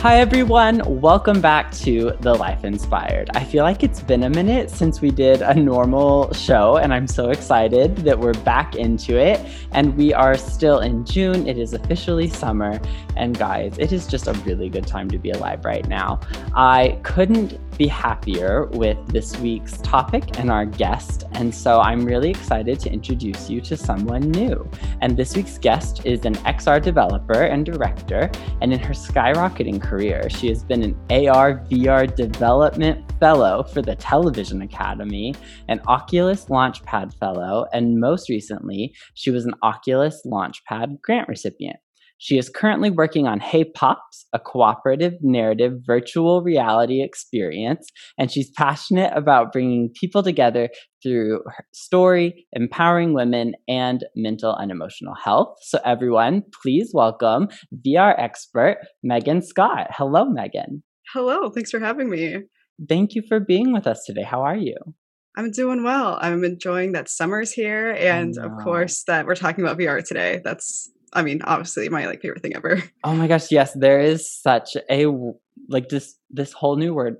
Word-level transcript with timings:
Hi, 0.00 0.18
everyone. 0.18 0.80
Welcome 0.98 1.42
back 1.42 1.70
to 1.72 2.12
The 2.20 2.32
Life 2.32 2.64
Inspired. 2.64 3.28
I 3.34 3.44
feel 3.44 3.64
like 3.64 3.82
it's 3.82 4.00
been 4.00 4.22
a 4.22 4.30
minute 4.30 4.70
since 4.70 5.02
we 5.02 5.10
did 5.10 5.42
a 5.42 5.52
normal 5.52 6.32
show, 6.32 6.78
and 6.78 6.94
I'm 6.94 7.06
so 7.06 7.28
excited 7.28 7.98
that 7.98 8.18
we're 8.18 8.32
back 8.32 8.76
into 8.76 9.18
it. 9.18 9.38
And 9.72 9.94
we 9.98 10.14
are 10.14 10.38
still 10.38 10.78
in 10.78 11.04
June. 11.04 11.46
It 11.46 11.58
is 11.58 11.74
officially 11.74 12.30
summer. 12.30 12.80
And 13.14 13.36
guys, 13.36 13.76
it 13.76 13.92
is 13.92 14.06
just 14.06 14.26
a 14.26 14.32
really 14.46 14.70
good 14.70 14.86
time 14.86 15.10
to 15.10 15.18
be 15.18 15.32
alive 15.32 15.66
right 15.66 15.86
now. 15.86 16.18
I 16.54 16.98
couldn't 17.02 17.60
be 17.80 17.86
happier 17.86 18.66
with 18.72 18.98
this 19.06 19.38
week's 19.38 19.78
topic 19.78 20.38
and 20.38 20.50
our 20.50 20.66
guest. 20.66 21.24
And 21.32 21.54
so 21.54 21.80
I'm 21.80 22.04
really 22.04 22.28
excited 22.28 22.78
to 22.80 22.92
introduce 22.92 23.48
you 23.48 23.62
to 23.62 23.74
someone 23.74 24.30
new. 24.32 24.70
And 25.00 25.16
this 25.16 25.34
week's 25.34 25.56
guest 25.56 26.04
is 26.04 26.26
an 26.26 26.34
XR 26.34 26.82
developer 26.82 27.44
and 27.44 27.64
director. 27.64 28.30
And 28.60 28.74
in 28.74 28.80
her 28.80 28.92
skyrocketing 28.92 29.80
career. 29.80 30.28
She 30.28 30.48
has 30.48 30.62
been 30.62 30.82
an 30.82 30.94
AR 31.08 31.64
VR 31.70 32.14
development 32.14 33.10
fellow 33.18 33.62
for 33.62 33.80
the 33.80 33.96
Television 33.96 34.60
Academy, 34.60 35.34
an 35.68 35.80
Oculus 35.88 36.44
Launchpad 36.46 37.14
fellow, 37.18 37.64
and 37.72 37.98
most 37.98 38.28
recently, 38.28 38.94
she 39.14 39.30
was 39.30 39.46
an 39.46 39.54
Oculus 39.62 40.20
Launchpad 40.26 41.00
grant 41.00 41.28
recipient. 41.28 41.78
She 42.22 42.36
is 42.36 42.50
currently 42.50 42.90
working 42.90 43.26
on 43.26 43.40
Hey 43.40 43.64
Pops, 43.64 44.26
a 44.34 44.38
cooperative 44.38 45.14
narrative 45.22 45.78
virtual 45.86 46.42
reality 46.42 47.02
experience, 47.02 47.88
and 48.18 48.30
she's 48.30 48.50
passionate 48.50 49.10
about 49.16 49.54
bringing 49.54 49.90
people 49.98 50.22
together 50.22 50.68
through 51.02 51.40
her 51.46 51.64
story, 51.72 52.46
empowering 52.52 53.14
women, 53.14 53.54
and 53.66 54.04
mental 54.14 54.54
and 54.54 54.70
emotional 54.70 55.14
health. 55.14 55.56
So, 55.62 55.78
everyone, 55.82 56.42
please 56.62 56.90
welcome 56.92 57.48
VR 57.86 58.14
expert 58.18 58.76
Megan 59.02 59.40
Scott. 59.40 59.86
Hello, 59.90 60.26
Megan. 60.26 60.82
Hello, 61.14 61.48
thanks 61.48 61.70
for 61.70 61.80
having 61.80 62.10
me. 62.10 62.42
Thank 62.86 63.14
you 63.14 63.22
for 63.26 63.40
being 63.40 63.72
with 63.72 63.86
us 63.86 64.04
today. 64.04 64.24
How 64.24 64.42
are 64.42 64.58
you? 64.58 64.76
I'm 65.38 65.52
doing 65.52 65.84
well. 65.84 66.18
I'm 66.20 66.44
enjoying 66.44 66.92
that 66.92 67.08
summer's 67.08 67.52
here, 67.52 67.92
and 67.92 68.36
of 68.36 68.50
course 68.62 69.04
that 69.04 69.24
we're 69.24 69.36
talking 69.36 69.64
about 69.64 69.78
VR 69.78 70.06
today. 70.06 70.42
That's 70.44 70.90
I 71.12 71.22
mean, 71.22 71.40
obviously 71.42 71.88
my 71.88 72.06
like 72.06 72.22
favorite 72.22 72.42
thing 72.42 72.56
ever. 72.56 72.82
Oh 73.04 73.14
my 73.14 73.26
gosh, 73.28 73.50
yes, 73.50 73.72
there 73.74 74.00
is 74.00 74.30
such 74.30 74.76
a 74.90 75.06
like 75.68 75.88
this 75.88 76.16
this 76.30 76.52
whole 76.52 76.76
new 76.76 76.94
word 76.94 77.16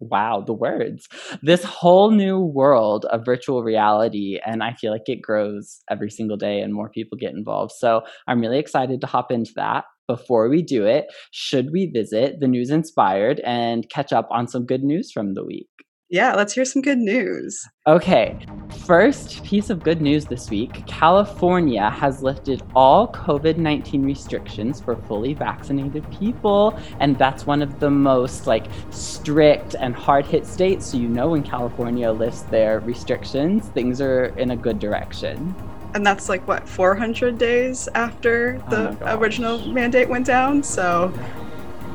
wow, 0.00 0.42
the 0.46 0.54
words. 0.54 1.08
This 1.42 1.62
whole 1.62 2.10
new 2.10 2.40
world 2.40 3.04
of 3.06 3.24
virtual 3.24 3.62
reality 3.62 4.40
and 4.44 4.62
I 4.62 4.74
feel 4.74 4.92
like 4.92 5.08
it 5.08 5.22
grows 5.22 5.80
every 5.90 6.10
single 6.10 6.36
day 6.36 6.60
and 6.60 6.72
more 6.72 6.88
people 6.88 7.18
get 7.18 7.32
involved. 7.32 7.72
So, 7.72 8.02
I'm 8.26 8.40
really 8.40 8.58
excited 8.58 9.00
to 9.00 9.06
hop 9.06 9.30
into 9.30 9.52
that. 9.56 9.84
Before 10.08 10.48
we 10.48 10.62
do 10.62 10.86
it, 10.86 11.06
should 11.30 11.70
we 11.70 11.86
visit 11.86 12.40
the 12.40 12.48
news 12.48 12.70
inspired 12.70 13.40
and 13.44 13.88
catch 13.90 14.12
up 14.12 14.28
on 14.32 14.48
some 14.48 14.66
good 14.66 14.82
news 14.82 15.12
from 15.12 15.34
the 15.34 15.44
week? 15.44 15.68
Yeah, 16.12 16.34
let's 16.34 16.52
hear 16.52 16.64
some 16.64 16.82
good 16.82 16.98
news. 16.98 17.64
Okay, 17.86 18.36
first 18.84 19.44
piece 19.44 19.70
of 19.70 19.84
good 19.84 20.02
news 20.02 20.24
this 20.24 20.50
week 20.50 20.84
California 20.88 21.88
has 21.88 22.20
lifted 22.20 22.64
all 22.74 23.06
COVID 23.12 23.58
19 23.58 24.02
restrictions 24.02 24.80
for 24.80 24.96
fully 24.96 25.34
vaccinated 25.34 26.04
people. 26.10 26.76
And 26.98 27.16
that's 27.16 27.46
one 27.46 27.62
of 27.62 27.78
the 27.78 27.90
most 27.90 28.48
like 28.48 28.66
strict 28.90 29.76
and 29.78 29.94
hard 29.94 30.26
hit 30.26 30.46
states. 30.46 30.86
So, 30.86 30.96
you 30.96 31.06
know, 31.06 31.28
when 31.28 31.44
California 31.44 32.10
lifts 32.10 32.42
their 32.42 32.80
restrictions, 32.80 33.68
things 33.68 34.00
are 34.00 34.36
in 34.36 34.50
a 34.50 34.56
good 34.56 34.80
direction. 34.80 35.54
And 35.94 36.04
that's 36.04 36.28
like 36.28 36.46
what, 36.48 36.68
400 36.68 37.38
days 37.38 37.88
after 37.94 38.60
oh 38.66 38.70
the 38.70 38.98
oh 39.02 39.16
original 39.16 39.64
mandate 39.68 40.08
went 40.08 40.26
down? 40.26 40.64
So 40.64 41.12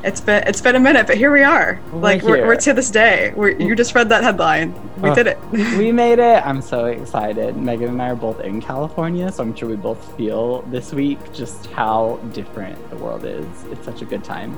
it's 0.06 0.20
been 0.20 0.44
it's 0.46 0.60
been 0.60 0.76
a 0.76 0.80
minute, 0.80 1.08
but 1.08 1.16
here 1.16 1.32
we 1.32 1.42
are. 1.42 1.80
We're 1.92 1.98
like 1.98 2.22
we're, 2.22 2.46
we're, 2.46 2.56
to 2.56 2.72
this 2.72 2.90
day. 2.90 3.32
We're, 3.34 3.50
you 3.50 3.74
just 3.74 3.94
read 3.94 4.08
that 4.10 4.22
headline. 4.22 4.72
We 5.02 5.10
uh, 5.10 5.14
did 5.14 5.26
it. 5.26 5.38
we 5.50 5.90
made 6.04 6.20
it. 6.20 6.46
I'm 6.46 6.62
so 6.62 6.86
excited. 6.86 7.56
Megan 7.56 7.88
and 7.88 8.00
I 8.00 8.10
are 8.10 8.14
both 8.14 8.40
in 8.40 8.62
California, 8.62 9.32
so 9.32 9.42
I'm 9.42 9.54
sure 9.54 9.68
we 9.68 9.74
both 9.74 10.16
feel 10.16 10.62
this 10.62 10.92
week 10.92 11.18
just 11.32 11.66
how 11.66 12.20
different 12.32 12.78
the 12.90 12.96
world 12.96 13.24
is. 13.24 13.64
It's 13.64 13.84
such 13.84 14.00
a 14.00 14.04
good 14.04 14.22
time. 14.22 14.56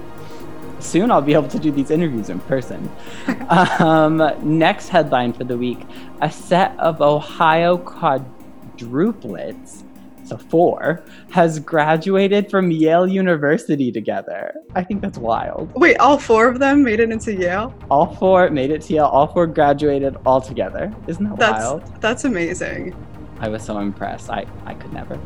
Soon 0.80 1.10
I'll 1.10 1.22
be 1.22 1.32
able 1.32 1.48
to 1.48 1.58
do 1.58 1.72
these 1.72 1.90
interviews 1.90 2.28
in 2.28 2.40
person. 2.40 2.90
um, 3.78 4.18
next 4.42 4.90
headline 4.90 5.32
for 5.32 5.44
the 5.44 5.56
week: 5.56 5.80
a 6.20 6.30
set 6.30 6.78
of 6.78 7.00
Ohio 7.00 7.78
quadruplets 7.78 9.82
so 10.28 10.36
four, 10.36 11.02
has 11.30 11.58
graduated 11.58 12.50
from 12.50 12.70
Yale 12.70 13.06
University 13.06 13.90
together. 13.90 14.54
I 14.74 14.84
think 14.84 15.00
that's 15.00 15.18
wild. 15.18 15.72
Wait, 15.74 15.96
all 15.98 16.18
four 16.18 16.48
of 16.48 16.58
them 16.58 16.82
made 16.82 17.00
it 17.00 17.10
into 17.10 17.32
Yale? 17.34 17.74
All 17.90 18.14
four 18.16 18.50
made 18.50 18.70
it 18.70 18.82
to 18.82 18.94
Yale. 18.94 19.06
All 19.06 19.26
four 19.26 19.46
graduated 19.46 20.16
all 20.26 20.40
together. 20.40 20.94
Isn't 21.06 21.28
that 21.30 21.38
that's, 21.38 21.64
wild? 21.64 22.00
That's 22.00 22.24
amazing. 22.24 22.94
I 23.40 23.48
was 23.48 23.62
so 23.62 23.78
impressed. 23.78 24.30
I, 24.30 24.46
I 24.66 24.74
could 24.74 24.92
never. 24.92 25.18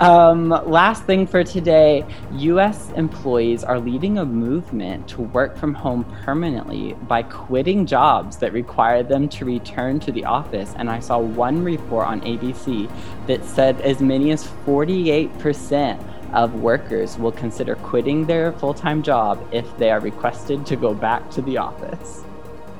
Um, 0.00 0.50
last 0.50 1.04
thing 1.04 1.26
for 1.26 1.42
today 1.42 2.04
US 2.32 2.90
employees 2.92 3.64
are 3.64 3.80
leading 3.80 4.18
a 4.18 4.24
movement 4.24 5.08
to 5.08 5.22
work 5.22 5.56
from 5.56 5.74
home 5.74 6.04
permanently 6.24 6.94
by 7.08 7.22
quitting 7.22 7.86
jobs 7.86 8.36
that 8.38 8.52
require 8.52 9.02
them 9.02 9.28
to 9.30 9.44
return 9.44 10.00
to 10.00 10.12
the 10.12 10.24
office. 10.24 10.74
And 10.76 10.88
I 10.88 11.00
saw 11.00 11.18
one 11.18 11.64
report 11.64 12.06
on 12.06 12.20
ABC 12.20 12.90
that 13.26 13.44
said 13.44 13.80
as 13.80 14.00
many 14.00 14.30
as 14.30 14.46
48% 14.66 16.04
of 16.32 16.54
workers 16.54 17.18
will 17.18 17.32
consider 17.32 17.74
quitting 17.76 18.26
their 18.26 18.52
full 18.52 18.74
time 18.74 19.02
job 19.02 19.46
if 19.52 19.76
they 19.78 19.90
are 19.90 20.00
requested 20.00 20.66
to 20.66 20.76
go 20.76 20.94
back 20.94 21.28
to 21.30 21.42
the 21.42 21.56
office. 21.56 22.22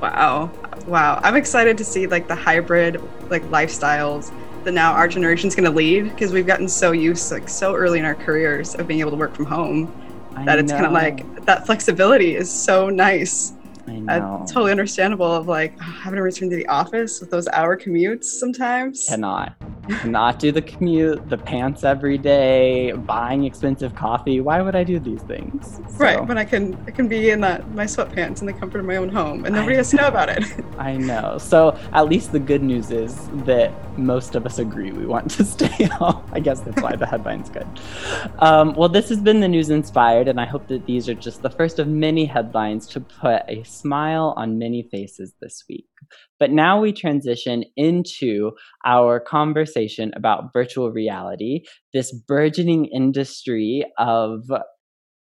Wow. 0.01 0.51
Wow. 0.87 1.21
I'm 1.23 1.35
excited 1.37 1.77
to 1.79 1.85
see 1.85 2.07
like 2.07 2.29
the 2.29 2.35
hybrid 2.35 3.03
like 3.31 3.43
lifestyles 3.45 4.33
that 4.65 4.73
now 4.73 4.93
our 4.93 5.09
generation's 5.09 5.55
going 5.55 5.65
to 5.65 5.77
lead 5.77 6.05
because 6.05 6.33
we've 6.33 6.47
gotten 6.47 6.69
so 6.69 6.93
used 6.93 7.31
like 7.31 7.49
so 7.49 7.75
early 7.75 7.99
in 7.99 8.05
our 8.05 8.15
careers 8.15 8.75
of 8.75 8.87
being 8.87 9.01
able 9.01 9.11
to 9.11 9.17
work 9.17 9.35
from 9.35 9.47
home 9.47 9.93
I 10.37 10.45
that 10.45 10.59
it's 10.59 10.73
kind 10.73 10.87
of 10.87 10.93
like 10.93 11.45
that 11.47 11.67
flexibility 11.67 12.37
is 12.37 12.51
so 12.51 12.91
nice. 12.91 13.53
Uh, 13.89 14.39
totally 14.47 14.71
understandable 14.71 15.31
of 15.31 15.49
like 15.49 15.79
having 15.81 16.17
to 16.17 16.23
return 16.23 16.51
to 16.51 16.57
the 16.57 16.67
office 16.67 17.21
with 17.21 17.31
those 17.31 17.49
hour 17.49 17.77
commutes 17.77 18.25
sometimes. 18.25 19.07
Cannot. 19.09 19.55
Cannot 19.89 20.39
do 20.39 20.53
the 20.53 20.61
commute, 20.61 21.29
the 21.31 21.39
pants 21.39 21.83
every 21.83 22.19
day, 22.19 22.93
buying 22.93 23.45
expensive 23.45 23.95
coffee. 23.95 24.41
Why 24.41 24.61
would 24.61 24.77
I 24.77 24.85
do 24.85 24.99
these 24.99 25.23
things? 25.23 25.81
So, 25.89 25.97
right, 25.97 26.27
when 26.27 26.37
I 26.37 26.45
can 26.45 26.75
I 26.87 26.91
can 26.91 27.09
be 27.09 27.31
in 27.31 27.41
that 27.41 27.71
my 27.71 27.85
sweatpants 27.85 28.41
in 28.41 28.47
the 28.47 28.53
comfort 28.53 28.81
of 28.81 28.85
my 28.85 28.97
own 28.97 29.09
home 29.09 29.47
and 29.47 29.55
nobody 29.55 29.77
I, 29.77 29.79
has 29.79 29.91
to 29.91 29.97
know 29.97 30.09
about 30.09 30.29
it. 30.29 30.45
I 30.79 30.97
know. 30.97 31.39
So 31.39 31.79
at 31.93 32.09
least 32.09 32.33
the 32.33 32.39
good 32.39 32.63
news 32.63 32.91
is 32.91 33.29
that 33.47 33.73
most 33.99 34.35
of 34.35 34.47
us 34.47 34.59
agree 34.59 34.93
we 34.93 35.07
want 35.07 35.31
to 35.33 35.45
stay 35.57 35.85
home. 35.85 36.23
I 36.33 36.41
guess 36.41 36.61
that's 36.61 36.81
why 36.83 36.95
the 36.95 37.07
headline's 37.13 37.49
good. 37.49 37.67
Um, 38.41 38.75
well, 38.75 38.89
this 38.89 39.09
has 39.09 39.21
been 39.21 39.41
the 39.41 39.49
news 39.49 39.71
inspired, 39.71 40.29
and 40.29 40.41
I 40.41 40.45
hope 40.45 40.67
that 40.69 40.87
these 40.87 41.09
are 41.09 41.15
just 41.15 41.43
the 41.43 41.51
first 41.51 41.79
of 41.79 41.89
many 41.89 42.25
headlines 42.25 42.87
to 42.89 43.01
put 43.01 43.43
a 43.49 43.63
smile 43.81 44.35
on 44.37 44.59
many 44.59 44.89
faces 44.91 45.35
this 45.41 45.65
week. 45.69 45.89
But 46.39 46.51
now 46.51 46.81
we 46.81 46.93
transition 46.93 47.65
into 47.77 48.53
our 48.85 49.21
conversation 49.21 50.13
about 50.15 50.53
virtual 50.53 50.91
reality, 50.91 51.63
this 51.93 52.13
burgeoning 52.13 52.87
industry 52.87 53.85
of 53.99 54.43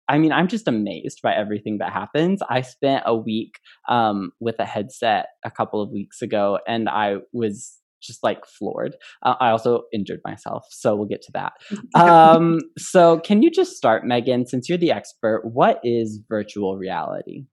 I 0.08 0.18
mean, 0.18 0.32
I'm 0.32 0.48
just 0.48 0.68
amazed 0.68 1.20
by 1.22 1.32
everything 1.34 1.78
that 1.78 1.92
happens. 1.92 2.42
I 2.50 2.62
spent 2.62 3.04
a 3.06 3.16
week 3.16 3.60
um, 3.88 4.32
with 4.40 4.56
a 4.58 4.66
headset 4.66 5.26
a 5.44 5.50
couple 5.50 5.80
of 5.80 5.90
weeks 5.90 6.20
ago, 6.20 6.58
and 6.66 6.88
I 6.88 7.18
was 7.32 7.78
just 8.02 8.22
like 8.22 8.44
floored. 8.44 8.96
Uh, 9.22 9.36
I 9.40 9.50
also 9.50 9.84
injured 9.92 10.20
myself, 10.24 10.66
so 10.70 10.94
we'll 10.96 11.08
get 11.08 11.22
to 11.22 11.32
that. 11.32 11.52
Um, 11.94 12.58
so, 12.76 13.20
can 13.20 13.42
you 13.42 13.50
just 13.50 13.76
start, 13.76 14.04
Megan, 14.04 14.46
since 14.46 14.68
you're 14.68 14.78
the 14.78 14.90
expert? 14.90 15.42
What 15.44 15.80
is 15.84 16.20
virtual 16.28 16.76
reality? 16.76 17.44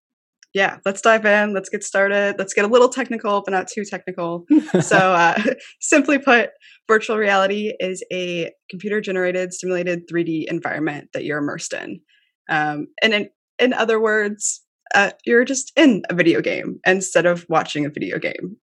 Yeah, 0.54 0.78
let's 0.86 1.02
dive 1.02 1.26
in. 1.26 1.54
Let's 1.54 1.70
get 1.70 1.84
started. 1.84 2.36
Let's 2.40 2.54
get 2.54 2.66
a 2.66 2.68
little 2.68 2.90
technical, 2.90 3.42
but 3.44 3.52
not 3.52 3.68
too 3.68 3.86
technical. 3.86 4.46
so, 4.82 4.98
uh, 4.98 5.42
simply 5.80 6.18
put, 6.18 6.50
virtual 6.88 7.18
reality 7.18 7.74
is 7.80 8.04
a 8.12 8.52
computer 8.70 9.00
generated, 9.00 9.54
simulated 9.54 10.10
3D 10.12 10.46
environment 10.50 11.10
that 11.14 11.24
you're 11.24 11.38
immersed 11.38 11.74
in. 11.74 12.02
Um, 12.50 12.88
and 13.02 13.14
in, 13.14 13.30
in 13.60 13.74
other 13.74 14.02
words, 14.02 14.64
uh, 14.96 15.12
you're 15.24 15.46
just 15.46 15.72
in 15.76 16.02
a 16.10 16.16
video 16.16 16.42
game 16.42 16.80
instead 16.86 17.28
of 17.28 17.46
watching 17.48 17.86
a 17.86 17.90
video 17.90 18.18
game. 18.18 18.58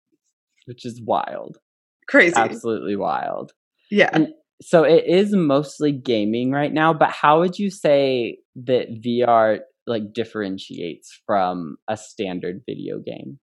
Which 0.65 0.87
is 0.87 1.03
wild. 1.05 1.59
Crazy. 2.09 2.35
Absolutely 2.35 2.97
wild. 2.97 3.53
Yeah. 3.91 4.09
And 4.13 4.29
so 4.63 4.85
it 4.85 5.05
is 5.07 5.35
mostly 5.35 5.93
gaming 5.93 6.51
right 6.51 6.73
now, 6.73 6.95
but 6.95 7.11
how 7.11 7.41
would 7.41 7.59
you 7.59 7.71
say 7.71 8.39
that 8.57 9.03
VR 9.03 9.59
like 9.87 10.13
differentiates 10.13 11.21
from 11.27 11.77
a 11.89 11.97
standard 11.97 12.63
video 12.67 12.99
game? 12.99 13.39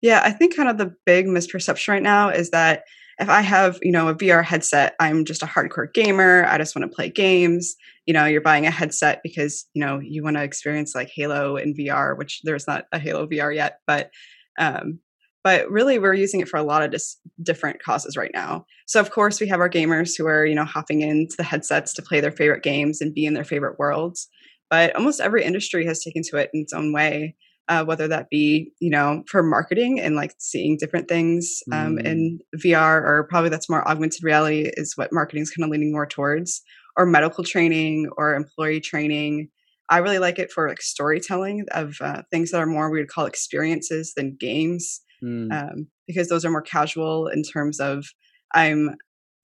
Yeah, 0.00 0.22
I 0.24 0.30
think 0.30 0.54
kind 0.54 0.68
of 0.68 0.78
the 0.78 0.94
big 1.06 1.26
misperception 1.26 1.88
right 1.88 2.02
now 2.02 2.28
is 2.28 2.50
that 2.50 2.84
if 3.18 3.28
I 3.28 3.40
have, 3.40 3.78
you 3.82 3.90
know, 3.90 4.08
a 4.08 4.14
VR 4.14 4.44
headset, 4.44 4.94
I'm 5.00 5.24
just 5.24 5.42
a 5.42 5.46
hardcore 5.46 5.92
gamer. 5.92 6.44
I 6.46 6.56
just 6.56 6.76
want 6.76 6.88
to 6.88 6.94
play 6.94 7.10
games. 7.10 7.74
You 8.06 8.14
know, 8.14 8.26
you're 8.26 8.40
buying 8.40 8.66
a 8.66 8.70
headset 8.70 9.20
because, 9.24 9.66
you 9.74 9.84
know, 9.84 9.98
you 9.98 10.22
want 10.22 10.36
to 10.36 10.44
experience 10.44 10.94
like 10.94 11.10
Halo 11.12 11.56
in 11.56 11.74
VR, 11.74 12.16
which 12.16 12.42
there's 12.44 12.68
not 12.68 12.84
a 12.92 12.98
Halo 12.98 13.26
VR 13.26 13.54
yet, 13.54 13.80
but 13.86 14.10
um 14.58 15.00
but 15.44 15.70
really 15.70 15.98
we're 15.98 16.14
using 16.14 16.40
it 16.40 16.48
for 16.48 16.58
a 16.58 16.62
lot 16.62 16.82
of 16.82 16.90
dis- 16.90 17.16
different 17.42 17.82
causes 17.82 18.16
right 18.16 18.32
now. 18.34 18.66
So 18.86 19.00
of 19.00 19.10
course 19.10 19.40
we 19.40 19.48
have 19.48 19.60
our 19.60 19.70
gamers 19.70 20.16
who 20.16 20.26
are, 20.26 20.44
you 20.44 20.54
know, 20.54 20.64
hopping 20.64 21.00
into 21.00 21.36
the 21.36 21.44
headsets 21.44 21.94
to 21.94 22.02
play 22.02 22.20
their 22.20 22.32
favorite 22.32 22.62
games 22.62 23.00
and 23.00 23.14
be 23.14 23.24
in 23.24 23.34
their 23.34 23.44
favorite 23.44 23.78
worlds. 23.78 24.28
But 24.70 24.94
almost 24.96 25.20
every 25.20 25.44
industry 25.44 25.86
has 25.86 26.02
taken 26.02 26.22
to 26.24 26.36
it 26.36 26.50
in 26.52 26.62
its 26.62 26.72
own 26.72 26.92
way 26.92 27.36
uh, 27.68 27.84
whether 27.84 28.08
that 28.08 28.30
be 28.30 28.72
you 28.80 28.90
know 28.90 29.22
for 29.28 29.42
marketing 29.42 30.00
and 30.00 30.16
like 30.16 30.34
seeing 30.38 30.76
different 30.78 31.08
things 31.08 31.60
um, 31.72 31.96
mm. 31.96 32.04
in 32.04 32.38
VR, 32.56 33.02
or 33.02 33.26
probably 33.28 33.50
that's 33.50 33.68
more 33.68 33.86
augmented 33.88 34.24
reality 34.24 34.70
is 34.74 34.94
what 34.96 35.12
marketing 35.12 35.42
is 35.42 35.50
kind 35.50 35.64
of 35.64 35.70
leaning 35.70 35.92
more 35.92 36.06
towards, 36.06 36.62
or 36.96 37.06
medical 37.06 37.44
training 37.44 38.08
or 38.16 38.34
employee 38.34 38.80
training. 38.80 39.48
I 39.90 39.98
really 39.98 40.18
like 40.18 40.38
it 40.38 40.52
for 40.52 40.68
like 40.68 40.82
storytelling 40.82 41.64
of 41.72 41.96
uh, 42.00 42.22
things 42.30 42.50
that 42.50 42.60
are 42.60 42.66
more 42.66 42.90
we 42.90 42.98
would 42.98 43.08
call 43.08 43.26
experiences 43.26 44.12
than 44.16 44.36
games, 44.38 45.00
mm. 45.22 45.52
um, 45.52 45.88
because 46.06 46.28
those 46.28 46.44
are 46.44 46.50
more 46.50 46.62
casual 46.62 47.28
in 47.28 47.42
terms 47.42 47.80
of 47.80 48.06
I'm 48.54 48.94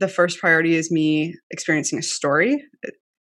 the 0.00 0.09
first 0.09 0.38
priority 0.41 0.75
is 0.75 0.91
me 0.91 1.35
experiencing 1.50 1.99
a 1.99 2.03
story 2.03 2.62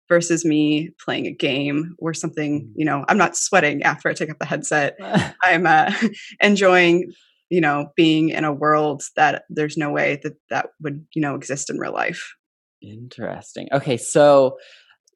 versus 0.08 0.44
me 0.44 0.90
playing 1.02 1.26
a 1.26 1.32
game 1.32 1.94
or 1.98 2.12
something 2.14 2.62
mm. 2.62 2.72
you 2.74 2.84
know 2.84 3.04
i'm 3.08 3.18
not 3.18 3.36
sweating 3.36 3.82
after 3.82 4.08
i 4.08 4.12
take 4.12 4.30
up 4.30 4.38
the 4.38 4.46
headset. 4.46 4.96
I'm 5.42 5.66
uh, 5.66 5.92
enjoying 6.40 7.12
you 7.50 7.60
know 7.60 7.90
being 7.96 8.30
in 8.30 8.44
a 8.44 8.52
world 8.52 9.02
that 9.16 9.44
there's 9.48 9.76
no 9.76 9.90
way 9.90 10.20
that 10.22 10.34
that 10.50 10.70
would 10.80 11.04
you 11.14 11.22
know 11.22 11.34
exist 11.34 11.70
in 11.70 11.78
real 11.78 11.92
life. 11.92 12.34
Interesting. 12.82 13.68
Okay 13.72 13.96
so 13.96 14.56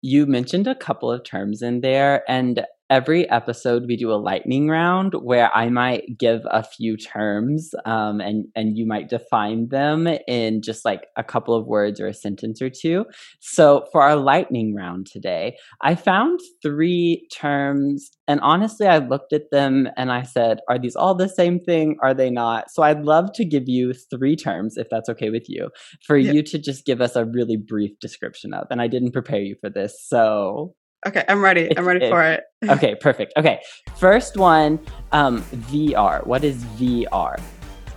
you 0.02 0.26
mentioned 0.26 0.67
a 0.67 0.75
couple 0.75 1.11
of 1.11 1.25
terms 1.25 1.62
in 1.62 1.81
there 1.81 2.23
and 2.29 2.64
every 2.90 3.29
episode 3.31 3.85
we 3.87 3.96
do 3.96 4.11
a 4.11 4.17
lightning 4.17 4.69
round 4.69 5.14
where 5.23 5.55
I 5.55 5.69
might 5.69 6.19
give 6.19 6.40
a 6.50 6.62
few 6.62 6.96
terms 6.96 7.75
um, 7.85 8.20
and 8.20 8.46
and 8.55 8.79
you 8.79 8.87
might 8.87 9.08
define 9.08 9.69
them 9.69 10.06
in 10.26 10.62
just 10.62 10.85
like 10.85 11.06
a 11.17 11.25
couple 11.25 11.55
of 11.55 11.67
words 11.67 12.00
or 12.00 12.06
a 12.06 12.14
sentence 12.14 12.62
or 12.62 12.70
two. 12.70 13.05
So 13.40 13.87
for 13.93 14.02
our 14.02 14.17
lightning 14.17 14.75
round 14.75 15.06
today, 15.06 15.56
I 15.82 15.94
found 15.94 16.40
three 16.62 17.26
terms 17.32 18.11
and 18.26 18.40
honestly 18.40 18.87
I 18.87 18.99
looked 18.99 19.32
at 19.32 19.50
them 19.50 19.88
and 19.96 20.11
I 20.11 20.23
said, 20.23 20.61
are 20.69 20.79
these 20.79 20.96
all 20.96 21.14
the 21.14 21.29
same 21.29 21.61
thing? 21.61 21.96
Are 22.02 22.14
they 22.14 22.31
not? 22.31 22.70
So 22.70 22.82
I'd 22.82 23.05
love 23.05 23.32
to 23.35 23.44
give 23.44 23.69
you 23.69 23.93
three 23.93 24.37
terms 24.37 24.76
if 24.76 24.88
that's 24.90 25.08
okay 25.11 25.31
with 25.31 25.49
you 25.49 25.70
for 26.06 26.17
yeah. 26.17 26.32
you 26.32 26.43
to 26.44 26.58
just 26.58 26.87
give 26.87 27.00
us 27.00 27.17
a 27.17 27.25
really 27.25 27.56
brief 27.56 27.99
description 28.00 28.55
of. 28.55 28.67
And 28.70 28.81
I 28.81 28.87
didn't 28.87 29.12
prepare 29.12 29.40
you 29.40 29.56
for 29.61 29.69
this. 29.69 29.99
So 30.06 30.75
Okay, 31.06 31.24
I'm 31.28 31.42
ready. 31.42 31.76
I'm 31.76 31.86
ready 31.86 32.08
for 32.08 32.22
it. 32.22 32.44
okay, 32.68 32.94
perfect. 32.96 33.32
Okay, 33.36 33.60
first 33.96 34.36
one, 34.36 34.80
um, 35.12 35.42
VR. 35.42 36.26
What 36.26 36.42
is 36.42 36.64
VR? 36.76 37.40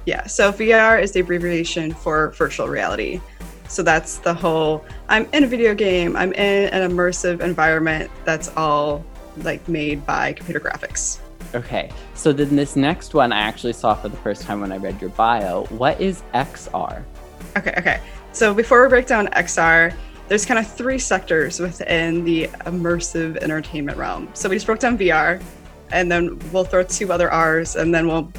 Yeah, 0.06 0.26
so 0.28 0.52
VR 0.52 1.02
is 1.02 1.12
the 1.12 1.22
abbreviation 1.22 1.94
for 1.94 2.32
virtual 2.32 2.68
reality. 2.68 3.20
So 3.68 3.84
that's 3.84 4.18
the 4.18 4.34
whole. 4.34 4.86
I'm 5.10 5.28
in 5.34 5.44
a 5.44 5.48
video 5.48 5.74
game. 5.74 6.16
I'm 6.16 6.34
in 6.34 6.70
an 6.70 6.90
immersive 6.90 7.42
environment 7.42 8.12
that's 8.26 8.50
all 8.56 9.04
like 9.38 9.68
made 9.68 10.06
by 10.06 10.34
computer 10.34 10.60
graphics. 10.60 11.20
Okay, 11.56 11.92
so 12.14 12.32
then 12.32 12.56
this 12.56 12.76
next 12.76 13.14
one 13.14 13.32
I 13.34 13.40
actually 13.40 13.74
saw 13.74 13.96
for 13.96 14.10
the 14.10 14.18
first 14.18 14.44
time 14.44 14.62
when 14.62 14.72
I 14.72 14.78
read 14.78 15.02
your 15.02 15.10
bio. 15.12 15.64
What 15.66 16.00
is 16.00 16.22
XR? 16.34 17.04
Okay, 17.58 17.74
okay. 17.78 18.02
So 18.32 18.54
before 18.54 18.84
we 18.84 18.90
break 18.90 19.08
down 19.08 19.28
XR, 19.28 19.94
there's 20.32 20.46
kind 20.46 20.58
of 20.58 20.66
three 20.66 20.98
sectors 20.98 21.60
within 21.60 22.24
the 22.24 22.48
immersive 22.66 23.36
entertainment 23.40 23.98
realm. 23.98 24.30
So 24.34 24.48
we 24.48 24.56
just 24.56 24.66
broke 24.66 24.80
down 24.80 24.98
VR, 24.98 25.44
and 25.92 26.10
then 26.10 26.40
we'll 26.54 26.64
throw 26.64 26.84
two 26.84 27.12
other 27.12 27.30
R's, 27.30 27.76
and 27.76 27.94
then 27.94 28.08
we'll 28.08 28.32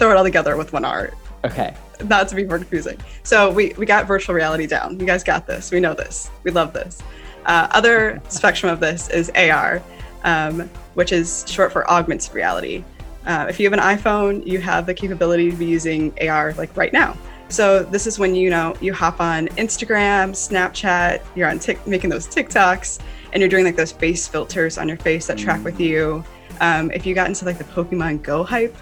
throw 0.00 0.10
it 0.10 0.16
all 0.16 0.24
together 0.24 0.56
with 0.56 0.72
one 0.72 0.84
R. 0.84 1.14
Okay. 1.44 1.76
Not 2.02 2.26
to 2.30 2.34
be 2.34 2.44
more 2.44 2.58
confusing. 2.58 2.98
So 3.22 3.48
we, 3.52 3.74
we 3.78 3.86
got 3.86 4.08
virtual 4.08 4.34
reality 4.34 4.66
down. 4.66 4.98
You 4.98 5.06
guys 5.06 5.22
got 5.22 5.46
this. 5.46 5.70
We 5.70 5.78
know 5.78 5.94
this. 5.94 6.32
We 6.42 6.50
love 6.50 6.72
this. 6.72 7.00
Uh, 7.44 7.68
other 7.70 8.20
spectrum 8.28 8.72
of 8.72 8.80
this 8.80 9.08
is 9.10 9.30
AR, 9.36 9.80
um, 10.24 10.68
which 10.94 11.12
is 11.12 11.44
short 11.46 11.70
for 11.70 11.88
augmented 11.88 12.34
reality. 12.34 12.82
Uh, 13.24 13.46
if 13.48 13.60
you 13.60 13.70
have 13.70 13.72
an 13.72 13.96
iPhone, 13.96 14.44
you 14.44 14.60
have 14.60 14.84
the 14.84 14.94
capability 14.94 15.52
to 15.52 15.56
be 15.56 15.66
using 15.66 16.12
AR 16.28 16.54
like 16.54 16.76
right 16.76 16.92
now. 16.92 17.16
So 17.48 17.84
this 17.84 18.06
is 18.06 18.18
when 18.18 18.34
you 18.34 18.50
know 18.50 18.74
you 18.80 18.92
hop 18.92 19.20
on 19.20 19.48
Instagram, 19.48 20.30
Snapchat, 20.32 21.22
you're 21.34 21.48
on 21.48 21.60
making 21.86 22.10
those 22.10 22.26
TikToks, 22.26 22.98
and 23.32 23.40
you're 23.40 23.48
doing 23.48 23.64
like 23.64 23.76
those 23.76 23.92
face 23.92 24.26
filters 24.26 24.78
on 24.78 24.88
your 24.88 24.96
face 24.96 25.26
that 25.28 25.38
track 25.38 25.62
with 25.64 25.80
you. 25.80 26.24
Um, 26.60 26.90
if 26.90 27.06
you 27.06 27.14
got 27.14 27.28
into 27.28 27.44
like 27.44 27.58
the 27.58 27.64
Pokemon 27.64 28.22
Go 28.22 28.42
hype 28.42 28.74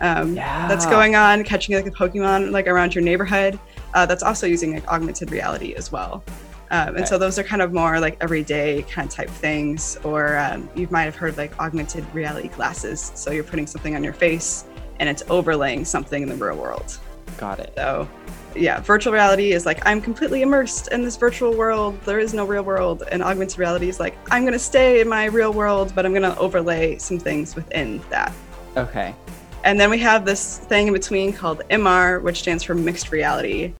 um, 0.00 0.34
yeah. 0.34 0.66
that's 0.66 0.86
going 0.86 1.14
on, 1.14 1.44
catching 1.44 1.74
like 1.74 1.86
a 1.86 1.90
Pokemon 1.90 2.50
like 2.50 2.66
around 2.66 2.94
your 2.94 3.04
neighborhood, 3.04 3.58
uh, 3.94 4.06
that's 4.06 4.22
also 4.22 4.46
using 4.46 4.72
like 4.72 4.86
augmented 4.88 5.30
reality 5.30 5.74
as 5.74 5.92
well. 5.92 6.24
Um, 6.70 6.96
and 6.96 7.08
so 7.08 7.16
those 7.16 7.38
are 7.38 7.44
kind 7.44 7.62
of 7.62 7.72
more 7.72 7.98
like 7.98 8.18
everyday 8.20 8.82
kind 8.82 9.08
of 9.08 9.14
type 9.14 9.30
things, 9.30 9.96
or 10.04 10.36
um, 10.38 10.68
you 10.74 10.86
might 10.90 11.04
have 11.04 11.16
heard 11.16 11.36
like 11.36 11.58
augmented 11.58 12.04
reality 12.14 12.48
glasses. 12.48 13.12
So 13.14 13.30
you're 13.30 13.44
putting 13.44 13.66
something 13.66 13.94
on 13.94 14.04
your 14.04 14.12
face 14.12 14.64
and 15.00 15.08
it's 15.08 15.22
overlaying 15.30 15.84
something 15.84 16.22
in 16.22 16.28
the 16.28 16.34
real 16.34 16.56
world. 16.56 16.98
Got 17.38 17.60
it. 17.60 17.72
So, 17.76 18.08
yeah, 18.54 18.80
virtual 18.80 19.12
reality 19.12 19.52
is 19.52 19.64
like 19.64 19.84
I'm 19.86 20.00
completely 20.00 20.42
immersed 20.42 20.88
in 20.88 21.02
this 21.02 21.16
virtual 21.16 21.56
world. 21.56 21.98
There 22.02 22.18
is 22.18 22.34
no 22.34 22.44
real 22.44 22.62
world, 22.62 23.04
and 23.10 23.22
augmented 23.22 23.58
reality 23.58 23.88
is 23.88 23.98
like 24.00 24.18
I'm 24.30 24.44
gonna 24.44 24.58
stay 24.58 25.00
in 25.00 25.08
my 25.08 25.26
real 25.26 25.52
world, 25.52 25.92
but 25.94 26.04
I'm 26.04 26.12
gonna 26.12 26.36
overlay 26.38 26.98
some 26.98 27.18
things 27.18 27.54
within 27.54 28.00
that. 28.10 28.32
Okay. 28.76 29.14
And 29.64 29.78
then 29.78 29.90
we 29.90 29.98
have 29.98 30.24
this 30.24 30.58
thing 30.58 30.88
in 30.88 30.92
between 30.92 31.32
called 31.32 31.62
MR, 31.70 32.22
which 32.22 32.40
stands 32.40 32.62
for 32.62 32.74
mixed 32.74 33.10
reality. 33.10 33.74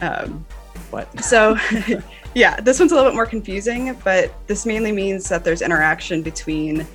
Um, 0.00 0.44
what? 0.90 1.24
So, 1.24 1.56
yeah, 2.34 2.60
this 2.60 2.78
one's 2.78 2.92
a 2.92 2.94
little 2.94 3.10
bit 3.10 3.14
more 3.14 3.26
confusing, 3.26 3.98
but 4.04 4.32
this 4.46 4.66
mainly 4.66 4.92
means 4.92 5.28
that 5.28 5.44
there's 5.44 5.62
interaction 5.62 6.22
between 6.22 6.86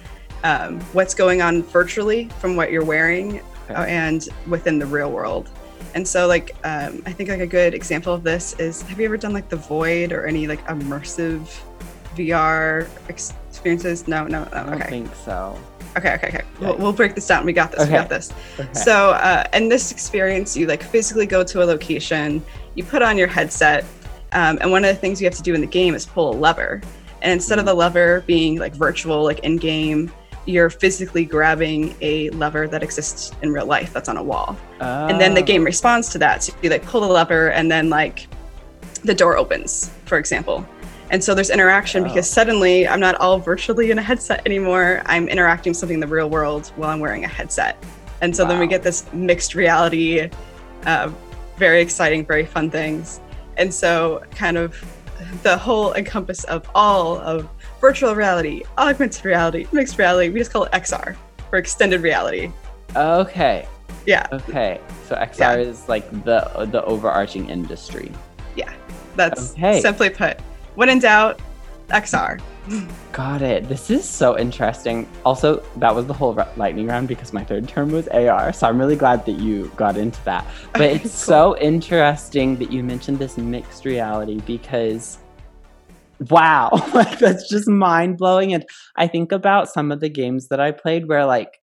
um, 0.44 0.80
what's 0.94 1.14
going 1.14 1.42
on 1.42 1.64
virtually 1.64 2.30
from 2.40 2.56
what 2.56 2.72
you're 2.72 2.86
wearing 2.86 3.42
okay. 3.70 3.86
and 3.88 4.30
within 4.48 4.80
the 4.80 4.86
real 4.86 5.12
world. 5.12 5.50
And 5.98 6.08
so, 6.08 6.28
like, 6.28 6.56
um, 6.64 7.02
I 7.08 7.12
think 7.12 7.28
like 7.28 7.40
a 7.40 7.48
good 7.48 7.74
example 7.74 8.14
of 8.14 8.22
this 8.22 8.54
is: 8.60 8.84
Have 8.84 9.00
you 9.00 9.06
ever 9.06 9.18
done 9.18 9.34
like 9.34 9.50
the 9.50 9.56
Void 9.56 10.12
or 10.12 10.28
any 10.28 10.46
like 10.46 10.64
immersive 10.68 11.42
VR 12.16 12.88
experiences? 13.10 14.08
No, 14.08 14.28
no, 14.28 14.44
no. 14.44 14.46
Okay. 14.46 14.60
I 14.60 14.78
don't 14.78 14.90
think 14.90 15.16
so. 15.16 15.60
Okay, 15.98 16.14
okay, 16.14 16.28
okay. 16.28 16.44
We'll, 16.62 16.78
we'll, 16.78 16.94
break 16.94 17.16
this 17.16 17.26
down. 17.26 17.48
We 17.48 17.54
got 17.54 17.72
this. 17.72 17.82
Okay. 17.82 17.94
We 17.94 17.98
got 17.98 18.10
this. 18.10 18.32
Okay. 18.60 18.74
So, 18.74 19.10
uh, 19.14 19.46
in 19.54 19.70
this 19.70 19.92
experience, 19.92 20.56
you 20.56 20.68
like 20.68 20.84
physically 20.84 21.26
go 21.26 21.44
to 21.44 21.64
a 21.64 21.66
location, 21.66 22.44
you 22.76 22.84
put 22.84 23.02
on 23.02 23.18
your 23.18 23.28
headset, 23.28 23.84
um, 24.34 24.60
and 24.62 24.70
one 24.70 24.86
of 24.86 24.94
the 24.94 25.02
things 25.02 25.20
you 25.20 25.26
have 25.26 25.38
to 25.38 25.42
do 25.42 25.56
in 25.56 25.62
the 25.62 25.66
game 25.66 25.96
is 25.96 26.06
pull 26.06 26.32
a 26.32 26.38
lever. 26.38 26.80
And 27.24 27.32
instead 27.32 27.56
mm-hmm. 27.56 27.62
of 27.62 27.66
the 27.66 27.74
lever 27.74 28.22
being 28.28 28.60
like 28.60 28.76
virtual, 28.76 29.24
like 29.24 29.40
in 29.40 29.58
game, 29.58 30.12
you're 30.48 30.70
physically 30.70 31.26
grabbing 31.26 31.96
a 32.02 32.30
lever 32.32 32.68
that 32.70 32.82
exists 32.82 33.32
in 33.42 33.52
real 33.52 33.66
life 33.66 33.94
that's 33.94 34.10
on 34.10 34.18
a 34.18 34.24
wall. 34.24 34.58
Oh. 34.80 35.08
And 35.08 35.20
then 35.20 35.34
the 35.34 35.42
game 35.42 35.62
oh. 35.62 35.66
responds 35.66 36.10
to 36.10 36.18
that. 36.20 36.44
So 36.44 36.54
you 36.62 36.70
like 36.70 36.84
pull 36.86 37.02
the 37.02 37.08
lever 37.08 37.52
and 37.52 37.70
then 37.70 37.90
like 37.90 38.28
the 39.04 39.14
door 39.14 39.38
opens, 39.38 39.92
for 40.06 40.18
example. 40.18 40.66
And 41.12 41.24
so 41.24 41.36
there's 41.36 41.50
interaction 41.50 42.04
oh. 42.04 42.08
because 42.08 42.30
suddenly 42.30 42.88
I'm 42.88 43.00
not 43.00 43.16
all 43.16 43.40
virtually 43.40 43.92
in 43.92 44.00
a 44.00 44.02
headset 44.02 44.42
anymore. 44.46 45.02
I'm 45.06 45.28
interacting 45.28 45.72
with 45.72 45.78
something 45.78 45.96
in 45.96 46.02
the 46.02 46.08
real 46.08 46.30
world 46.30 46.72
while 46.78 46.90
I'm 46.90 47.00
wearing 47.00 47.26
a 47.26 47.28
headset. 47.28 47.84
And 48.22 48.36
so 48.36 48.44
wow. 48.44 48.52
then 48.52 48.60
we 48.60 48.68
get 48.68 48.84
this 48.84 49.12
mixed 49.14 49.54
reality, 49.54 50.30
uh, 50.86 51.12
very 51.58 51.82
exciting, 51.82 52.26
very 52.26 52.46
fun 52.46 52.72
things. 52.72 53.20
And 53.58 53.74
so 53.74 54.24
kind 54.32 54.58
of 54.58 54.76
the 55.44 55.58
whole 55.58 55.94
encompass 55.94 56.44
of 56.46 56.70
all 56.76 57.18
of 57.20 57.48
virtual 57.80 58.16
reality, 58.16 58.64
augmented 58.78 59.26
reality, 59.26 59.68
mixed 59.72 59.98
reality. 59.98 60.30
We 60.30 60.40
just 60.40 60.52
call 60.52 60.64
it 60.64 60.72
XR 60.72 61.16
for 61.50 61.58
extended 61.58 62.02
reality. 62.02 62.52
Okay. 62.96 63.68
Yeah. 64.06 64.28
Okay. 64.32 64.80
So 65.08 65.16
XR 65.16 65.40
yeah. 65.40 65.56
is 65.56 65.90
like 65.90 66.10
the 66.24 66.68
the 66.72 66.84
overarching 66.86 67.50
industry. 67.50 68.12
Yeah. 68.56 68.74
That's 69.16 69.54
okay. 69.54 69.82
simply 69.82 70.10
put. 70.10 70.40
When 70.76 70.90
in 70.90 71.00
doubt, 71.00 71.40
XR. 71.90 72.42
Got 73.14 73.42
it. 73.42 73.68
This 73.70 73.90
is 73.90 74.04
so 74.04 74.38
interesting. 74.38 75.08
Also, 75.24 75.64
that 75.78 75.94
was 75.96 76.06
the 76.06 76.14
whole 76.14 76.34
lightning 76.58 76.88
round 76.88 77.08
because 77.08 77.32
my 77.32 77.44
third 77.44 77.68
term 77.68 77.92
was 77.92 78.08
AR. 78.10 78.52
So 78.52 78.68
I'm 78.68 78.78
really 78.78 78.98
glad 78.98 79.26
that 79.26 79.40
you 79.40 79.72
got 79.76 79.96
into 79.96 80.22
that. 80.26 80.46
But 80.74 80.82
it's 80.92 81.04
cool. 81.04 81.10
so 81.10 81.58
interesting 81.60 82.58
that 82.58 82.72
you 82.72 82.84
mentioned 82.84 83.20
this 83.20 83.38
mixed 83.38 83.86
reality 83.86 84.42
because 84.46 85.18
wow, 86.30 86.70
like 86.94 87.20
that's 87.20 87.50
just 87.50 87.68
mind 87.68 88.18
blowing. 88.18 88.54
And 88.54 88.66
I 88.98 89.08
think 89.08 89.32
about 89.32 89.70
some 89.70 89.92
of 89.92 90.02
the 90.02 90.10
games 90.10 90.50
that 90.50 90.60
I 90.60 90.72
played 90.72 91.08
where 91.08 91.26
like 91.26 91.60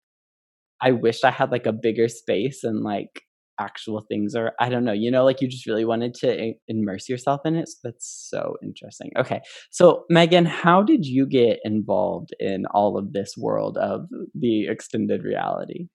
I 0.83 0.93
wished 0.93 1.25
I 1.25 1.31
had 1.31 1.51
like 1.51 1.67
a 1.67 1.73
bigger 1.73 2.09
space 2.09 2.65
and 2.65 2.83
like 2.83 3.23
actual 3.61 4.05
things 4.09 4.35
or 4.35 4.53
I 4.59 4.69
don't 4.69 4.85
know, 4.85 4.93
you 4.93 5.11
know, 5.11 5.25
like 5.25 5.41
you 5.41 5.49
just 5.49 5.67
really 5.67 5.85
wanted 5.85 6.15
to 6.15 6.55
immerse 6.67 7.09
yourself 7.09 7.43
in 7.45 7.55
it. 7.55 7.69
So 7.69 7.77
that's 7.85 8.29
so 8.31 8.57
interesting. 8.63 9.11
Okay. 9.17 9.41
So, 9.71 10.05
Megan, 10.09 10.47
how 10.47 10.83
did 10.83 11.05
you 11.05 11.27
get 11.27 11.61
involved 11.63 12.31
in 12.41 12.65
all 12.73 12.97
of 12.97 13.13
this 13.13 13.35
world 13.37 13.77
of 13.77 14.07
the 14.35 14.67
extended 14.67 15.23
reality? 15.23 15.87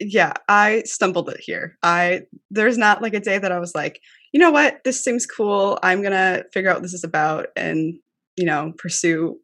Yeah, 0.00 0.32
I 0.48 0.82
stumbled 0.86 1.28
it 1.28 1.40
here. 1.40 1.76
I 1.82 2.22
there's 2.50 2.78
not 2.78 3.02
like 3.02 3.12
a 3.12 3.20
day 3.20 3.36
that 3.36 3.52
I 3.52 3.60
was 3.60 3.74
like, 3.74 4.00
you 4.32 4.40
know 4.40 4.50
what, 4.50 4.82
this 4.84 5.04
seems 5.04 5.26
cool. 5.26 5.78
I'm 5.82 6.02
gonna 6.02 6.44
figure 6.54 6.70
out 6.70 6.76
what 6.76 6.82
this 6.82 6.94
is 6.94 7.04
about 7.04 7.48
and 7.54 7.94
you 8.36 8.46
know 8.46 8.72
pursue 8.78 9.36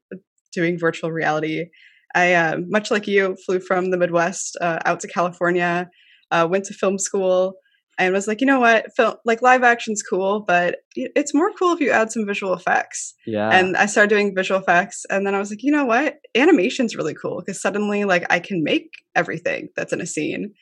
doing 0.54 0.78
virtual 0.78 1.12
reality. 1.12 1.66
I, 2.14 2.32
uh, 2.32 2.56
much 2.66 2.90
like 2.90 3.06
you, 3.06 3.36
flew 3.44 3.60
from 3.60 3.90
the 3.90 3.98
Midwest 3.98 4.56
uh, 4.62 4.78
out 4.86 5.00
to 5.00 5.08
California, 5.08 5.90
uh, 6.30 6.48
went 6.50 6.64
to 6.64 6.74
film 6.74 6.98
school, 6.98 7.56
and 7.98 8.12
was 8.12 8.26
like, 8.26 8.40
you 8.40 8.46
know 8.46 8.60
what, 8.60 8.94
film 8.94 9.14
like 9.24 9.42
live 9.42 9.62
action's 9.62 10.02
cool, 10.02 10.44
but 10.46 10.76
it's 10.94 11.34
more 11.34 11.50
cool 11.58 11.72
if 11.72 11.80
you 11.80 11.90
add 11.90 12.12
some 12.12 12.26
visual 12.26 12.52
effects. 12.52 13.14
Yeah. 13.26 13.48
And 13.50 13.76
I 13.76 13.86
started 13.86 14.10
doing 14.10 14.34
visual 14.34 14.60
effects, 14.60 15.04
and 15.10 15.26
then 15.26 15.34
I 15.34 15.38
was 15.38 15.50
like, 15.50 15.62
you 15.62 15.72
know 15.72 15.86
what, 15.86 16.16
animation's 16.34 16.96
really 16.96 17.14
cool 17.14 17.42
because 17.44 17.60
suddenly, 17.60 18.04
like, 18.04 18.26
I 18.30 18.38
can 18.38 18.62
make 18.62 18.90
everything 19.14 19.68
that's 19.76 19.92
in 19.92 20.00
a 20.00 20.06
scene. 20.06 20.52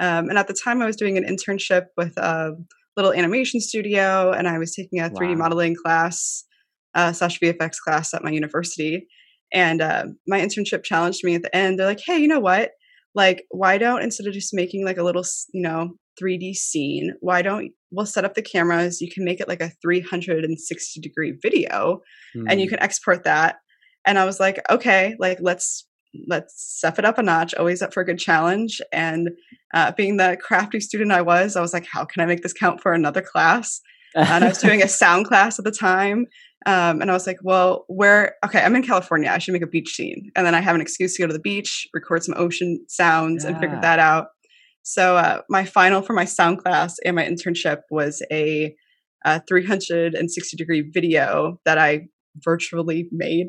Um, 0.00 0.28
and 0.28 0.38
at 0.38 0.48
the 0.48 0.54
time, 0.54 0.82
I 0.82 0.86
was 0.86 0.96
doing 0.96 1.16
an 1.16 1.24
internship 1.24 1.86
with 1.96 2.16
a 2.16 2.52
little 2.96 3.12
animation 3.12 3.60
studio, 3.60 4.32
and 4.32 4.48
I 4.48 4.58
was 4.58 4.74
taking 4.74 5.00
a 5.00 5.10
3D 5.10 5.30
wow. 5.30 5.34
modeling 5.34 5.76
class 5.80 6.44
uh, 6.94 7.12
slash 7.12 7.38
VFX 7.38 7.76
class 7.84 8.12
at 8.14 8.24
my 8.24 8.30
university. 8.30 9.06
And 9.52 9.82
uh, 9.82 10.04
my 10.26 10.40
internship 10.40 10.84
challenged 10.84 11.24
me 11.24 11.34
at 11.34 11.42
the 11.42 11.54
end. 11.54 11.78
They're 11.78 11.86
like, 11.86 12.02
hey, 12.04 12.18
you 12.18 12.28
know 12.28 12.40
what? 12.40 12.70
Like, 13.14 13.44
why 13.50 13.78
don't 13.78 14.02
instead 14.02 14.26
of 14.26 14.32
just 14.32 14.54
making 14.54 14.84
like 14.84 14.96
a 14.96 15.02
little, 15.02 15.24
you 15.52 15.62
know, 15.62 15.94
3D 16.20 16.54
scene, 16.54 17.14
why 17.20 17.42
don't 17.42 17.72
we'll 17.90 18.06
set 18.06 18.24
up 18.24 18.34
the 18.34 18.42
cameras? 18.42 19.00
You 19.00 19.10
can 19.10 19.24
make 19.24 19.40
it 19.40 19.48
like 19.48 19.60
a 19.60 19.72
360 19.82 21.00
degree 21.00 21.36
video 21.40 22.00
mm. 22.36 22.46
and 22.48 22.60
you 22.60 22.66
hmm. 22.66 22.70
can 22.70 22.82
export 22.82 23.24
that. 23.24 23.56
And 24.06 24.18
I 24.18 24.24
was 24.24 24.40
like, 24.40 24.60
okay, 24.70 25.16
like 25.18 25.38
let's 25.40 25.86
let's 26.26 26.54
step 26.56 26.98
it 26.98 27.04
up 27.04 27.18
a 27.18 27.22
notch 27.22 27.54
always 27.54 27.82
up 27.82 27.94
for 27.94 28.00
a 28.00 28.04
good 28.04 28.18
challenge 28.18 28.80
and 28.92 29.28
uh, 29.74 29.92
being 29.92 30.16
the 30.16 30.36
crafty 30.42 30.80
student 30.80 31.12
i 31.12 31.22
was 31.22 31.54
i 31.54 31.60
was 31.60 31.72
like 31.72 31.86
how 31.86 32.04
can 32.04 32.20
i 32.20 32.26
make 32.26 32.42
this 32.42 32.52
count 32.52 32.80
for 32.80 32.92
another 32.92 33.22
class 33.22 33.80
and 34.16 34.42
i 34.42 34.48
was 34.48 34.58
doing 34.58 34.82
a 34.82 34.88
sound 35.02 35.24
class 35.24 35.56
at 35.56 35.64
the 35.64 35.70
time 35.70 36.26
um, 36.66 37.00
and 37.00 37.10
I 37.10 37.14
was 37.14 37.26
like, 37.26 37.38
well, 37.42 37.84
where, 37.88 38.34
okay, 38.44 38.60
I'm 38.60 38.76
in 38.76 38.82
California. 38.82 39.30
I 39.30 39.38
should 39.38 39.52
make 39.52 39.62
a 39.62 39.66
beach 39.66 39.94
scene. 39.94 40.30
And 40.36 40.44
then 40.44 40.54
I 40.54 40.60
have 40.60 40.74
an 40.74 40.80
excuse 40.80 41.14
to 41.14 41.22
go 41.22 41.26
to 41.26 41.32
the 41.32 41.38
beach, 41.38 41.88
record 41.94 42.22
some 42.22 42.34
ocean 42.36 42.84
sounds, 42.88 43.44
yeah. 43.44 43.50
and 43.50 43.60
figure 43.60 43.80
that 43.80 43.98
out. 43.98 44.28
So 44.82 45.16
uh, 45.16 45.42
my 45.48 45.64
final 45.64 46.02
for 46.02 46.12
my 46.12 46.24
sound 46.24 46.58
class 46.58 46.98
and 47.04 47.16
my 47.16 47.24
internship 47.24 47.82
was 47.90 48.22
a, 48.32 48.74
a 49.24 49.42
360 49.46 50.56
degree 50.56 50.90
video 50.92 51.60
that 51.64 51.78
I 51.78 52.08
virtually 52.36 53.08
made 53.12 53.48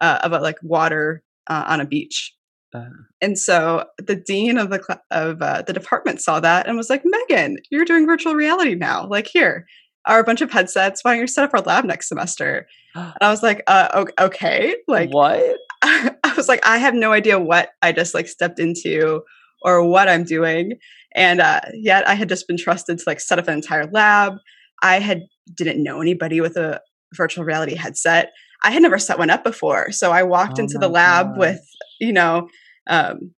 uh, 0.00 0.18
about 0.22 0.42
like 0.42 0.58
water 0.62 1.22
uh, 1.48 1.64
on 1.66 1.80
a 1.80 1.86
beach. 1.86 2.34
Uh. 2.74 2.86
And 3.20 3.38
so 3.38 3.84
the 3.98 4.16
dean 4.16 4.56
of 4.56 4.70
the 4.70 4.82
cl- 4.82 5.02
of 5.10 5.42
uh, 5.42 5.62
the 5.62 5.74
department 5.74 6.22
saw 6.22 6.40
that 6.40 6.66
and 6.66 6.76
was 6.76 6.88
like, 6.88 7.02
"Megan, 7.04 7.58
you're 7.70 7.84
doing 7.84 8.06
virtual 8.06 8.34
reality 8.34 8.74
now. 8.74 9.06
Like 9.06 9.26
here, 9.26 9.66
are 10.06 10.20
a 10.20 10.24
bunch 10.24 10.40
of 10.40 10.50
headsets. 10.50 11.04
Why 11.04 11.12
don't 11.12 11.20
you 11.20 11.26
set 11.26 11.44
up 11.44 11.54
our 11.54 11.60
lab 11.60 11.84
next 11.84 12.08
semester? 12.08 12.66
And 12.94 13.16
I 13.22 13.30
was 13.30 13.42
like, 13.42 13.62
uh, 13.68 14.04
okay. 14.20 14.74
Like, 14.86 15.08
what? 15.14 15.56
I 15.82 16.34
was 16.36 16.46
like, 16.46 16.60
I 16.66 16.76
have 16.76 16.92
no 16.92 17.10
idea 17.10 17.40
what 17.40 17.70
I 17.80 17.90
just 17.92 18.12
like 18.12 18.28
stepped 18.28 18.58
into 18.58 19.22
or 19.64 19.84
what 19.88 20.08
I'm 20.08 20.24
doing. 20.24 20.72
And 21.14 21.40
uh, 21.40 21.60
yet 21.74 22.08
I 22.08 22.14
had 22.14 22.28
just 22.28 22.46
been 22.48 22.56
trusted 22.56 22.98
to 22.98 23.04
like 23.06 23.20
set 23.20 23.38
up 23.38 23.48
an 23.48 23.54
entire 23.54 23.86
lab. 23.86 24.34
I 24.82 24.98
had 24.98 25.22
didn't 25.54 25.82
know 25.82 26.00
anybody 26.00 26.40
with 26.40 26.56
a 26.56 26.80
virtual 27.14 27.44
reality 27.44 27.74
headset. 27.74 28.32
I 28.64 28.70
had 28.70 28.82
never 28.82 28.98
set 28.98 29.18
one 29.18 29.30
up 29.30 29.44
before. 29.44 29.92
So 29.92 30.12
I 30.12 30.22
walked 30.22 30.58
oh 30.58 30.62
into 30.62 30.78
the 30.78 30.88
lab 30.88 31.30
God. 31.30 31.38
with, 31.38 31.60
you 32.00 32.12
know, 32.12 32.48
um, 32.88 33.32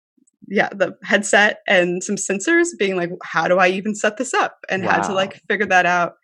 yeah, 0.49 0.69
the 0.71 0.97
headset 1.05 1.61
and 1.67 2.03
some 2.03 2.17
sensors 2.17 2.69
being 2.79 2.97
like, 2.97 3.11
how 3.23 3.49
do 3.49 3.59
I 3.59 3.69
even 3.69 3.95
set 3.95 4.17
this 4.17 4.35
up? 4.35 4.59
And 4.69 4.85
wow. 4.85 4.91
had 4.93 5.03
to 5.05 5.13
like 5.13 5.41
figure 5.49 5.67
that 5.67 5.87
out. 5.87 6.15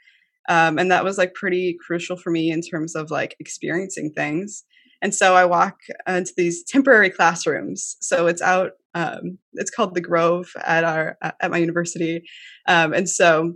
Um, 0.49 0.79
and 0.79 0.91
that 0.91 1.05
was 1.05 1.19
like 1.19 1.35
pretty 1.35 1.77
crucial 1.87 2.17
for 2.17 2.31
me 2.31 2.51
in 2.51 2.61
terms 2.61 2.97
of 2.97 3.11
like 3.11 3.37
experiencing 3.39 4.13
things. 4.15 4.65
And 5.01 5.15
so 5.15 5.35
I 5.35 5.45
walk 5.45 5.77
into 6.07 6.33
these 6.37 6.65
temporary 6.65 7.11
classrooms. 7.11 7.97
So 8.01 8.27
it's 8.27 8.43
out. 8.43 8.73
Um, 8.95 9.39
it's 9.55 9.71
called 9.71 9.95
the 9.95 10.01
Grove 10.01 10.51
at 10.65 10.85
our 10.85 11.17
at 11.23 11.51
my 11.51 11.59
university. 11.59 12.23
Um, 12.67 12.93
and 12.93 13.09
so 13.09 13.55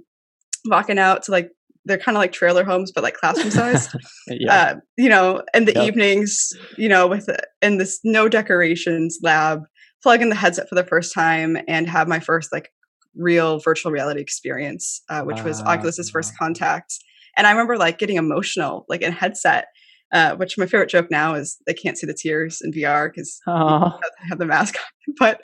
walking 0.67 0.99
out 0.99 1.25
to 1.25 1.33
like 1.33 1.51
they're 1.85 1.99
kind 1.99 2.17
of 2.17 2.21
like 2.21 2.33
trailer 2.33 2.65
homes, 2.65 2.93
but 2.93 3.03
like 3.03 3.15
classroom 3.15 3.51
size. 3.51 3.95
yeah. 4.29 4.55
Uh, 4.55 4.75
you 4.97 5.09
know, 5.09 5.43
in 5.55 5.65
the 5.65 5.75
yep. 5.75 5.89
evenings, 5.89 6.53
you 6.77 6.89
know, 6.89 7.07
with 7.07 7.29
in 7.61 7.79
this 7.79 8.01
no 8.05 8.29
decorations 8.29 9.19
lab, 9.23 9.63
plug 10.03 10.23
in 10.23 10.29
the 10.29 10.35
headset 10.35 10.69
for 10.69 10.75
the 10.75 10.85
first 10.85 11.15
time 11.15 11.57
and 11.67 11.89
have 11.89 12.09
my 12.09 12.21
first 12.21 12.53
like 12.53 12.71
real 13.15 13.59
virtual 13.59 13.93
reality 13.93 14.21
experience, 14.21 15.03
uh, 15.09 15.23
which 15.23 15.43
was 15.43 15.63
Oculus's 15.63 16.11
first 16.11 16.37
contact. 16.39 16.95
And 17.37 17.47
I 17.47 17.51
remember 17.51 17.77
like 17.77 17.99
getting 17.99 18.17
emotional, 18.17 18.85
like 18.89 19.03
in 19.03 19.13
headset. 19.13 19.67
Uh, 20.13 20.37
which 20.37 20.59
my 20.59 20.67
favorite 20.67 20.91
joke 20.91 21.11
now 21.11 21.35
is 21.35 21.57
they 21.67 21.73
can't 21.73 21.97
see 21.97 22.07
the 22.07 22.13
tears 22.13 22.61
in 22.63 22.71
VR 22.71 23.11
because 23.11 23.41
I 23.47 24.27
have 24.29 24.39
the 24.39 24.47
mask 24.47 24.77
on. 24.77 25.15
But 25.19 25.41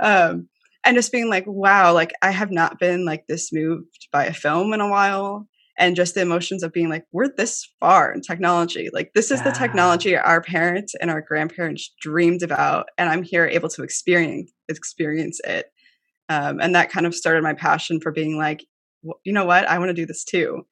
um, 0.00 0.48
and 0.86 0.96
just 0.96 1.12
being 1.12 1.28
like, 1.28 1.44
wow, 1.46 1.92
like 1.92 2.12
I 2.22 2.30
have 2.30 2.50
not 2.50 2.78
been 2.78 3.04
like 3.04 3.26
this 3.26 3.52
moved 3.52 4.08
by 4.12 4.24
a 4.24 4.32
film 4.32 4.72
in 4.72 4.80
a 4.80 4.88
while. 4.88 5.46
And 5.78 5.94
just 5.94 6.14
the 6.14 6.22
emotions 6.22 6.62
of 6.62 6.72
being 6.72 6.88
like, 6.88 7.04
we're 7.12 7.28
this 7.36 7.68
far 7.80 8.10
in 8.10 8.22
technology. 8.22 8.88
Like 8.92 9.10
this 9.14 9.30
is 9.30 9.40
yeah. 9.40 9.50
the 9.50 9.52
technology 9.52 10.16
our 10.16 10.40
parents 10.40 10.94
and 10.98 11.10
our 11.10 11.20
grandparents 11.20 11.92
dreamed 12.00 12.42
about, 12.42 12.86
and 12.96 13.10
I'm 13.10 13.22
here 13.22 13.44
able 13.46 13.68
to 13.70 13.82
experience 13.82 14.50
experience 14.70 15.38
it. 15.44 15.66
Um, 16.30 16.60
and 16.60 16.74
that 16.74 16.90
kind 16.90 17.04
of 17.04 17.14
started 17.14 17.42
my 17.42 17.52
passion 17.52 18.00
for 18.00 18.10
being 18.10 18.38
like, 18.38 18.64
you 19.24 19.32
know 19.32 19.44
what, 19.44 19.68
I 19.68 19.78
want 19.78 19.90
to 19.90 19.94
do 19.94 20.06
this 20.06 20.24
too. 20.24 20.66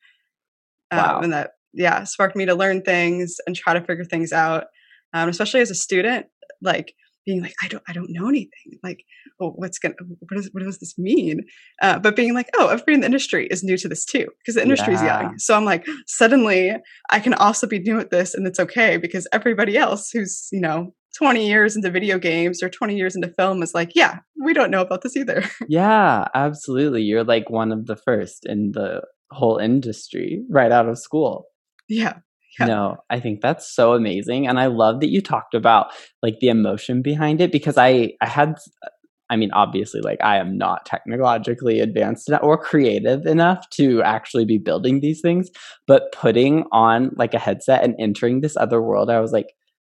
Um, 0.90 1.24
and 1.24 1.32
that, 1.32 1.50
yeah, 1.75 2.04
sparked 2.04 2.37
me 2.37 2.47
to 2.47 2.54
learn 2.54 2.83
things 2.83 3.37
and 3.47 3.54
try 3.57 3.75
to 3.75 3.81
figure 3.81 4.04
things 4.04 4.33
out. 4.33 4.64
Um, 5.12 5.28
especially 5.28 5.61
as 5.61 5.71
a 5.71 5.76
student, 5.76 6.26
like 6.61 6.95
being 7.25 7.40
like, 7.40 7.54
I 7.62 7.69
don't, 7.69 7.83
I 7.88 7.93
don't 7.93 8.11
know 8.11 8.28
anything. 8.28 8.78
Like, 8.83 9.04
oh, 9.40 9.50
what's 9.50 9.78
gonna, 9.78 9.95
what 10.19 10.37
does, 10.37 10.50
what 10.52 10.62
does 10.62 10.78
this 10.78 10.99
mean? 10.99 11.43
Uh, 11.81 11.99
but 11.99 12.16
being 12.16 12.35
like, 12.35 12.50
oh, 12.57 12.69
everybody 12.69 12.95
in 12.95 13.00
the 13.00 13.07
industry 13.07 13.47
is 13.50 13.62
new 13.62 13.76
to 13.78 13.88
this 13.88 14.04
too, 14.04 14.26
because 14.38 14.57
the 14.57 14.62
industry 14.62 14.95
is 14.95 15.02
yeah. 15.02 15.23
young. 15.23 15.38
So 15.38 15.57
I'm 15.57 15.64
like, 15.64 15.87
suddenly 16.07 16.73
I 17.11 17.21
can 17.21 17.35
also 17.35 17.66
be 17.66 17.78
new 17.78 17.99
at 17.99 18.11
this, 18.11 18.35
and 18.35 18.47
it's 18.47 18.61
okay 18.61 18.97
because 18.97 19.26
everybody 19.33 19.76
else 19.76 20.11
who's, 20.11 20.49
you 20.52 20.61
know, 20.61 20.95
20 21.16 21.47
years 21.47 21.76
into 21.76 21.90
video 21.90 22.19
games 22.19 22.62
or 22.62 22.69
20 22.69 22.97
years 22.97 23.14
into 23.14 23.28
film 23.28 23.62
is 23.62 23.73
like, 23.73 23.93
yeah, 23.95 24.19
we 24.45 24.52
don't 24.52 24.71
know 24.71 24.81
about 24.81 25.02
this 25.02 25.16
either. 25.16 25.45
Yeah, 25.69 26.26
absolutely. 26.35 27.02
You're 27.02 27.25
like 27.25 27.49
one 27.49 27.73
of 27.73 27.87
the 27.87 27.97
first 27.97 28.45
in 28.47 28.73
the 28.73 29.02
whole 29.31 29.59
industry 29.59 30.43
right 30.50 30.73
out 30.73 30.88
of 30.88 30.99
school. 30.99 31.47
Yeah. 31.88 32.19
yeah. 32.59 32.67
No, 32.67 32.97
I 33.11 33.21
think 33.21 33.41
that's 33.41 33.71
so 33.75 33.95
amazing. 33.95 34.47
And 34.47 34.59
I 34.59 34.67
love 34.67 35.00
that 35.00 35.11
you 35.11 35.21
talked 35.21 35.55
about 35.55 35.88
like 36.23 36.38
the 36.41 36.49
emotion 36.49 37.03
behind 37.03 37.41
it 37.41 37.53
because 37.53 37.76
I 37.79 38.12
I 38.21 38.26
had 38.29 38.50
uh, 38.85 38.88
I 39.31 39.37
mean, 39.37 39.50
obviously, 39.53 40.00
like 40.03 40.23
I 40.23 40.37
am 40.37 40.59
not 40.59 40.85
technologically 40.87 41.81
advanced 41.81 42.31
or 42.43 42.59
creative 42.59 43.26
enough 43.26 43.69
to 43.71 44.03
actually 44.03 44.45
be 44.45 44.59
building 44.59 45.00
these 45.00 45.21
things, 45.23 45.50
but 45.87 46.12
putting 46.12 46.64
on 46.73 47.11
like 47.17 47.33
a 47.35 47.38
headset 47.38 47.83
and 47.83 47.95
entering 47.99 48.41
this 48.41 48.57
other 48.57 48.83
world, 48.83 49.11
I 49.11 49.21
was 49.21 49.33
like, 49.33 49.55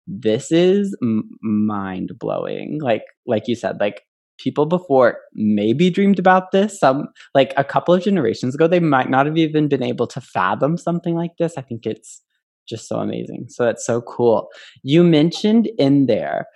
this 0.07 0.53
is 0.53 0.97
m- 1.03 1.29
mind 1.43 2.13
blowing. 2.21 2.79
Like, 2.81 3.03
like 3.27 3.49
you 3.49 3.57
said, 3.57 3.81
like 3.81 4.03
people 4.39 4.67
before 4.67 5.19
maybe 5.35 5.91
dreamed 5.91 6.19
about 6.19 6.53
this. 6.53 6.79
Some, 6.79 7.09
like 7.35 7.53
a 7.57 7.65
couple 7.65 7.95
of 7.95 8.03
generations 8.03 8.55
ago, 8.55 8.69
they 8.69 8.81
might 8.81 9.11
not 9.11 9.27
have 9.27 9.37
even 9.37 9.69
been 9.69 9.83
able 9.83 10.07
to 10.09 10.21
fathom 10.21 10.77
something 10.77 11.15
like 11.15 11.33
this. 11.39 11.55
I 11.57 11.63
think 11.63 11.87
it's 11.87 12.23
just 12.69 12.89
so 12.89 12.99
amazing. 12.99 13.47
So 13.49 13.65
that's 13.65 13.87
so 13.87 14.01
cool. 14.03 14.49
You 14.83 15.05
mentioned 15.05 15.69
in 15.79 16.07
there 16.07 16.47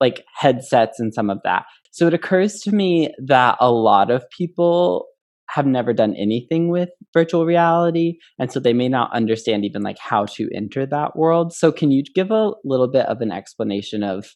like 0.00 0.24
headsets 0.34 1.00
and 1.00 1.14
some 1.14 1.30
of 1.30 1.38
that. 1.44 1.64
So 1.90 2.06
it 2.06 2.14
occurs 2.14 2.60
to 2.60 2.74
me 2.74 3.14
that 3.24 3.56
a 3.60 3.70
lot 3.70 4.10
of 4.10 4.28
people 4.30 5.06
have 5.48 5.66
never 5.66 5.92
done 5.92 6.14
anything 6.16 6.68
with 6.68 6.90
virtual 7.14 7.46
reality 7.46 8.18
and 8.38 8.50
so 8.50 8.60
they 8.60 8.72
may 8.72 8.88
not 8.88 9.12
understand 9.14 9.64
even 9.64 9.82
like 9.82 9.98
how 9.98 10.26
to 10.26 10.48
enter 10.52 10.84
that 10.84 11.16
world 11.16 11.52
so 11.52 11.70
can 11.70 11.92
you 11.92 12.02
give 12.14 12.32
a 12.32 12.50
little 12.64 12.88
bit 12.88 13.06
of 13.06 13.20
an 13.20 13.30
explanation 13.30 14.02
of 14.02 14.34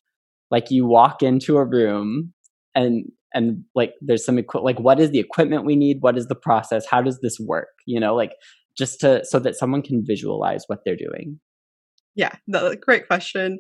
like 0.53 0.71
you 0.71 0.87
walk 0.87 1.23
into 1.23 1.57
a 1.57 1.65
room 1.65 2.33
and 2.75 3.11
and 3.33 3.65
like 3.75 3.95
there's 4.01 4.25
some 4.25 4.39
equi- 4.39 4.61
like 4.61 4.79
what 4.81 5.01
is 5.01 5.11
the 5.11 5.19
equipment 5.19 5.65
we 5.65 5.77
need 5.77 5.99
what 6.01 6.19
is 6.19 6.27
the 6.27 6.35
process 6.35 6.87
how 6.87 7.01
does 7.01 7.21
this 7.21 7.39
work 7.39 7.69
you 7.87 8.01
know 8.01 8.15
like 8.15 8.33
just 8.77 9.01
to 9.01 9.25
so 9.25 9.39
that 9.39 9.57
someone 9.57 9.83
can 9.83 10.05
visualize 10.05 10.65
what 10.67 10.81
they're 10.85 10.97
doing 10.97 11.39
yeah 12.15 12.33
the, 12.47 12.77
great 12.81 13.07
question 13.07 13.59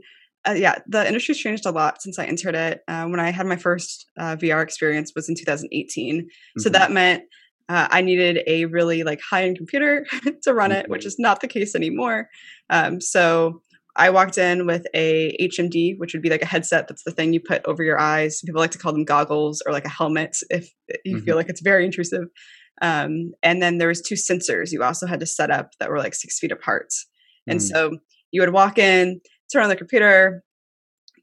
uh, 0.49 0.53
yeah, 0.53 0.79
the 0.87 1.07
industry's 1.07 1.39
changed 1.39 1.67
a 1.67 1.71
lot 1.71 2.01
since 2.01 2.19
I 2.19 2.25
entered 2.25 2.55
it. 2.55 2.81
Uh, 2.89 3.05
when 3.07 3.21
I 3.21 3.31
had 3.31 3.47
my 3.47 3.57
first 3.57 4.07
uh, 4.19 4.37
VR 4.37 4.63
experience 4.63 5.13
was 5.15 5.29
in 5.29 5.35
2018, 5.35 6.21
mm-hmm. 6.23 6.61
so 6.61 6.71
that 6.71 6.91
meant 6.91 7.25
uh, 7.69 7.89
I 7.91 8.01
needed 8.01 8.43
a 8.47 8.65
really 8.65 9.03
like 9.03 9.21
high 9.21 9.45
end 9.45 9.57
computer 9.57 10.07
to 10.43 10.55
run 10.55 10.73
it, 10.73 10.89
which 10.89 11.03
Mhm. 11.03 11.07
is 11.07 11.19
not 11.19 11.41
the 11.41 11.49
case 11.49 11.75
anymore. 11.75 12.29
Um, 12.71 13.01
so 13.01 13.61
I 13.97 14.11
walked 14.11 14.39
in 14.39 14.67
with 14.67 14.87
a 14.95 15.37
HMD, 15.41 15.99
which 15.99 16.13
would 16.13 16.23
be 16.23 16.31
like 16.31 16.43
a 16.43 16.47
headset. 16.47 16.87
That's 16.89 17.03
the 17.05 17.11
thing 17.11 17.33
you 17.33 17.41
put 17.41 17.65
over 17.67 17.83
your 17.83 17.99
eyes. 17.99 18.41
People 18.45 18.61
like 18.61 18.71
to 18.71 18.79
call 18.79 18.93
them 18.93 19.05
goggles 19.05 19.63
or 19.67 19.73
like 19.73 19.85
a 19.85 19.89
helmet 19.91 20.37
if 20.49 20.71
you 21.05 21.21
feel 21.21 21.37
like 21.37 21.49
it's 21.49 21.61
very 21.61 21.85
intrusive. 21.85 22.25
Um, 22.83 23.33
and 23.43 23.61
then 23.61 23.79
there 23.79 23.89
was 23.89 24.01
two 24.01 24.15
sensors 24.15 24.73
you 24.73 24.83
also 24.83 25.07
had 25.07 25.21
to 25.21 25.27
set 25.27 25.51
up 25.51 25.73
that 25.81 25.91
were 25.91 25.99
like 25.99 26.15
six 26.15 26.39
feet 26.39 26.53
apart. 26.53 26.89
And 27.47 27.59
Mm. 27.59 27.63
so 27.63 27.91
you 28.31 28.41
would 28.43 28.53
walk 28.53 28.79
in, 28.79 29.21
turn 29.53 29.65
on 29.65 29.69
the 29.69 29.77
computer, 29.77 30.43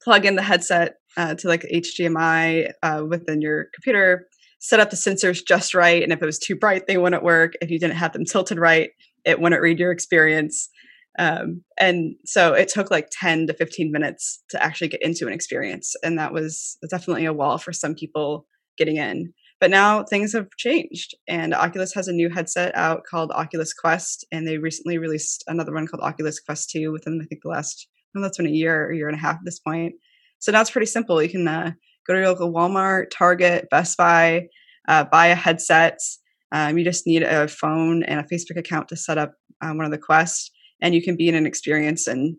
plug 0.04 0.26
in 0.26 0.36
the 0.36 0.44
headset 0.44 0.96
uh, 1.16 1.34
to 1.36 1.48
like 1.48 1.64
HDMI 1.74 2.72
uh, 2.84 3.04
within 3.08 3.42
your 3.42 3.68
computer, 3.74 4.28
set 4.60 4.80
up 4.80 4.90
the 4.90 4.96
sensors 4.96 5.42
just 5.46 5.74
right. 5.74 6.04
And 6.04 6.12
if 6.12 6.22
it 6.22 6.26
was 6.26 6.38
too 6.38 6.56
bright, 6.56 6.86
they 6.88 6.98
wouldn't 6.98 7.24
work. 7.24 7.54
If 7.62 7.72
you 7.72 7.80
didn't 7.80 7.96
have 7.96 8.14
them 8.14 8.26
tilted 8.26 8.60
right, 8.60 8.90
it 9.26 9.40
wouldn't 9.40 9.62
read 9.62 9.80
your 9.80 9.92
experience. 9.92 10.70
Um, 11.18 11.64
and 11.80 12.16
so 12.26 12.54
it 12.54 12.68
took 12.68 12.92
like 12.92 13.10
10 13.12 13.48
to 13.48 13.54
15 13.54 13.92
minutes 13.92 14.44
to 14.52 14.62
actually 14.62 14.90
get 14.90 15.02
into 15.02 15.26
an 15.26 15.34
experience. 15.34 15.96
And 16.04 16.18
that 16.20 16.32
was 16.32 16.78
definitely 16.90 17.26
a 17.26 17.34
wall 17.34 17.58
for 17.58 17.74
some 17.74 17.96
people 17.96 18.46
getting 18.78 18.98
in. 18.98 19.34
But 19.60 19.72
now 19.72 20.04
things 20.04 20.34
have 20.34 20.50
changed, 20.58 21.16
and 21.28 21.54
Oculus 21.54 21.92
has 21.96 22.08
a 22.08 22.14
new 22.14 22.30
headset 22.30 22.76
out 22.76 23.04
called 23.10 23.32
Oculus 23.32 23.74
Quest, 23.74 24.24
and 24.32 24.48
they 24.48 24.60
recently 24.60 25.00
released 25.00 25.44
another 25.48 25.74
one 25.74 25.88
called 25.88 26.04
Oculus 26.04 26.40
Quest 26.40 26.70
2 26.70 26.92
within, 26.92 27.20
I 27.20 27.26
think, 27.26 27.42
the 27.42 27.50
last, 27.50 27.88
well, 28.14 28.22
that's 28.22 28.38
been 28.38 28.46
a 28.46 28.52
year 28.52 28.86
or 28.86 28.94
year 28.94 29.08
and 29.08 29.18
a 29.18 29.20
half 29.20 29.38
at 29.38 29.46
this 29.46 29.58
point. 29.60 29.96
So 30.38 30.52
now 30.52 30.62
it's 30.62 30.70
pretty 30.70 30.86
simple. 30.86 31.24
You 31.24 31.30
can 31.30 31.48
uh, 31.48 31.72
go 32.06 32.14
to 32.14 32.20
your 32.20 32.30
local 32.30 32.54
Walmart, 32.54 33.10
Target, 33.10 33.68
Best 33.72 33.98
Buy, 33.98 34.48
uh, 34.88 35.06
buy 35.06 35.28
a 35.28 35.36
headset. 35.36 35.98
Um, 36.52 36.78
you 36.78 36.84
just 36.84 37.08
need 37.08 37.24
a 37.24 37.48
phone 37.48 38.04
and 38.04 38.20
a 38.20 38.24
Facebook 38.24 38.60
account 38.60 38.90
to 38.90 38.96
set 38.96 39.18
up 39.18 39.34
um, 39.62 39.78
one 39.78 39.86
of 39.86 39.92
the 39.92 39.98
Quest, 39.98 40.52
and 40.82 40.94
you 40.94 41.02
can 41.02 41.16
be 41.16 41.28
in 41.28 41.36
an 41.36 41.46
experience 41.46 42.08
in, 42.08 42.38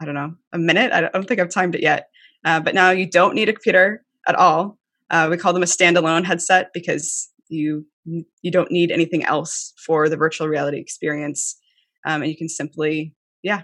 I 0.00 0.04
don't 0.04 0.14
know, 0.14 0.34
a 0.52 0.58
minute. 0.58 0.92
I 0.92 1.02
don't, 1.02 1.26
think 1.26 1.40
I've 1.40 1.50
timed 1.50 1.74
it 1.74 1.82
yet. 1.82 2.08
Uh, 2.44 2.60
but 2.60 2.74
now 2.74 2.90
you 2.90 3.08
don't 3.08 3.34
need 3.34 3.48
a 3.48 3.52
computer 3.52 4.04
at 4.26 4.34
all. 4.34 4.78
Uh, 5.10 5.28
we 5.30 5.36
call 5.36 5.52
them 5.52 5.62
a 5.62 5.66
standalone 5.66 6.24
headset 6.24 6.70
because 6.74 7.30
you 7.48 7.86
you 8.04 8.50
don't 8.50 8.70
need 8.70 8.90
anything 8.90 9.24
else 9.24 9.72
for 9.84 10.08
the 10.08 10.16
virtual 10.16 10.48
reality 10.48 10.78
experience, 10.78 11.56
um, 12.04 12.22
and 12.22 12.30
you 12.30 12.36
can 12.36 12.48
simply, 12.48 13.14
yeah, 13.42 13.62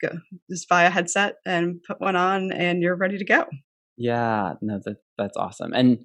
go 0.00 0.18
just 0.50 0.68
buy 0.68 0.84
a 0.84 0.90
headset 0.90 1.36
and 1.46 1.82
put 1.86 2.00
one 2.00 2.16
on, 2.16 2.52
and 2.52 2.82
you're 2.82 2.96
ready 2.96 3.18
to 3.18 3.24
go. 3.24 3.46
Yeah, 3.96 4.54
no, 4.60 4.80
that 4.84 4.96
that's 5.18 5.36
awesome. 5.36 5.72
And 5.72 5.98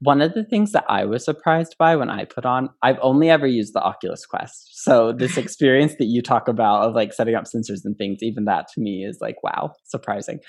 one 0.00 0.20
of 0.20 0.34
the 0.34 0.44
things 0.44 0.72
that 0.72 0.84
I 0.88 1.04
was 1.04 1.24
surprised 1.24 1.76
by 1.78 1.96
when 1.96 2.10
I 2.10 2.24
put 2.24 2.44
on, 2.44 2.68
I've 2.82 2.98
only 3.00 3.30
ever 3.30 3.46
used 3.46 3.74
the 3.74 3.82
Oculus 3.82 4.26
Quest. 4.26 4.82
So 4.82 5.12
this 5.12 5.36
experience 5.38 5.94
that 5.98 6.06
you 6.06 6.22
talk 6.22 6.48
about 6.48 6.82
of 6.82 6.94
like 6.94 7.12
setting 7.12 7.34
up 7.34 7.44
sensors 7.44 7.84
and 7.84 7.96
things, 7.96 8.18
even 8.22 8.44
that 8.44 8.68
to 8.74 8.80
me 8.80 9.04
is 9.04 9.18
like, 9.20 9.42
wow, 9.42 9.72
surprising. 9.84 10.40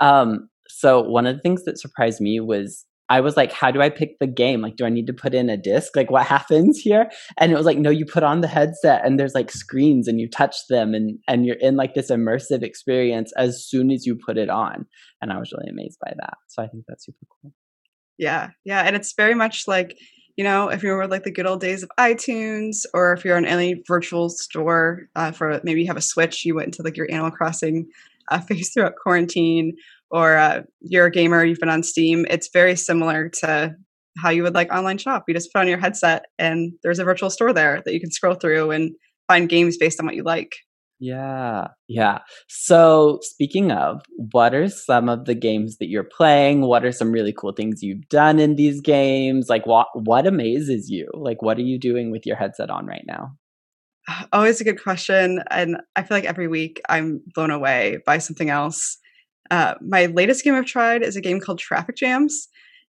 Um, 0.00 0.48
so 0.68 1.02
one 1.02 1.26
of 1.26 1.36
the 1.36 1.42
things 1.42 1.64
that 1.64 1.78
surprised 1.78 2.20
me 2.20 2.40
was 2.40 2.86
I 3.10 3.20
was 3.20 3.36
like, 3.36 3.52
how 3.52 3.70
do 3.70 3.82
I 3.82 3.90
pick 3.90 4.18
the 4.18 4.26
game? 4.26 4.62
Like, 4.62 4.76
do 4.76 4.86
I 4.86 4.88
need 4.88 5.06
to 5.08 5.12
put 5.12 5.34
in 5.34 5.50
a 5.50 5.58
disc? 5.58 5.94
Like, 5.94 6.10
what 6.10 6.26
happens 6.26 6.78
here? 6.78 7.10
And 7.38 7.52
it 7.52 7.56
was 7.56 7.66
like, 7.66 7.76
no, 7.76 7.90
you 7.90 8.06
put 8.06 8.22
on 8.22 8.40
the 8.40 8.48
headset 8.48 9.04
and 9.04 9.20
there's 9.20 9.34
like 9.34 9.50
screens 9.50 10.08
and 10.08 10.18
you 10.18 10.28
touch 10.28 10.56
them 10.70 10.94
and 10.94 11.18
and 11.28 11.44
you're 11.44 11.56
in 11.60 11.76
like 11.76 11.94
this 11.94 12.10
immersive 12.10 12.62
experience 12.62 13.32
as 13.36 13.66
soon 13.68 13.90
as 13.90 14.06
you 14.06 14.16
put 14.16 14.38
it 14.38 14.48
on. 14.48 14.86
And 15.20 15.30
I 15.30 15.38
was 15.38 15.52
really 15.52 15.70
amazed 15.70 15.98
by 16.02 16.12
that. 16.16 16.34
So 16.48 16.62
I 16.62 16.68
think 16.68 16.84
that's 16.88 17.04
super 17.04 17.26
cool. 17.42 17.52
Yeah, 18.18 18.50
yeah, 18.64 18.82
and 18.82 18.94
it's 18.96 19.14
very 19.14 19.34
much 19.34 19.66
like 19.66 19.96
you 20.36 20.44
know 20.44 20.68
if 20.68 20.82
you 20.82 20.90
remember 20.90 21.10
like 21.10 21.24
the 21.24 21.30
good 21.32 21.46
old 21.46 21.60
days 21.60 21.82
of 21.82 21.90
iTunes, 21.98 22.84
or 22.94 23.12
if 23.12 23.24
you're 23.24 23.36
on 23.36 23.44
any 23.46 23.82
virtual 23.86 24.28
store 24.28 25.08
uh, 25.16 25.32
for 25.32 25.60
maybe 25.64 25.80
you 25.82 25.86
have 25.88 25.96
a 25.96 26.00
Switch, 26.02 26.44
you 26.44 26.54
went 26.54 26.66
into 26.66 26.82
like 26.82 26.96
your 26.96 27.10
Animal 27.10 27.30
Crossing 27.30 27.88
uh, 28.30 28.40
phase 28.48 28.70
throughout 28.72 28.94
quarantine, 29.02 29.76
or 30.10 30.36
uh, 30.36 30.62
you're 30.80 31.06
a 31.06 31.10
gamer, 31.10 31.44
you've 31.44 31.58
been 31.58 31.68
on 31.68 31.82
Steam. 31.82 32.24
It's 32.30 32.50
very 32.52 32.76
similar 32.76 33.28
to 33.40 33.74
how 34.18 34.30
you 34.30 34.44
would 34.44 34.54
like 34.54 34.72
online 34.72 34.98
shop. 34.98 35.24
You 35.26 35.34
just 35.34 35.52
put 35.52 35.60
on 35.60 35.68
your 35.68 35.78
headset, 35.78 36.26
and 36.38 36.72
there's 36.82 37.00
a 37.00 37.04
virtual 37.04 37.30
store 37.30 37.52
there 37.52 37.82
that 37.84 37.92
you 37.94 38.00
can 38.00 38.12
scroll 38.12 38.34
through 38.34 38.70
and 38.70 38.92
find 39.26 39.48
games 39.48 39.76
based 39.76 39.98
on 39.98 40.06
what 40.06 40.14
you 40.14 40.22
like. 40.22 40.52
Yeah, 41.04 41.68
yeah. 41.86 42.20
So, 42.48 43.18
speaking 43.20 43.70
of, 43.70 44.00
what 44.32 44.54
are 44.54 44.68
some 44.68 45.10
of 45.10 45.26
the 45.26 45.34
games 45.34 45.76
that 45.76 45.90
you're 45.90 46.02
playing? 46.02 46.62
What 46.62 46.82
are 46.82 46.92
some 46.92 47.12
really 47.12 47.34
cool 47.34 47.52
things 47.52 47.82
you've 47.82 48.08
done 48.08 48.38
in 48.38 48.56
these 48.56 48.80
games? 48.80 49.50
Like, 49.50 49.66
what 49.66 49.88
what 49.92 50.26
amazes 50.26 50.88
you? 50.88 51.10
Like, 51.12 51.42
what 51.42 51.58
are 51.58 51.62
you 51.62 51.78
doing 51.78 52.10
with 52.10 52.24
your 52.24 52.36
headset 52.36 52.70
on 52.70 52.86
right 52.86 53.04
now? 53.06 53.32
Always 54.32 54.62
a 54.62 54.64
good 54.64 54.82
question, 54.82 55.42
and 55.50 55.76
I 55.94 56.04
feel 56.04 56.16
like 56.16 56.24
every 56.24 56.48
week 56.48 56.80
I'm 56.88 57.20
blown 57.34 57.50
away 57.50 57.98
by 58.06 58.16
something 58.16 58.48
else. 58.48 58.96
Uh, 59.50 59.74
my 59.82 60.06
latest 60.06 60.42
game 60.42 60.54
I've 60.54 60.64
tried 60.64 61.02
is 61.02 61.16
a 61.16 61.20
game 61.20 61.38
called 61.38 61.58
Traffic 61.58 61.96
Jams, 61.96 62.48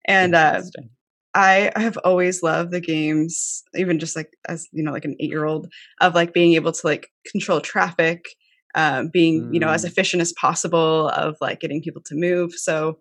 and 0.07 0.35
uh, 0.35 0.57
Interesting. 0.57 0.91
I 1.35 1.73
have 1.77 1.97
always 2.05 2.43
loved 2.43 2.73
the 2.73 2.81
games, 2.81 3.63
even 3.75 3.99
just 3.99 4.17
like 4.17 4.31
as 4.49 4.67
you 4.73 4.83
know, 4.83 4.93
like 4.93 5.05
an 5.05 5.17
eight 5.21 5.31
year 5.31 5.45
old, 5.45 5.73
of 6.01 6.15
like 6.15 6.33
being 6.35 6.55
able 6.55 6.73
to 6.73 6.87
like 6.87 7.09
control 7.31 7.61
traffic, 7.61 8.25
um, 8.75 9.09
being 9.09 9.49
you 9.53 9.61
know 9.61 9.69
as 9.71 9.85
Mm. 9.85 9.89
efficient 9.89 10.21
as 10.21 10.33
possible, 10.35 11.09
of 11.09 11.37
like 11.41 11.61
getting 11.61 11.83
people 11.83 12.03
to 12.07 12.15
move. 12.15 12.53
So 12.55 12.99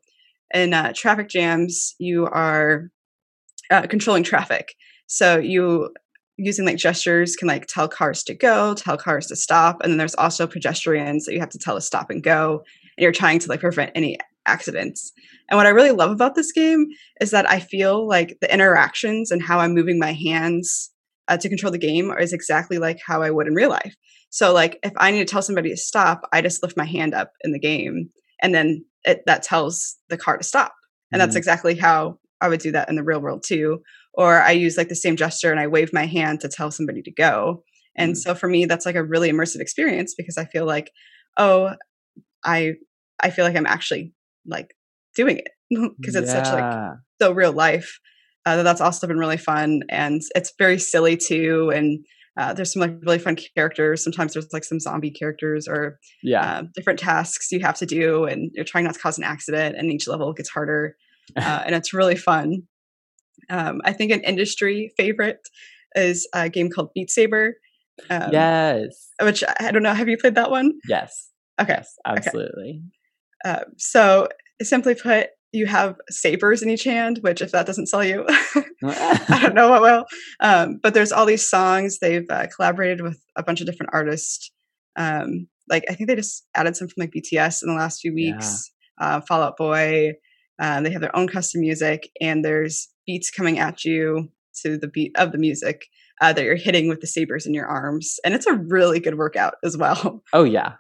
in 0.54 0.74
uh, 0.74 0.94
traffic 0.96 1.30
jams, 1.30 1.96
you 2.00 2.26
are 2.26 2.90
uh, 3.70 3.84
controlling 3.88 4.24
traffic. 4.24 4.76
So 5.08 5.38
you 5.38 5.94
using 6.38 6.66
like 6.66 6.78
gestures 6.78 7.36
can 7.36 7.48
like 7.48 7.68
tell 7.68 7.88
cars 7.88 8.24
to 8.24 8.34
go, 8.34 8.74
tell 8.74 8.98
cars 8.98 9.28
to 9.28 9.36
stop, 9.36 9.82
and 9.82 9.92
then 9.92 9.98
there's 9.98 10.16
also 10.16 10.48
pedestrians 10.48 11.26
that 11.26 11.34
you 11.34 11.40
have 11.40 11.50
to 11.50 11.60
tell 11.60 11.76
to 11.76 11.82
stop 11.82 12.10
and 12.10 12.24
go, 12.24 12.64
and 12.98 13.04
you're 13.04 13.12
trying 13.12 13.40
to 13.40 13.50
like 13.50 13.60
prevent 13.60 13.92
any 13.96 14.18
accidents. 14.46 15.12
And 15.50 15.58
what 15.58 15.68
I 15.68 15.72
really 15.72 15.92
love 15.92 16.12
about 16.12 16.36
this 16.36 16.52
game 16.52 16.88
is 17.20 17.32
that 17.32 17.50
I 17.50 17.60
feel 17.60 18.08
like 18.08 18.38
the 18.42 18.52
interactions 18.54 19.32
and 19.32 19.42
how 19.42 19.60
I'm 19.60 19.74
moving 19.74 20.00
my 20.00 20.14
hands 20.14 20.92
uh, 21.28 21.38
to 21.38 21.50
control 21.50 21.72
the 21.72 21.78
game 21.78 22.12
is 22.20 22.34
exactly 22.34 22.78
like 22.78 23.00
how 23.06 23.22
I 23.22 23.30
would 23.32 23.48
in 23.48 23.54
real 23.54 23.70
life. 23.70 23.96
So 24.30 24.54
like 24.54 24.80
if 24.84 24.94
I 24.98 25.12
need 25.12 25.20
to 25.20 25.32
tell 25.32 25.42
somebody 25.42 25.70
to 25.70 25.78
stop, 25.78 26.22
I 26.34 26.42
just 26.42 26.64
lift 26.64 26.78
my 26.78 26.86
hand 26.86 27.14
up 27.14 27.32
in 27.42 27.52
the 27.52 27.60
game, 27.60 28.10
and 28.42 28.56
then 28.56 28.86
it, 29.04 29.24
that 29.26 29.44
tells 29.44 29.98
the 30.10 30.18
car 30.18 30.38
to 30.38 30.44
stop. 30.44 30.74
And 31.12 31.20
that's 31.20 31.36
Mhm. 31.36 31.40
exactly 31.40 31.76
how 31.76 32.20
I 32.40 32.48
would 32.48 32.62
do 32.62 32.72
that 32.72 32.90
in 32.90 32.96
the 32.96 33.04
real 33.04 33.20
world 33.22 33.44
too. 33.46 33.82
Or 34.14 34.42
I 34.42 34.52
use 34.52 34.78
like 34.78 34.90
the 34.90 34.96
same 34.96 35.16
gesture 35.16 35.52
and 35.52 35.60
I 35.60 35.68
wave 35.68 35.92
my 35.94 36.06
hand 36.06 36.40
to 36.42 36.50
tell 36.50 36.72
somebody 36.72 37.02
to 37.04 37.12
go. 37.12 37.64
And 37.96 38.14
Mm. 38.14 38.18
so 38.18 38.36
for 38.36 38.48
me, 38.48 38.66
that's 38.66 38.86
like 38.86 38.96
a 38.96 39.04
really 39.04 39.32
immersive 39.32 39.60
experience 39.60 40.16
because 40.18 40.38
I 40.38 40.46
feel 40.46 40.66
like, 40.66 40.92
oh, 41.38 41.74
I 42.44 42.74
I 43.20 43.30
feel 43.30 43.46
like 43.46 43.56
I'm 43.56 43.68
actually 43.68 44.14
like 44.46 44.76
doing 45.16 45.38
it 45.38 45.50
because 46.00 46.16
it's 46.16 46.32
such 46.32 46.46
like 46.48 46.64
Yeah. 46.64 46.94
so 47.22 47.32
real 47.32 47.54
life. 47.54 48.00
Uh, 48.46 48.58
that 48.58 48.64
that's 48.64 48.82
also 48.82 49.06
been 49.06 49.20
really 49.20 49.38
fun 49.38 49.82
and 49.90 50.22
it's 50.34 50.52
very 50.58 50.80
silly 50.80 51.16
too. 51.16 51.72
And 51.74 52.04
uh, 52.38 52.54
there's 52.54 52.74
some 52.74 52.80
like 52.82 52.98
really 53.02 53.20
fun 53.20 53.36
characters. 53.56 54.04
Sometimes 54.04 54.34
there's 54.34 54.52
like 54.54 54.64
some 54.64 54.80
zombie 54.80 55.12
characters 55.12 55.68
or 55.68 56.00
yeah. 56.24 56.60
uh, 56.60 56.64
different 56.74 57.00
tasks 57.00 57.52
you 57.52 57.60
have 57.60 57.76
to 57.78 57.86
do, 57.86 58.24
and 58.24 58.52
you're 58.54 58.66
trying 58.66 58.86
not 58.86 58.94
to 58.94 59.00
cause 59.00 59.18
an 59.18 59.24
accident. 59.24 59.76
And 59.78 59.92
each 59.92 60.08
level 60.08 60.32
gets 60.34 60.50
harder, 60.50 60.96
uh, 61.36 61.64
and 61.66 61.76
it's 61.76 61.94
really 61.94 62.16
fun. 62.16 62.64
Um, 63.50 63.82
I 63.84 63.92
think 63.92 64.12
an 64.12 64.22
industry 64.22 64.94
favorite 64.98 65.40
is 65.96 66.28
a 66.34 66.48
game 66.48 66.70
called 66.70 66.92
Beat 66.96 67.10
Saber, 67.10 67.56
um, 68.10 68.32
yes. 68.32 69.10
which 69.22 69.44
I 69.60 69.72
don't 69.72 69.84
know. 69.84 69.94
Have 69.94 70.08
you 70.08 70.18
played 70.18 70.36
that 70.36 70.52
one? 70.52 70.74
Yes. 70.88 71.32
Okay. 71.60 71.74
Yes. 71.74 71.96
Absolutely. 72.06 72.82
Uh, 73.46 73.64
so 73.78 74.28
simply 74.62 74.96
put, 74.96 75.28
you 75.52 75.66
have 75.66 75.96
sabers 76.10 76.62
in 76.62 76.70
each 76.70 76.84
hand. 76.84 77.20
Which, 77.22 77.42
if 77.42 77.52
that 77.52 77.66
doesn't 77.66 77.88
sell 77.88 78.04
you, 78.04 78.26
I 78.84 79.40
don't 79.42 79.56
know 79.56 79.70
what 79.70 79.82
will. 79.82 80.06
Um, 80.40 80.80
but 80.82 80.94
there's 80.94 81.12
all 81.12 81.26
these 81.26 81.48
songs. 81.48 82.00
They've 82.00 82.26
uh, 82.30 82.48
collaborated 82.56 83.02
with 83.02 83.20
a 83.36 83.44
bunch 83.44 83.60
of 83.62 83.68
different 83.68 83.92
artists. 83.94 84.52
Um, 84.98 85.48
like 85.70 85.84
I 85.90 85.94
think 85.94 86.10
they 86.10 86.16
just 86.16 86.46
added 86.56 86.76
some 86.76 86.88
from 86.88 87.02
like 87.02 87.12
BTS 87.16 87.64
in 87.64 87.70
the 87.70 87.76
last 87.76 88.02
few 88.02 88.14
Yeah. 88.16 88.34
weeks. 88.36 88.72
Uh, 89.00 89.22
Fall 89.22 89.42
Out 89.42 89.58
Boy. 89.58 90.14
Um, 90.62 90.84
they 90.84 90.92
have 90.92 91.02
their 91.02 91.16
own 91.16 91.28
custom 91.28 91.62
music, 91.62 92.08
and 92.22 92.46
there's 92.46 92.88
beats 93.08 93.32
coming 93.32 93.58
at 93.58 93.84
you 93.84 94.30
to 94.64 94.78
the 94.78 94.88
beat 94.88 95.12
of 95.18 95.32
the 95.32 95.38
music 95.40 95.86
uh, 96.22 96.32
that 96.34 96.44
you're 96.44 96.56
hitting 96.56 96.88
with 96.88 97.00
the 97.02 97.08
sabers 97.08 97.48
in 97.48 97.54
your 97.54 97.66
arms, 97.66 98.20
and 98.24 98.36
it's 98.36 98.46
a 98.46 98.54
really 98.54 99.00
good 99.00 99.18
workout 99.18 99.56
as 99.64 99.76
well. 99.76 100.22
oh 100.34 100.44
yeah. 100.44 100.74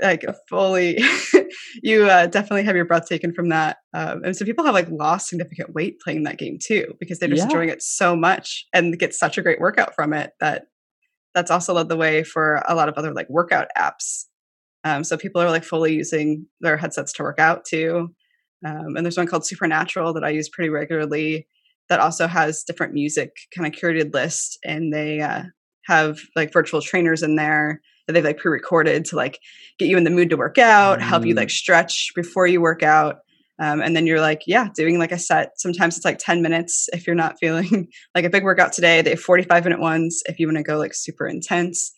Like 0.00 0.24
fully 0.48 0.98
you 1.82 2.06
uh, 2.06 2.26
definitely 2.26 2.62
have 2.64 2.76
your 2.76 2.84
breath 2.84 3.06
taken 3.06 3.32
from 3.32 3.48
that 3.50 3.78
um, 3.94 4.22
and 4.24 4.36
so 4.36 4.44
people 4.44 4.64
have 4.64 4.74
like 4.74 4.88
lost 4.90 5.28
significant 5.28 5.74
weight 5.74 6.00
playing 6.00 6.22
that 6.22 6.38
game 6.38 6.58
too 6.62 6.94
because 6.98 7.18
they're 7.18 7.28
just 7.28 7.40
Yeah. 7.40 7.44
enjoying 7.44 7.68
it 7.68 7.82
so 7.82 8.16
much 8.16 8.66
and 8.72 8.98
get 8.98 9.14
such 9.14 9.36
a 9.38 9.42
great 9.42 9.60
workout 9.60 9.94
from 9.94 10.12
it 10.12 10.32
that 10.40 10.64
that's 11.34 11.50
also 11.50 11.74
led 11.74 11.88
the 11.88 11.96
way 11.96 12.22
for 12.24 12.62
a 12.68 12.74
lot 12.74 12.88
of 12.88 12.94
other 12.94 13.12
like 13.12 13.28
workout 13.28 13.68
apps 13.76 14.24
um, 14.84 15.04
so 15.04 15.16
people 15.16 15.40
are 15.40 15.50
like 15.50 15.64
fully 15.64 15.94
using 15.94 16.46
their 16.60 16.76
headsets 16.76 17.12
to 17.12 17.22
work 17.22 17.38
out 17.38 17.64
too 17.64 18.08
um, 18.64 18.96
and 18.96 19.04
there's 19.04 19.16
one 19.18 19.26
called 19.26 19.46
supernatural 19.46 20.12
that 20.14 20.24
i 20.24 20.30
use 20.30 20.48
pretty 20.48 20.70
regularly 20.70 21.46
that 21.88 22.00
also 22.00 22.26
has 22.26 22.62
different 22.64 22.94
music 22.94 23.32
kind 23.54 23.66
of 23.66 23.78
curated 23.78 24.14
lists, 24.14 24.56
and 24.64 24.92
they 24.94 25.20
uh, 25.20 25.42
have 25.86 26.20
like 26.36 26.52
virtual 26.52 26.80
trainers 26.80 27.22
in 27.22 27.36
there 27.36 27.82
that 28.06 28.12
they've 28.12 28.24
like 28.24 28.38
pre-recorded 28.38 29.04
to 29.06 29.16
like 29.16 29.38
get 29.78 29.88
you 29.88 29.96
in 29.96 30.04
the 30.04 30.10
mood 30.10 30.30
to 30.30 30.36
work 30.36 30.58
out, 30.58 30.98
mm. 30.98 31.02
help 31.02 31.24
you 31.24 31.34
like 31.34 31.48
mm. 31.48 31.52
stretch 31.52 32.12
before 32.14 32.46
you 32.46 32.60
work 32.60 32.82
out. 32.82 33.16
Um, 33.58 33.80
and 33.80 33.94
then 33.94 34.06
you're 34.06 34.20
like, 34.20 34.42
yeah, 34.46 34.68
doing 34.74 34.98
like 34.98 35.12
a 35.12 35.18
set. 35.18 35.52
Sometimes 35.60 35.96
it's 35.96 36.04
like 36.04 36.18
10 36.18 36.42
minutes 36.42 36.88
if 36.92 37.06
you're 37.06 37.14
not 37.14 37.38
feeling 37.38 37.88
like 38.14 38.24
a 38.24 38.30
big 38.30 38.44
workout 38.44 38.72
today. 38.72 39.02
They 39.02 39.10
have 39.10 39.20
45 39.20 39.64
minute 39.64 39.80
ones 39.80 40.22
if 40.26 40.40
you 40.40 40.46
want 40.46 40.56
to 40.56 40.64
go 40.64 40.78
like 40.78 40.94
super 40.94 41.26
intense. 41.26 41.92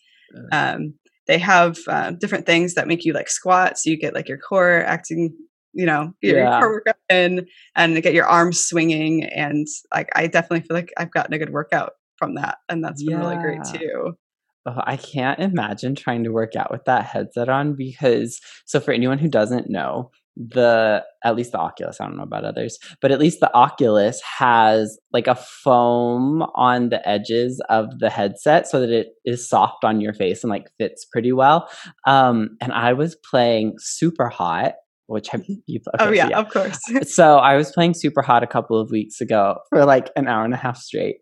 Um, 0.51 0.95
they 1.27 1.37
have 1.39 1.79
uh, 1.87 2.11
different 2.11 2.45
things 2.45 2.75
that 2.75 2.87
make 2.87 3.05
you 3.05 3.13
like 3.13 3.29
squat. 3.29 3.77
So 3.77 3.89
you 3.89 3.97
get 3.97 4.13
like 4.13 4.27
your 4.27 4.37
core 4.37 4.83
acting, 4.83 5.35
you 5.73 5.85
know, 5.85 6.13
your, 6.21 6.37
yeah. 6.39 6.59
core 6.59 6.73
workout 6.73 6.95
in 7.09 7.47
and 7.75 8.01
get 8.03 8.13
your 8.13 8.25
arms 8.25 8.63
swinging. 8.63 9.23
And 9.23 9.65
like, 9.93 10.09
I 10.15 10.27
definitely 10.27 10.67
feel 10.67 10.75
like 10.75 10.93
I've 10.97 11.11
gotten 11.11 11.33
a 11.33 11.39
good 11.39 11.51
workout 11.51 11.93
from 12.17 12.35
that. 12.35 12.59
And 12.69 12.83
that's 12.83 13.03
been 13.03 13.17
yeah. 13.17 13.19
really 13.19 13.37
great 13.37 13.63
too. 13.63 14.17
Oh, 14.67 14.81
I 14.83 14.97
can't 14.97 15.39
imagine 15.39 15.93
trying 15.93 16.23
to 16.23 16.31
work 16.31 16.55
out 16.55 16.71
with 16.71 16.85
that 16.85 17.05
headset 17.05 17.49
on 17.49 17.75
because, 17.75 18.39
so 18.65 18.79
for 18.79 18.91
anyone 18.91 19.19
who 19.19 19.27
doesn't 19.29 19.69
know, 19.69 20.09
the 20.35 21.03
at 21.23 21.35
least 21.35 21.51
the 21.51 21.59
Oculus, 21.59 22.01
I 22.01 22.05
don't 22.05 22.17
know 22.17 22.23
about 22.23 22.43
others, 22.45 22.77
but 22.99 23.11
at 23.11 23.19
least 23.19 23.39
the 23.39 23.53
Oculus 23.55 24.19
has 24.21 24.97
like 25.13 25.27
a 25.27 25.35
foam 25.35 26.43
on 26.55 26.89
the 26.89 27.07
edges 27.07 27.61
of 27.69 27.99
the 27.99 28.09
headset 28.09 28.67
so 28.67 28.79
that 28.79 28.89
it 28.89 29.09
is 29.23 29.47
soft 29.47 29.83
on 29.83 30.01
your 30.01 30.13
face 30.13 30.43
and 30.43 30.49
like 30.49 30.71
fits 30.77 31.05
pretty 31.05 31.31
well. 31.31 31.69
Um, 32.05 32.57
and 32.59 32.73
I 32.73 32.93
was 32.93 33.15
playing 33.29 33.75
Super 33.79 34.27
Hot, 34.27 34.73
which 35.07 35.29
have 35.29 35.43
you? 35.67 35.79
Okay, 35.95 36.05
oh 36.05 36.11
yeah, 36.11 36.23
so 36.23 36.29
yeah, 36.29 36.39
of 36.39 36.49
course. 36.49 36.79
so 37.13 37.37
I 37.37 37.55
was 37.55 37.71
playing 37.71 37.93
Super 37.93 38.21
Hot 38.21 38.43
a 38.43 38.47
couple 38.47 38.79
of 38.79 38.89
weeks 38.91 39.21
ago 39.21 39.57
for 39.69 39.85
like 39.85 40.09
an 40.15 40.27
hour 40.27 40.43
and 40.43 40.53
a 40.53 40.57
half 40.57 40.77
straight, 40.77 41.17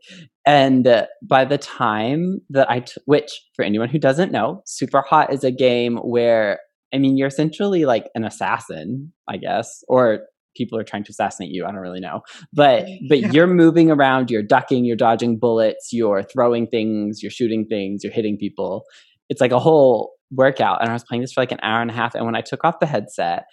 and 0.46 0.88
uh, 0.88 1.06
by 1.22 1.46
the 1.46 1.58
time 1.58 2.40
that 2.50 2.70
I, 2.70 2.82
t- 2.82 3.02
which 3.06 3.32
for 3.56 3.64
anyone 3.64 3.90
who 3.90 4.00
doesn't 4.00 4.32
know, 4.32 4.62
Super 4.66 5.02
Hot 5.02 5.34
is 5.34 5.44
a 5.44 5.52
game 5.52 5.98
where 5.98 6.60
I 6.94 7.00
mean, 7.00 7.18
you're 7.18 7.28
essentially 7.28 7.86
like 7.86 8.10
an 8.14 8.24
assassin, 8.24 9.12
I 9.28 9.38
guess, 9.38 9.84
or 9.88 10.20
people 10.56 10.78
are 10.78 10.84
trying 10.84 11.04
to 11.04 11.10
assassinate 11.10 11.50
you. 11.50 11.66
I 11.66 11.72
don't 11.72 11.82
really 11.82 12.00
know, 12.00 12.22
but 12.54 12.86
but 13.10 13.20
yeah. 13.20 13.32
you're 13.32 13.48
moving 13.48 13.90
around, 13.90 14.30
you're 14.30 14.44
ducking, 14.44 14.86
you're 14.86 14.96
dodging 14.96 15.40
bullets, 15.40 15.90
you're 15.92 16.22
throwing 16.24 16.68
things, 16.68 17.24
you're 17.24 17.32
shooting 17.32 17.66
things, 17.68 18.04
you're 18.04 18.14
hitting 18.14 18.38
people. 18.38 18.84
It's 19.30 19.42
like 19.42 19.52
a 19.52 19.60
whole 19.60 20.12
workout. 20.32 20.82
And 20.82 20.90
I 20.90 20.94
was 20.94 21.04
playing 21.04 21.22
this 21.22 21.34
for 21.34 21.42
like 21.42 21.52
an 21.52 21.60
hour 21.64 21.82
and 21.82 21.90
a 21.90 21.94
half. 21.94 22.14
And 22.14 22.26
when 22.26 22.36
I 22.36 22.42
took 22.42 22.64
off 22.64 22.80
the 22.80 22.86
headset, 22.86 23.46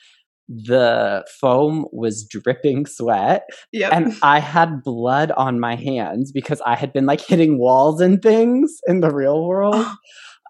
the 0.50 1.24
foam 1.40 1.86
was 1.92 2.24
dripping 2.24 2.84
sweat 2.84 3.44
yep. 3.72 3.92
and 3.92 4.12
i 4.22 4.40
had 4.40 4.82
blood 4.82 5.30
on 5.36 5.60
my 5.60 5.76
hands 5.76 6.32
because 6.32 6.60
i 6.66 6.74
had 6.74 6.92
been 6.92 7.06
like 7.06 7.20
hitting 7.20 7.56
walls 7.56 8.00
and 8.00 8.20
things 8.20 8.78
in 8.86 9.00
the 9.00 9.10
real 9.10 9.46
world. 9.46 9.86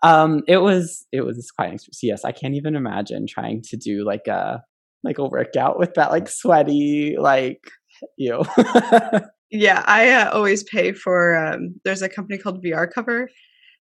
Um 0.02 0.40
it 0.48 0.56
was 0.56 1.06
it 1.12 1.26
was 1.26 1.50
quite 1.50 1.78
so 1.78 1.90
yes 2.00 2.24
i 2.24 2.32
can't 2.32 2.54
even 2.54 2.74
imagine 2.74 3.26
trying 3.26 3.60
to 3.64 3.76
do 3.76 4.02
like 4.02 4.26
a 4.28 4.62
like 5.04 5.18
a 5.18 5.28
workout 5.28 5.78
with 5.78 5.92
that 5.92 6.10
like 6.10 6.26
sweaty 6.26 7.16
like 7.18 7.70
you 8.16 8.42
yeah 9.50 9.84
i 9.86 10.10
uh, 10.10 10.30
always 10.32 10.62
pay 10.64 10.92
for 10.92 11.36
um 11.36 11.74
there's 11.84 12.00
a 12.00 12.08
company 12.08 12.38
called 12.38 12.64
vr 12.64 12.90
cover 12.90 13.28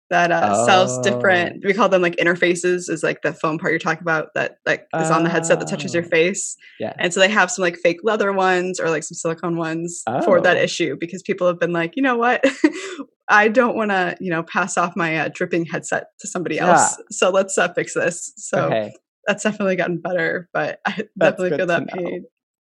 that 0.10 0.32
uh, 0.32 0.54
oh. 0.56 0.66
sells 0.66 1.00
different 1.00 1.64
we 1.66 1.74
call 1.74 1.90
them 1.90 2.02
like 2.02 2.16
interfaces 2.18 2.90
is 2.90 3.04
like 3.04 3.22
the 3.22 3.34
foam 3.34 3.58
part 3.58 3.72
you're 3.72 3.80
talking 3.80 4.02
about 4.02 4.30
that 4.36 4.58
like 4.66 4.88
is 4.96 5.12
on 5.12 5.24
the 5.24 5.30
headset 5.30 5.60
that 5.60 5.68
touches 5.68 5.94
your 5.94 6.06
oh. 6.06 6.10
face 6.10 6.56
yeah 6.80 6.94
and 6.98 7.14
so 7.14 7.20
they 7.20 7.30
have 7.30 7.52
some 7.52 7.64
like 7.64 7.78
fake 7.78 8.00
leather 8.04 8.32
ones 8.32 8.80
or 8.80 8.90
like 8.90 9.04
some 9.04 9.16
silicone 9.16 9.58
ones 9.58 10.04
oh. 10.08 10.22
for 10.22 10.42
that 10.42 10.58
oh. 10.58 10.62
issue 10.62 10.96
because 11.00 11.22
people 11.22 11.48
have 11.48 11.60
been 11.60 11.74
like 11.74 11.96
you 11.96 12.02
know 12.02 12.16
what 12.16 12.44
i 13.30 13.48
don't 13.48 13.76
want 13.76 13.92
to 13.92 14.16
you 14.20 14.30
know 14.30 14.44
pass 14.44 14.78
off 14.78 14.96
my 14.96 15.18
uh, 15.18 15.30
dripping 15.34 15.66
headset 15.66 16.06
to 16.20 16.28
somebody 16.28 16.60
else 16.60 16.96
yeah. 16.98 17.06
so 17.12 17.30
let's 17.30 17.58
uh, 17.58 17.72
fix 17.74 17.94
this 17.94 18.32
so 18.38 18.66
okay. 18.66 18.94
that's 19.26 19.44
definitely 19.44 19.76
gotten 19.76 19.98
better 19.98 20.50
but 20.54 20.80
i 20.86 20.92
that's 21.16 21.38
definitely 21.38 21.58
feel 21.58 21.68
that 21.68 21.88
pain 21.88 22.26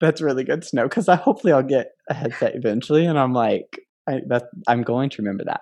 that's 0.03 0.21
really 0.21 0.43
good 0.43 0.61
to 0.61 0.75
know 0.75 0.83
because 0.83 1.07
I 1.07 1.15
hopefully 1.15 1.53
I'll 1.53 1.63
get 1.63 1.91
a 2.09 2.13
headset 2.13 2.55
eventually, 2.55 3.05
and 3.05 3.17
I'm 3.17 3.31
like, 3.31 3.79
I, 4.07 4.19
that, 4.27 4.43
I'm 4.67 4.83
going 4.83 5.09
to 5.11 5.21
remember 5.21 5.43
that. 5.45 5.61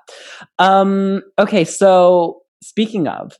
Um, 0.60 1.22
okay, 1.38 1.64
so 1.64 2.42
speaking 2.64 3.08
of, 3.08 3.34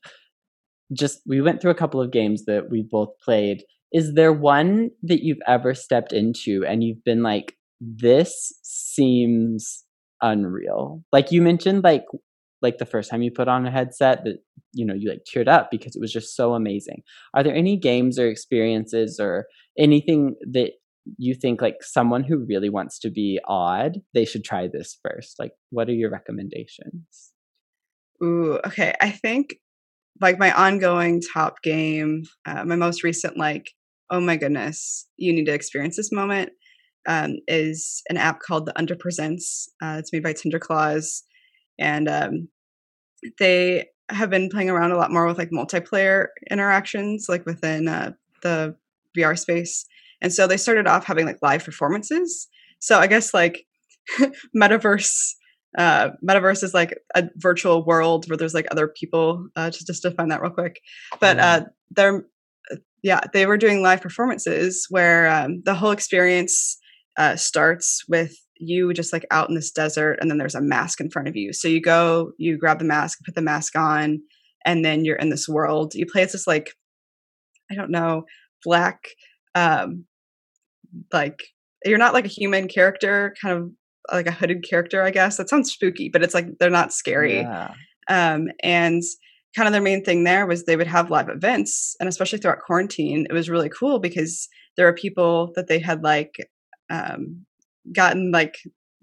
just 0.94 1.22
we 1.26 1.42
went 1.42 1.62
through 1.62 1.72
a 1.72 1.76
couple 1.76 2.02
of 2.02 2.12
games 2.12 2.46
that 2.46 2.70
we 2.70 2.82
both 2.82 3.10
played. 3.24 3.64
Is 3.94 4.14
there 4.14 4.34
one 4.34 4.92
that 5.04 5.24
you've 5.24 5.42
ever 5.48 5.74
stepped 5.74 6.14
into 6.14 6.66
and 6.66 6.84
you've 6.84 7.04
been 7.04 7.24
like, 7.24 7.58
this 7.80 8.54
seems 8.62 9.84
unreal? 10.22 11.04
Like 11.12 11.32
you 11.32 11.42
mentioned, 11.42 11.84
like 11.84 12.06
like 12.62 12.78
the 12.78 12.86
first 12.86 13.10
time 13.10 13.24
you 13.24 13.32
put 13.32 13.48
on 13.48 13.66
a 13.66 13.72
headset 13.72 14.24
that 14.24 14.38
you 14.74 14.86
know 14.86 14.94
you 14.94 15.10
like 15.10 15.24
teared 15.26 15.48
up 15.48 15.70
because 15.72 15.96
it 15.96 16.02
was 16.02 16.14
just 16.14 16.36
so 16.36 16.54
amazing. 16.54 17.04
Are 17.34 17.44
there 17.44 17.56
any 17.56 17.78
games 17.78 18.20
or 18.20 18.28
experiences 18.28 19.20
or 19.20 19.48
anything 19.78 20.36
that 20.52 20.72
you 21.18 21.34
think 21.34 21.62
like 21.62 21.84
someone 21.84 22.24
who 22.24 22.46
really 22.48 22.70
wants 22.70 23.00
to 23.00 23.10
be 23.10 23.40
odd, 23.48 24.02
they 24.14 24.26
should 24.26 24.44
try 24.44 24.68
this 24.68 24.98
first? 25.04 25.36
Like, 25.40 25.52
what 25.70 25.90
are 25.90 25.94
your 25.94 26.12
recommendations? 26.12 27.34
Ooh, 28.24 28.60
okay. 28.66 28.94
I 29.02 29.10
think 29.10 29.56
like 30.20 30.38
my 30.38 30.52
ongoing 30.52 31.22
top 31.22 31.62
game, 31.64 32.24
uh, 32.46 32.64
my 32.66 32.76
most 32.76 33.04
recent 33.04 33.38
like, 33.38 33.72
oh 34.10 34.20
my 34.20 34.38
goodness, 34.38 35.08
you 35.18 35.34
need 35.34 35.46
to 35.46 35.54
experience 35.54 35.98
this 35.98 36.12
moment, 36.12 36.52
um, 37.08 37.38
is 37.48 38.04
an 38.10 38.18
app 38.18 38.40
called 38.40 38.66
The 38.66 38.78
Under 38.78 38.96
Presents. 38.96 39.70
Uh, 39.82 39.96
it's 39.98 40.14
made 40.14 40.24
by 40.24 40.34
Tender 40.34 40.60
Claws, 40.60 41.24
and 41.80 42.08
um, 42.08 42.50
they 43.40 43.86
have 44.10 44.30
been 44.30 44.50
playing 44.50 44.70
around 44.70 44.92
a 44.92 44.98
lot 44.98 45.12
more 45.12 45.26
with 45.26 45.38
like 45.38 45.50
multiplayer 45.50 46.28
interactions, 46.50 47.26
like 47.30 47.46
within 47.46 47.88
uh, 47.88 48.12
the 48.44 48.76
VR 49.18 49.38
space. 49.38 49.86
And 50.22 50.34
so 50.34 50.48
they 50.48 50.58
started 50.58 50.88
off 50.88 51.06
having 51.06 51.26
like 51.26 51.40
live 51.42 51.64
performances. 51.64 52.48
So 52.80 53.00
I 53.00 53.08
guess 53.08 53.34
like 53.34 53.66
metaverse 54.58 55.34
uh 55.78 56.10
metaverse 56.28 56.64
is 56.64 56.74
like 56.74 56.98
a 57.16 57.30
virtual 57.38 57.86
world 57.86 58.28
where 58.28 58.36
there's 58.36 58.54
like 58.54 58.68
other 58.72 58.90
people 58.90 59.48
uh 59.56 59.70
just 59.70 59.88
just 59.88 60.04
define 60.04 60.30
that 60.30 60.42
real 60.42 60.52
quick. 60.52 60.82
But 61.20 61.40
uh 61.40 61.62
they're 61.92 62.26
uh, 62.72 62.76
yeah 63.04 63.22
they 63.34 63.46
were 63.46 63.58
doing 63.58 63.82
live 63.82 64.02
performances 64.02 64.86
where 64.90 65.30
um, 65.30 65.62
the 65.64 65.74
whole 65.76 65.92
experience 65.92 66.78
uh 67.18 67.36
starts 67.36 68.04
with 68.10 68.36
you 68.58 68.94
just 68.94 69.14
like 69.14 69.26
out 69.32 69.50
in 69.50 69.56
this 69.56 69.72
desert 69.72 70.20
and 70.22 70.30
then 70.30 70.38
there's 70.38 70.56
a 70.56 70.62
mask 70.62 71.00
in 71.00 71.10
front 71.10 71.28
of 71.28 71.36
you. 71.36 71.54
So 71.54 71.68
you 71.68 71.82
go 71.82 72.32
you 72.38 72.58
grab 72.58 72.80
the 72.80 72.86
mask 72.86 73.20
put 73.26 73.36
the 73.36 73.42
mask 73.42 73.78
on 73.78 74.22
and 74.66 74.84
then 74.86 75.06
you're 75.06 75.16
in 75.16 75.30
this 75.30 75.48
world. 75.48 75.96
You 75.96 76.06
play 76.06 76.24
as 76.24 76.34
this 76.34 76.48
like 76.48 76.76
i 77.72 77.76
don't 77.76 77.92
know 77.92 78.26
black 78.64 79.08
um 79.56 80.06
like 81.12 81.40
you're 81.86 81.98
not 81.98 82.14
like 82.14 82.26
a 82.26 82.30
human 82.30 82.68
character, 82.68 83.36
kind 83.42 83.58
of 83.58 83.72
like 84.12 84.28
a 84.28 84.32
hooded 84.32 84.64
character, 84.68 85.04
I 85.04 85.12
guess. 85.12 85.38
That 85.38 85.50
sounds 85.50 85.72
spooky, 85.72 86.10
but 86.10 86.24
it's 86.24 86.34
like 86.34 86.48
they're 86.60 86.70
not 86.70 86.94
scary. 86.94 87.40
Yeah. 87.42 87.74
Um, 88.08 88.50
and 88.64 89.02
kind 89.56 89.68
of 89.68 89.74
their 89.74 89.82
main 89.82 90.04
thing 90.04 90.24
there 90.24 90.46
was 90.46 90.66
they 90.66 90.78
would 90.78 90.88
have 90.88 91.12
live 91.12 91.30
events, 91.30 91.96
and 92.00 92.08
especially 92.08 92.40
throughout 92.40 92.60
quarantine, 92.66 93.26
it 93.30 93.34
was 93.34 93.50
really 93.50 93.70
cool 93.70 94.00
because 94.00 94.48
there 94.78 94.88
are 94.88 94.94
people 94.94 95.52
that 95.56 95.68
they 95.68 95.80
had 95.80 96.04
like 96.04 96.36
um, 96.90 97.46
gotten 97.94 98.32
like 98.32 98.56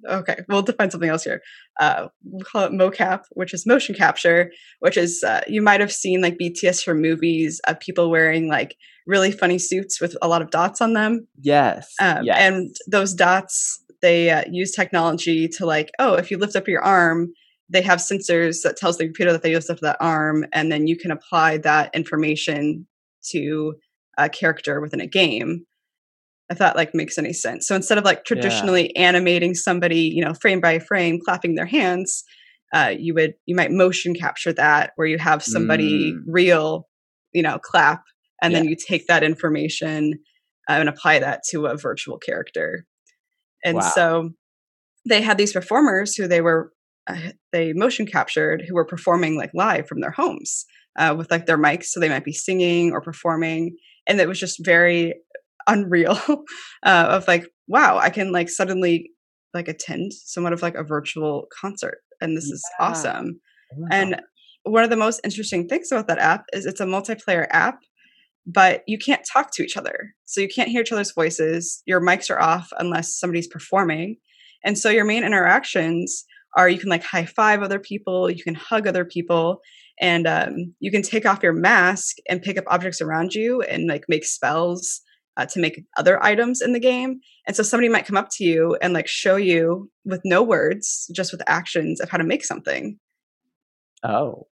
okay 0.08 0.36
we'll 0.48 0.62
define 0.62 0.90
something 0.90 1.10
else 1.10 1.24
here. 1.24 1.40
Uh 1.80 2.08
we'll 2.24 2.44
call 2.44 2.64
it 2.64 2.72
mocap 2.72 3.22
which 3.32 3.52
is 3.52 3.66
motion 3.66 3.94
capture 3.94 4.52
which 4.80 4.96
is 4.96 5.22
uh, 5.24 5.40
you 5.46 5.62
might 5.62 5.80
have 5.80 5.92
seen 5.92 6.20
like 6.20 6.38
bts 6.38 6.82
for 6.82 6.94
movies 6.94 7.60
of 7.66 7.80
people 7.80 8.10
wearing 8.10 8.48
like 8.48 8.76
really 9.06 9.32
funny 9.32 9.58
suits 9.58 10.00
with 10.00 10.16
a 10.20 10.28
lot 10.28 10.42
of 10.42 10.50
dots 10.50 10.80
on 10.80 10.92
them. 10.92 11.26
Yes, 11.40 11.92
um, 12.00 12.24
yes. 12.24 12.36
and 12.38 12.76
those 12.86 13.14
dots 13.14 13.82
they 14.00 14.30
uh, 14.30 14.44
use 14.48 14.70
technology 14.72 15.48
to 15.48 15.66
like 15.66 15.90
oh 15.98 16.14
if 16.14 16.30
you 16.30 16.38
lift 16.38 16.54
up 16.54 16.68
your 16.68 16.82
arm 16.82 17.32
they 17.70 17.82
have 17.82 17.98
sensors 17.98 18.62
that 18.62 18.76
tells 18.76 18.96
the 18.96 19.04
computer 19.04 19.32
that 19.32 19.42
they 19.42 19.54
lift 19.54 19.70
up 19.70 19.80
that 19.80 19.96
arm 20.00 20.46
and 20.52 20.70
then 20.70 20.86
you 20.86 20.96
can 20.96 21.10
apply 21.10 21.58
that 21.58 21.92
information 21.94 22.86
to 23.22 23.74
a 24.16 24.28
character 24.28 24.80
within 24.80 25.00
a 25.00 25.06
game 25.06 25.64
if 26.50 26.58
that 26.58 26.76
like 26.76 26.94
makes 26.94 27.18
any 27.18 27.32
sense. 27.32 27.66
So 27.66 27.74
instead 27.74 27.98
of 27.98 28.04
like 28.04 28.24
traditionally 28.24 28.92
yeah. 28.94 29.02
animating 29.02 29.54
somebody, 29.54 30.00
you 30.14 30.24
know, 30.24 30.34
frame 30.34 30.60
by 30.60 30.78
frame, 30.78 31.20
clapping 31.24 31.54
their 31.54 31.66
hands, 31.66 32.24
uh, 32.72 32.94
you 32.98 33.14
would 33.14 33.34
you 33.46 33.54
might 33.54 33.70
motion 33.70 34.14
capture 34.14 34.52
that 34.52 34.92
where 34.96 35.06
you 35.06 35.18
have 35.18 35.42
somebody 35.42 36.12
mm. 36.12 36.18
real, 36.26 36.86
you 37.32 37.42
know, 37.42 37.58
clap, 37.58 38.02
and 38.42 38.52
yes. 38.52 38.60
then 38.60 38.68
you 38.68 38.76
take 38.76 39.06
that 39.06 39.22
information 39.22 40.14
uh, 40.68 40.74
and 40.74 40.88
apply 40.88 41.18
that 41.18 41.42
to 41.50 41.66
a 41.66 41.76
virtual 41.76 42.18
character. 42.18 42.84
And 43.64 43.76
wow. 43.76 43.92
so 43.94 44.30
they 45.08 45.22
had 45.22 45.38
these 45.38 45.52
performers 45.52 46.14
who 46.14 46.28
they 46.28 46.40
were 46.40 46.72
uh, 47.06 47.30
they 47.52 47.72
motion 47.72 48.06
captured 48.06 48.64
who 48.68 48.74
were 48.74 48.84
performing 48.84 49.36
like 49.36 49.50
live 49.54 49.86
from 49.86 50.00
their 50.00 50.10
homes 50.10 50.66
uh, 50.98 51.14
with 51.16 51.30
like 51.30 51.46
their 51.46 51.58
mics, 51.58 51.86
so 51.86 52.00
they 52.00 52.08
might 52.08 52.24
be 52.24 52.32
singing 52.32 52.92
or 52.92 53.00
performing, 53.00 53.76
and 54.06 54.20
it 54.20 54.28
was 54.28 54.38
just 54.38 54.64
very 54.64 55.14
unreal 55.68 56.18
uh, 56.84 57.06
of 57.08 57.28
like 57.28 57.46
wow 57.68 57.98
i 57.98 58.10
can 58.10 58.32
like 58.32 58.48
suddenly 58.48 59.10
like 59.54 59.68
attend 59.68 60.12
somewhat 60.12 60.52
of 60.52 60.62
like 60.62 60.74
a 60.74 60.82
virtual 60.82 61.46
concert 61.60 61.98
and 62.20 62.36
this 62.36 62.44
is 62.44 62.64
awesome. 62.80 63.40
Oh 63.72 63.86
and 63.90 64.10
gosh. 64.12 64.20
one 64.64 64.84
of 64.84 64.90
the 64.90 64.96
most 64.96 65.20
interesting 65.24 65.68
things 65.68 65.92
about 65.92 66.08
that 66.08 66.18
app 66.18 66.44
is 66.52 66.66
it's 66.66 66.80
a 66.80 66.86
multiplayer 66.86 67.46
app 67.50 67.80
but 68.50 68.82
you 68.86 68.96
can't 68.96 69.26
talk 69.30 69.50
to 69.52 69.62
each 69.62 69.76
other. 69.76 70.14
So 70.24 70.40
you 70.40 70.48
can't 70.48 70.70
hear 70.70 70.80
each 70.80 70.90
other's 70.90 71.12
voices 71.12 71.82
your 71.84 72.00
mics 72.00 72.30
are 72.30 72.40
off 72.40 72.70
unless 72.78 73.18
somebody's 73.18 73.46
performing. 73.46 74.16
And 74.64 74.78
so 74.78 74.88
your 74.88 75.04
main 75.04 75.22
interactions 75.22 76.24
are 76.56 76.66
you 76.68 76.78
can 76.78 76.88
like 76.88 77.02
high 77.02 77.26
five 77.26 77.62
other 77.62 77.78
people 77.78 78.30
you 78.30 78.42
can 78.42 78.54
hug 78.54 78.86
other 78.86 79.04
people 79.04 79.60
and 80.00 80.26
um, 80.26 80.74
you 80.80 80.90
can 80.90 81.02
take 81.02 81.26
off 81.26 81.42
your 81.42 81.52
mask 81.52 82.16
and 82.28 82.40
pick 82.40 82.56
up 82.56 82.64
objects 82.68 83.02
around 83.02 83.34
you 83.34 83.60
and 83.62 83.86
like 83.86 84.04
make 84.08 84.24
spells 84.24 85.02
uh, 85.38 85.46
to 85.46 85.60
make 85.60 85.84
other 85.96 86.22
items 86.22 86.60
in 86.60 86.72
the 86.72 86.80
game. 86.80 87.20
And 87.46 87.56
so 87.56 87.62
somebody 87.62 87.88
might 87.88 88.04
come 88.04 88.16
up 88.16 88.28
to 88.32 88.44
you 88.44 88.76
and 88.82 88.92
like 88.92 89.06
show 89.06 89.36
you 89.36 89.88
with 90.04 90.20
no 90.24 90.42
words 90.42 91.08
just 91.14 91.32
with 91.32 91.40
actions 91.46 92.00
of 92.00 92.10
how 92.10 92.18
to 92.18 92.24
make 92.24 92.44
something. 92.44 92.98
Oh. 94.02 94.48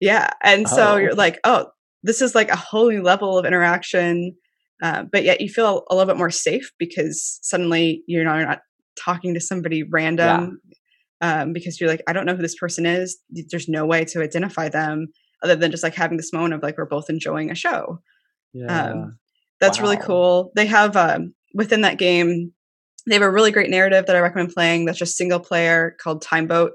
Yeah 0.00 0.30
and 0.42 0.68
so 0.68 0.92
Oh. 0.92 0.96
you're 0.96 1.14
like 1.14 1.40
oh 1.42 1.66
this 2.04 2.22
is 2.22 2.34
like 2.34 2.50
a 2.50 2.56
whole 2.56 2.88
new 2.88 3.02
level 3.02 3.36
of 3.36 3.44
interaction 3.44 4.36
uh, 4.80 5.02
but 5.10 5.24
yet 5.24 5.40
you 5.40 5.48
feel 5.48 5.82
a 5.90 5.94
little 5.96 6.06
bit 6.06 6.16
more 6.18 6.30
safe 6.30 6.70
because 6.78 7.40
suddenly 7.42 8.04
you're 8.06 8.22
not, 8.22 8.36
you're 8.38 8.46
not 8.46 8.60
talking 8.96 9.34
to 9.34 9.40
somebody 9.40 9.82
random 9.82 10.60
um, 11.20 11.52
because 11.52 11.80
you're 11.80 11.90
like 11.90 12.02
i 12.06 12.12
don't 12.12 12.26
know 12.26 12.36
who 12.36 12.42
this 12.42 12.54
person 12.54 12.86
is. 12.86 13.18
There's 13.50 13.68
no 13.68 13.84
way 13.84 14.04
to 14.04 14.22
identify 14.22 14.68
them 14.68 15.08
other 15.42 15.56
than 15.56 15.72
just 15.72 15.82
like 15.82 15.96
having 15.96 16.16
this 16.16 16.32
moment 16.32 16.54
of 16.54 16.62
like 16.62 16.78
we're 16.78 16.86
both 16.86 17.10
enjoying 17.10 17.50
a 17.50 17.56
show. 17.56 18.00
Yeah 18.52 19.06
that's 19.60 19.80
really 19.80 19.96
cool. 19.96 20.52
They 20.54 20.66
have 20.66 20.96
um, 20.96 21.34
within 21.54 21.82
that 21.82 21.98
game, 21.98 22.52
they 23.06 23.14
have 23.14 23.22
a 23.22 23.30
really 23.30 23.50
great 23.50 23.70
narrative 23.70 24.06
that 24.06 24.16
I 24.16 24.20
recommend 24.20 24.54
playing. 24.54 24.84
That's 24.84 24.98
just 24.98 25.16
single 25.16 25.40
player 25.40 25.96
called 26.00 26.22
Time 26.22 26.46
Boat, 26.46 26.72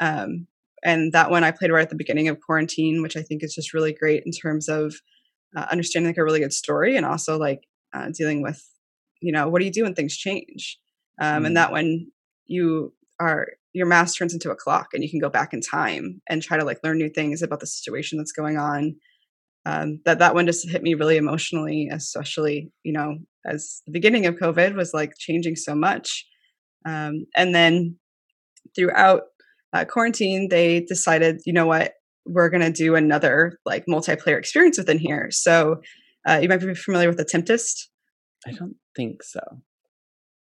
um, 0.00 0.46
and 0.82 1.12
that 1.12 1.30
one 1.30 1.44
I 1.44 1.50
played 1.50 1.70
right 1.70 1.82
at 1.82 1.90
the 1.90 1.96
beginning 1.96 2.28
of 2.28 2.40
quarantine, 2.40 3.02
which 3.02 3.16
I 3.16 3.22
think 3.22 3.42
is 3.42 3.54
just 3.54 3.74
really 3.74 3.92
great 3.92 4.22
in 4.24 4.32
terms 4.32 4.68
of 4.68 4.94
uh, 5.56 5.66
understanding 5.70 6.10
like 6.10 6.18
a 6.18 6.24
really 6.24 6.40
good 6.40 6.52
story 6.52 6.96
and 6.96 7.06
also 7.06 7.38
like 7.38 7.66
uh, 7.92 8.10
dealing 8.12 8.42
with, 8.42 8.62
you 9.20 9.32
know, 9.32 9.48
what 9.48 9.58
do 9.60 9.64
you 9.64 9.72
do 9.72 9.84
when 9.84 9.94
things 9.94 10.16
change? 10.16 10.78
Um, 11.20 11.42
Mm. 11.42 11.46
And 11.46 11.56
that 11.56 11.72
one 11.72 12.06
you 12.46 12.92
are 13.18 13.48
your 13.72 13.86
mask 13.86 14.18
turns 14.18 14.32
into 14.32 14.50
a 14.50 14.56
clock 14.56 14.88
and 14.94 15.02
you 15.02 15.10
can 15.10 15.18
go 15.18 15.28
back 15.28 15.52
in 15.52 15.60
time 15.60 16.20
and 16.28 16.42
try 16.42 16.56
to 16.56 16.64
like 16.64 16.78
learn 16.82 16.98
new 16.98 17.10
things 17.10 17.42
about 17.42 17.60
the 17.60 17.66
situation 17.66 18.18
that's 18.18 18.32
going 18.32 18.56
on 18.56 18.96
um, 19.66 20.00
that 20.04 20.18
that 20.20 20.34
one 20.34 20.46
just 20.46 20.68
hit 20.68 20.82
me 20.82 20.94
really 20.94 21.16
emotionally, 21.16 21.88
especially 21.92 22.70
you 22.84 22.92
know 22.92 23.18
as 23.44 23.82
the 23.86 23.92
beginning 23.92 24.26
of 24.26 24.36
COVID 24.36 24.74
was 24.74 24.94
like 24.94 25.12
changing 25.18 25.56
so 25.56 25.74
much, 25.74 26.24
um, 26.86 27.26
and 27.36 27.54
then 27.54 27.96
throughout 28.74 29.22
uh, 29.72 29.84
quarantine 29.84 30.48
they 30.48 30.80
decided 30.80 31.40
you 31.44 31.52
know 31.52 31.66
what 31.66 31.94
we're 32.24 32.50
gonna 32.50 32.72
do 32.72 32.94
another 32.94 33.58
like 33.66 33.84
multiplayer 33.86 34.38
experience 34.38 34.78
within 34.78 34.98
here. 34.98 35.28
So 35.30 35.82
uh, 36.26 36.38
you 36.40 36.48
might 36.48 36.60
be 36.60 36.74
familiar 36.74 37.08
with 37.08 37.18
the 37.18 37.24
Tempest. 37.24 37.90
i 38.46 38.52
don't 38.52 38.76
think 38.96 39.22
so 39.22 39.40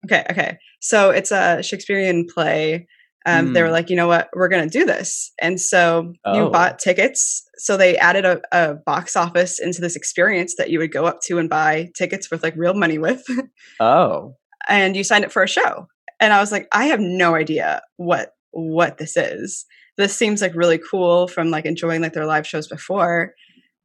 Okay, 0.04 0.24
okay. 0.30 0.58
So 0.80 1.10
it's 1.10 1.30
a 1.30 1.62
Shakespearean 1.62 2.26
play. 2.26 2.86
Um, 3.26 3.52
They 3.54 3.62
were 3.62 3.68
Mm. 3.68 3.72
like, 3.72 3.90
you 3.90 3.96
know 3.96 4.06
what, 4.08 4.28
we're 4.34 4.48
going 4.48 4.68
to 4.68 4.78
do 4.78 4.84
this. 4.84 5.32
And 5.40 5.60
so 5.60 6.12
you 6.34 6.42
Oh. 6.42 6.50
bought 6.50 6.78
tickets. 6.78 7.42
So 7.56 7.76
they 7.76 7.96
added 7.96 8.24
a, 8.24 8.40
a 8.52 8.74
box 8.74 9.16
office 9.16 9.58
into 9.58 9.80
this 9.80 9.96
experience 9.96 10.56
that 10.58 10.68
you 10.70 10.78
would 10.78 10.92
go 10.92 11.06
up 11.06 11.20
to 11.26 11.38
and 11.38 11.48
buy 11.48 11.90
tickets 11.96 12.30
with 12.30 12.42
like 12.42 12.54
real 12.56 12.74
money 12.74 12.98
with. 12.98 13.22
oh 13.80 14.34
and 14.68 14.96
you 14.96 15.04
signed 15.04 15.24
up 15.24 15.32
for 15.32 15.42
a 15.42 15.48
show. 15.48 15.86
And 16.20 16.32
I 16.32 16.40
was 16.40 16.50
like, 16.52 16.66
I 16.72 16.86
have 16.86 17.00
no 17.00 17.34
idea 17.34 17.82
what 17.96 18.30
what 18.52 18.98
this 18.98 19.16
is. 19.16 19.64
This 19.96 20.14
seems 20.16 20.40
like 20.42 20.54
really 20.54 20.78
cool 20.78 21.28
from 21.28 21.50
like 21.50 21.64
enjoying 21.66 22.02
like 22.02 22.12
their 22.14 22.24
live 22.26 22.46
shows 22.46 22.66
before. 22.68 23.32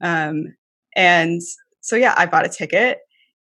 Um, 0.02 0.56
and 0.96 1.42
so 1.82 1.96
yeah, 1.96 2.14
I 2.18 2.26
bought 2.28 2.46
a 2.46 2.50
ticket. 2.50 3.00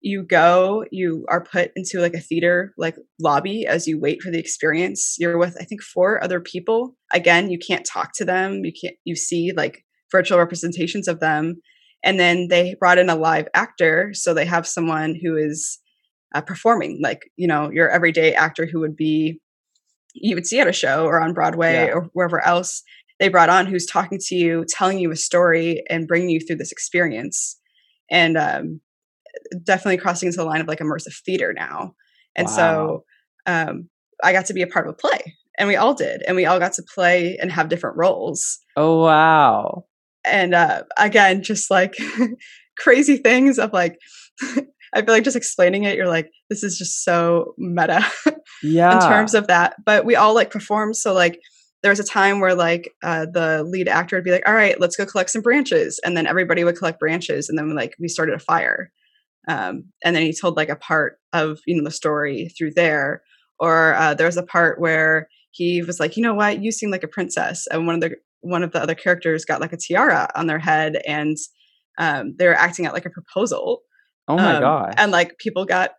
You 0.07 0.23
go, 0.23 0.85
you 0.93 1.25
are 1.31 1.43
put 1.43 1.71
into 1.77 1.99
like 1.99 2.13
a 2.13 2.21
theater 2.21 2.75
like 2.77 2.97
lobby 3.19 3.65
as 3.67 3.87
you 3.87 3.99
wait 3.99 4.21
for 4.21 4.31
the 4.31 4.39
experience. 4.39 5.17
You're 5.19 5.39
with 5.39 5.57
I 5.59 5.65
think 5.65 5.81
four 5.83 6.23
other 6.23 6.41
people. 6.41 6.95
Again, 7.15 7.51
you 7.51 7.59
can't 7.59 7.87
talk 7.87 8.11
to 8.17 8.25
them. 8.25 8.61
You 8.65 8.73
can't 8.79 8.97
you 9.05 9.17
see 9.17 9.53
like 9.57 9.83
virtual 10.13 10.39
representations 10.39 11.09
of 11.09 11.21
them. 11.21 11.57
And 12.05 12.21
then 12.21 12.49
they 12.49 12.77
brought 12.79 12.99
in 12.99 13.09
a 13.09 13.17
live 13.17 13.49
actor, 13.55 14.11
so 14.13 14.35
they 14.35 14.45
have 14.45 14.67
someone 14.67 15.19
who 15.23 15.39
is 15.39 15.79
uh, 16.35 16.43
performing 16.43 17.01
like 17.03 17.31
you 17.37 17.47
know 17.47 17.71
your 17.71 17.89
everyday 17.89 18.35
actor 18.35 18.67
who 18.71 18.81
would 18.81 18.97
be 18.97 19.41
you 20.15 20.35
would 20.35 20.47
see 20.47 20.61
at 20.61 20.69
a 20.69 20.73
show 20.73 21.07
or 21.07 21.21
on 21.21 21.33
broadway 21.33 21.87
Yeah. 21.87 21.93
or 21.95 22.11
wherever 22.13 22.45
else 22.45 22.83
they 23.21 23.29
brought 23.29 23.49
on 23.49 23.67
who's 23.67 23.87
talking 23.87 24.19
to 24.21 24.35
you 24.35 24.65
telling 24.69 24.99
you 24.99 25.11
a 25.13 25.17
story 25.17 25.83
and 25.89 26.09
bringing 26.09 26.29
you 26.31 26.41
through 26.41 26.57
this 26.57 26.73
experience 26.73 27.59
and 28.11 28.37
um, 28.37 28.81
definitely 29.63 29.99
crossing 29.99 30.27
into 30.27 30.39
the 30.39 30.45
line 30.45 30.61
of 30.61 30.69
like 30.69 30.81
immersive 30.81 31.17
theater 31.25 31.53
now. 31.53 31.95
And 32.37 32.51
so 32.51 33.05
um, 33.47 33.89
i 34.23 34.33
got 34.33 34.47
to 34.47 34.55
be 34.55 34.63
a 34.63 34.67
part 34.67 34.87
of 34.87 34.95
a 34.95 34.97
play 34.97 35.37
and 35.59 35.69
we 35.69 35.77
all 35.77 35.95
did 35.95 36.23
and 36.27 36.37
we 36.37 36.47
all 36.47 36.59
got 36.59 36.73
to 36.75 36.83
play 36.83 37.37
and 37.41 37.51
have 37.53 37.69
different 37.69 37.97
roles. 37.97 38.59
Oh 38.77 39.03
wow. 39.03 39.85
And 40.25 40.55
uh, 40.55 40.85
again 40.97 41.43
just 41.43 41.71
like 41.71 41.95
crazy 42.79 43.19
things 43.19 43.59
of 43.59 43.73
like 43.73 43.97
i 44.95 45.03
feel 45.03 45.15
like 45.15 45.23
just 45.23 45.37
explaining 45.37 45.85
it 45.85 45.97
you're 45.97 46.09
like 46.09 46.29
this 46.51 46.65
is 46.65 46.77
just 46.77 47.05
so 47.05 47.55
meta 47.57 48.05
yeah. 48.63 48.95
in 48.95 49.01
terms 49.01 49.35
of 49.35 49.47
that. 49.47 49.77
But 49.85 50.05
we 50.05 50.17
all 50.17 50.35
like 50.35 50.51
performed 50.51 50.97
so 50.97 51.13
like 51.13 51.41
there 51.83 51.93
was 51.93 52.01
a 52.01 52.05
time 52.05 52.41
where 52.41 52.55
like 52.55 52.91
uh, 53.03 53.27
the 53.31 53.63
lead 53.63 53.89
actor 53.89 54.17
would 54.17 54.25
be 54.25 54.31
like 54.31 54.49
all 54.49 54.55
right 54.55 54.81
let's 54.81 54.97
go 54.97 55.05
collect 55.05 55.31
some 55.31 55.43
branches 55.43 56.01
and 56.05 56.17
then 56.17 56.27
everybody 56.27 56.65
would 56.65 56.79
collect 56.79 56.99
branches 56.99 57.49
and 57.49 57.59
then 57.59 57.75
like 57.75 57.95
we 58.01 58.09
started 58.09 58.35
a 58.35 58.39
fire 58.39 58.91
um, 59.49 59.85
and 60.05 60.15
then 60.17 60.23
he 60.23 60.33
told 60.33 60.57
like 60.57 60.69
a 60.69 60.77
part 60.77 61.19
of 61.33 61.61
you 61.67 61.77
know 61.77 61.85
the 61.85 61.91
story 61.91 62.53
through 62.57 62.73
there. 62.75 63.23
Or 63.61 63.95
uh, 63.95 64.15
there 64.15 64.27
was 64.27 64.37
a 64.37 64.43
part 64.43 64.81
where 64.81 65.29
he 65.53 65.83
was 65.83 66.01
like 66.01 66.17
you 66.17 66.23
know 66.23 66.35
what? 66.35 66.63
You 66.63 66.73
seem 66.73 66.91
like 66.91 67.05
a 67.05 67.09
princess. 67.09 67.67
And 67.71 67.87
one 67.87 67.97
of 67.97 68.01
the 68.01 68.17
one 68.41 68.63
of 68.63 68.73
the 68.73 68.83
other 68.83 68.95
characters 68.95 69.45
got 69.45 69.61
like 69.61 69.73
a 69.73 69.77
tiara 69.77 70.29
on 70.35 70.47
their 70.47 70.59
head 70.59 71.01
and 71.07 71.37
um, 71.99 72.35
they 72.39 72.47
were 72.47 72.55
acting 72.55 72.87
out 72.87 72.93
like 72.93 73.07
a 73.07 73.11
proposal. 73.11 73.81
Oh 74.27 74.37
my 74.37 74.57
um, 74.57 74.63
gosh. 74.63 74.95
and 74.97 75.13
like 75.13 75.39
people 75.39 75.65
got 75.67 75.91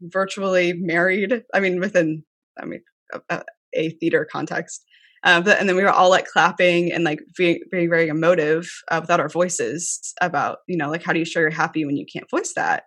virtually 0.00 0.72
married 0.74 1.42
i 1.54 1.60
mean 1.60 1.80
within 1.80 2.22
i 2.60 2.64
mean 2.64 2.82
a- 3.30 3.44
a 3.74 3.90
theater 3.90 4.26
context 4.30 4.84
um, 5.24 5.42
but, 5.42 5.58
and 5.58 5.68
then 5.68 5.74
we 5.74 5.82
were 5.82 5.90
all 5.90 6.10
like 6.10 6.26
clapping 6.26 6.92
and 6.92 7.02
like 7.02 7.20
being, 7.36 7.60
being 7.72 7.88
very 7.88 8.08
emotive 8.08 8.70
uh, 8.90 8.98
without 9.00 9.20
our 9.20 9.28
voices 9.28 10.12
about 10.20 10.58
you 10.68 10.76
know 10.76 10.90
like 10.90 11.02
how 11.02 11.12
do 11.12 11.18
you 11.18 11.24
show 11.24 11.40
you're 11.40 11.50
happy 11.50 11.84
when 11.84 11.96
you 11.96 12.06
can't 12.10 12.30
voice 12.30 12.52
that? 12.54 12.84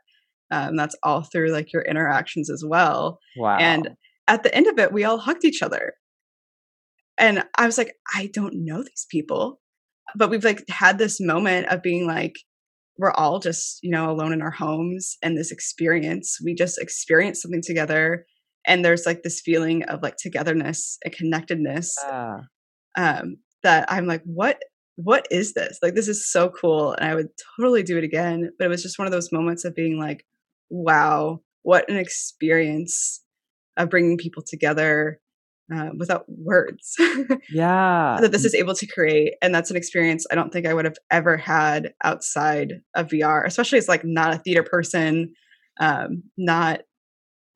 Um, 0.50 0.78
that's 0.78 0.96
all 1.04 1.24
through 1.24 1.52
like 1.52 1.74
your 1.74 1.82
interactions 1.82 2.50
as 2.50 2.64
well. 2.66 3.20
Wow. 3.36 3.58
and 3.58 3.90
at 4.28 4.44
the 4.44 4.54
end 4.54 4.68
of 4.68 4.78
it 4.78 4.94
we 4.94 5.04
all 5.04 5.18
hugged 5.18 5.46
each 5.46 5.62
other. 5.62 5.94
And 7.18 7.44
i 7.58 7.66
was 7.66 7.78
like 7.78 7.94
i 8.14 8.30
don't 8.34 8.54
know 8.66 8.84
these 8.84 9.08
people. 9.10 9.60
But 10.16 10.30
we've 10.30 10.44
like 10.44 10.64
had 10.70 11.00
this 11.00 11.20
moment 11.20 11.68
of 11.68 11.82
being 11.82 12.06
like 12.08 12.36
we're 13.00 13.12
all 13.12 13.40
just 13.40 13.80
you 13.82 13.90
know 13.90 14.12
alone 14.12 14.32
in 14.32 14.44
our 14.44 14.52
homes 14.52 15.18
and 15.24 15.36
this 15.36 15.52
experience. 15.52 16.38
We 16.44 16.54
just 16.54 16.80
experienced 16.80 17.42
something 17.42 17.64
together 17.64 18.26
and 18.68 18.84
there's 18.84 19.06
like 19.06 19.24
this 19.24 19.42
feeling 19.42 19.84
of 19.84 20.04
like 20.04 20.18
togetherness 20.18 21.00
and 21.04 21.14
connectedness 21.14 21.96
yeah. 22.08 22.38
um 22.98 23.38
that 23.64 23.86
i'm 23.92 24.06
like 24.06 24.22
what 24.26 24.62
what 24.98 25.28
is 25.32 25.54
this 25.54 25.80
like 25.82 25.96
this 25.96 26.08
is 26.08 26.30
so 26.30 26.50
cool 26.50 26.94
and 26.94 27.10
i 27.10 27.16
would 27.16 27.30
totally 27.58 27.82
do 27.82 27.98
it 27.98 28.04
again 28.04 28.52
but 28.60 28.66
it 28.66 28.70
was 28.70 28.84
just 28.84 29.00
one 29.00 29.08
of 29.08 29.12
those 29.12 29.32
moments 29.32 29.66
of 29.66 29.74
being 29.74 29.98
like 29.98 30.26
wow 30.70 31.40
what 31.64 31.90
an 31.90 31.98
experience 31.98 33.24
of 33.78 33.90
bringing 33.90 34.18
people 34.18 34.44
together 34.44 35.20
uh, 35.74 35.90
without 35.98 36.24
words 36.28 36.96
yeah 37.52 38.18
that 38.22 38.32
this 38.32 38.46
is 38.46 38.56
able 38.56 38.74
to 38.74 38.88
create 38.88 39.34
and 39.42 39.54
that's 39.54 39.70
an 39.70 39.78
experience 39.78 40.26
i 40.32 40.36
don't 40.36 40.52
think 40.52 40.66
i 40.66 40.74
would 40.74 40.86
have 40.86 40.98
ever 41.12 41.36
had 41.38 41.94
outside 42.04 42.82
of 42.96 43.08
vr 43.10 43.46
especially 43.46 43.78
as 43.78 43.90
like 43.90 44.06
not 44.06 44.34
a 44.34 44.40
theater 44.40 44.64
person 44.64 45.34
um 45.80 46.24
not 46.38 46.82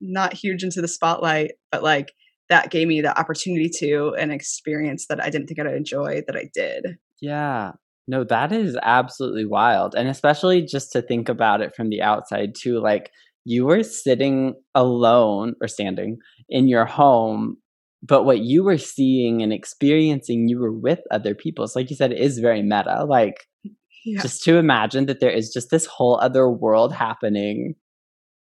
not 0.02 0.34
huge 0.34 0.64
into 0.64 0.82
the 0.82 0.88
spotlight 0.88 1.52
but 1.72 1.84
like 1.84 2.14
that 2.50 2.70
gave 2.70 2.88
me 2.88 3.00
the 3.00 3.18
opportunity 3.18 3.70
to 3.70 4.14
an 4.20 4.32
experience 4.32 5.08
that 5.08 5.24
i 5.24 5.30
didn't 5.30 5.48
think 5.48 5.60
i'd 5.60 5.74
enjoy 5.74 6.22
that 6.28 6.36
i 6.36 6.50
did 6.54 6.98
Yeah. 7.22 7.74
No, 8.08 8.24
that 8.26 8.52
is 8.52 8.78
absolutely 8.82 9.46
wild. 9.46 9.96
And 9.96 10.10
especially 10.10 10.64
just 10.64 10.92
to 10.92 11.02
think 11.02 11.30
about 11.30 11.62
it 11.62 11.76
from 11.76 11.90
the 11.90 12.02
outside 12.02 12.56
too, 12.56 12.80
like 12.80 13.12
you 13.46 13.66
were 13.66 13.84
sitting 13.84 14.56
alone 14.76 15.54
or 15.62 15.68
standing 15.68 16.18
in 16.50 16.68
your 16.68 16.86
home, 16.86 17.58
but 18.04 18.24
what 18.24 18.40
you 18.40 18.64
were 18.64 18.78
seeing 18.78 19.42
and 19.42 19.54
experiencing, 19.54 20.48
you 20.48 20.60
were 20.60 20.74
with 20.74 21.00
other 21.12 21.36
people. 21.36 21.68
So 21.68 21.80
like 21.80 21.90
you 21.90 21.96
said, 21.96 22.12
it 22.12 22.20
is 22.20 22.40
very 22.40 22.62
meta. 22.64 23.06
Like 23.06 23.46
yeah 24.06 24.22
just 24.22 24.44
to 24.44 24.58
imagine 24.58 25.06
that 25.06 25.20
there 25.20 25.30
is 25.30 25.54
just 25.54 25.70
this 25.70 25.86
whole 25.86 26.20
other 26.20 26.50
world 26.50 26.92
happening 26.92 27.76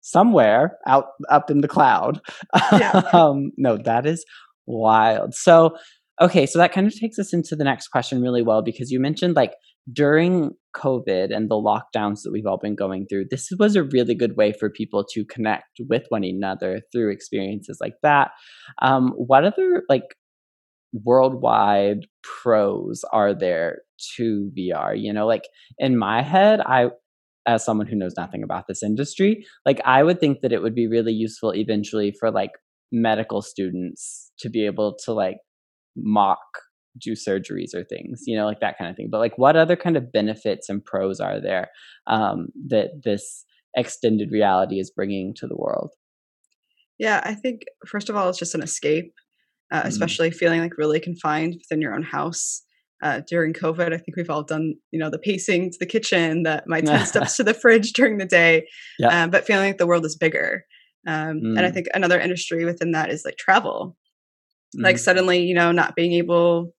somewhere 0.01 0.77
out 0.87 1.05
up 1.29 1.49
in 1.49 1.61
the 1.61 1.67
cloud. 1.67 2.21
Yeah. 2.71 3.03
um, 3.13 3.51
no, 3.57 3.77
that 3.77 4.05
is 4.05 4.25
wild. 4.65 5.33
So, 5.33 5.77
okay, 6.19 6.45
so 6.45 6.59
that 6.59 6.73
kind 6.73 6.87
of 6.87 6.97
takes 6.97 7.17
us 7.17 7.33
into 7.33 7.55
the 7.55 7.63
next 7.63 7.87
question 7.89 8.21
really 8.21 8.41
well 8.41 8.61
because 8.61 8.91
you 8.91 8.99
mentioned 8.99 9.35
like 9.35 9.53
during 9.91 10.51
COVID 10.75 11.35
and 11.35 11.49
the 11.49 11.55
lockdowns 11.55 12.21
that 12.23 12.31
we've 12.31 12.45
all 12.45 12.57
been 12.57 12.75
going 12.75 13.05
through, 13.07 13.25
this 13.29 13.49
was 13.57 13.75
a 13.75 13.83
really 13.83 14.15
good 14.15 14.37
way 14.37 14.53
for 14.53 14.69
people 14.69 15.05
to 15.13 15.25
connect 15.25 15.79
with 15.87 16.03
one 16.09 16.23
another 16.23 16.81
through 16.91 17.11
experiences 17.11 17.77
like 17.81 17.95
that. 18.03 18.31
Um, 18.81 19.13
what 19.15 19.43
other 19.43 19.83
like 19.89 20.15
worldwide 20.93 22.05
pros 22.23 23.03
are 23.11 23.33
there 23.33 23.79
to 24.17 24.51
VR? 24.57 24.99
You 24.99 25.13
know, 25.13 25.25
like 25.25 25.47
in 25.77 25.97
my 25.97 26.21
head, 26.21 26.61
I 26.61 26.89
as 27.47 27.65
someone 27.65 27.88
who 27.88 27.95
knows 27.95 28.13
nothing 28.17 28.43
about 28.43 28.65
this 28.67 28.84
industry, 28.84 29.45
like 29.65 29.82
I 29.86 30.04
would 30.04 30.19
think 30.19 30.41
that 30.41 30.51
it 30.51 30.62
would 30.62 30.75
be 30.75 30.88
really 30.88 31.13
useful 31.13 31.51
eventually 31.51 32.13
for 32.19 32.32
like 32.32 32.51
medical 32.91 33.41
students 33.41 34.32
to 34.39 34.49
be 34.49 34.65
able 34.65 34.95
to 35.06 35.13
like 35.13 35.38
mock 35.95 36.39
do 36.99 37.13
surgeries 37.13 37.73
or 37.73 37.84
things, 37.84 38.23
you 38.25 38.38
know, 38.38 38.45
like 38.45 38.60
that 38.60 38.77
kind 38.77 38.89
of 38.89 38.95
thing. 38.95 39.10
But 39.10 39.19
like, 39.19 39.38
what 39.38 39.56
other 39.56 39.75
kind 39.75 39.95
of 39.95 40.12
benefits 40.12 40.69
and 40.69 40.84
pros 40.84 41.19
are 41.19 41.39
there 41.39 41.69
um, 42.08 42.47
that 42.67 43.01
this 43.04 43.45
extended 43.75 44.32
reality 44.32 44.80
is 44.80 44.91
bringing 44.91 45.34
to 45.38 45.47
the 45.47 45.56
world? 45.56 45.91
Yeah, 46.99 47.21
I 47.23 47.34
think 47.34 47.62
first 47.88 48.10
of 48.10 48.15
all, 48.15 48.30
it's 48.30 48.38
just 48.38 48.56
an 48.56 48.62
escape, 48.62 49.13
uh, 49.71 49.84
mm. 49.84 49.86
especially 49.86 50.32
feeling 50.32 50.62
like 50.62 50.77
really 50.77 50.99
confined 50.99 51.56
within 51.56 51.82
your 51.82 51.95
own 51.95 52.04
house. 52.04 52.63
Uh, 53.01 53.21
during 53.27 53.51
COVID, 53.51 53.93
I 53.93 53.97
think 53.97 54.15
we've 54.15 54.29
all 54.29 54.43
done, 54.43 54.75
you 54.91 54.99
know, 54.99 55.09
the 55.09 55.17
pacing 55.17 55.71
to 55.71 55.77
the 55.79 55.87
kitchen, 55.87 56.43
that 56.43 56.67
my 56.67 56.81
10 56.81 57.05
steps 57.07 57.35
to 57.37 57.43
the 57.43 57.53
fridge 57.53 57.93
during 57.93 58.19
the 58.19 58.25
day, 58.25 58.67
yeah. 58.99 59.23
um, 59.23 59.31
but 59.31 59.45
feeling 59.45 59.69
like 59.69 59.79
the 59.79 59.87
world 59.87 60.05
is 60.05 60.15
bigger. 60.15 60.65
Um, 61.07 61.41
mm. 61.41 61.57
And 61.57 61.61
I 61.61 61.71
mm. 61.71 61.73
think 61.73 61.87
another 61.95 62.19
industry 62.19 62.63
within 62.63 62.91
that 62.91 63.09
is 63.09 63.23
like 63.25 63.37
travel 63.37 63.95
mm 64.75 64.83
like 64.83 64.97
suddenly 64.97 65.41
you 65.41 65.53
know 65.53 65.71
not 65.71 65.95
being 65.95 66.13
able 66.13 66.73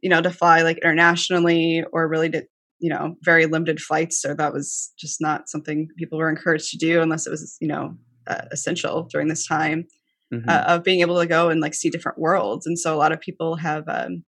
you 0.00 0.10
know 0.10 0.20
to 0.20 0.30
fly 0.30 0.62
like 0.62 0.78
internationally 0.78 1.84
or 1.92 2.08
really 2.08 2.28
to 2.28 2.44
you 2.80 2.90
know 2.90 3.14
very 3.22 3.46
limited 3.46 3.80
flights 3.80 4.20
so 4.20 4.34
that 4.34 4.52
was 4.52 4.92
just 4.98 5.20
not 5.20 5.48
something 5.48 5.88
people 5.96 6.18
were 6.18 6.28
encouraged 6.28 6.70
to 6.70 6.76
do 6.76 7.00
unless 7.00 7.26
it 7.26 7.30
was 7.30 7.56
you 7.60 7.68
know 7.68 7.94
uh, 8.26 8.42
essential 8.50 9.06
during 9.10 9.28
this 9.28 9.46
time 9.46 9.84
mm-hmm. 10.32 10.48
uh, 10.48 10.64
of 10.66 10.82
being 10.82 11.00
able 11.00 11.20
to 11.20 11.26
go 11.26 11.48
and 11.48 11.60
like 11.60 11.74
see 11.74 11.88
different 11.88 12.18
worlds 12.18 12.66
and 12.66 12.78
so 12.78 12.94
a 12.94 12.98
lot 12.98 13.12
of 13.12 13.20
people 13.20 13.56
have 13.56 13.84
um, 13.88 14.24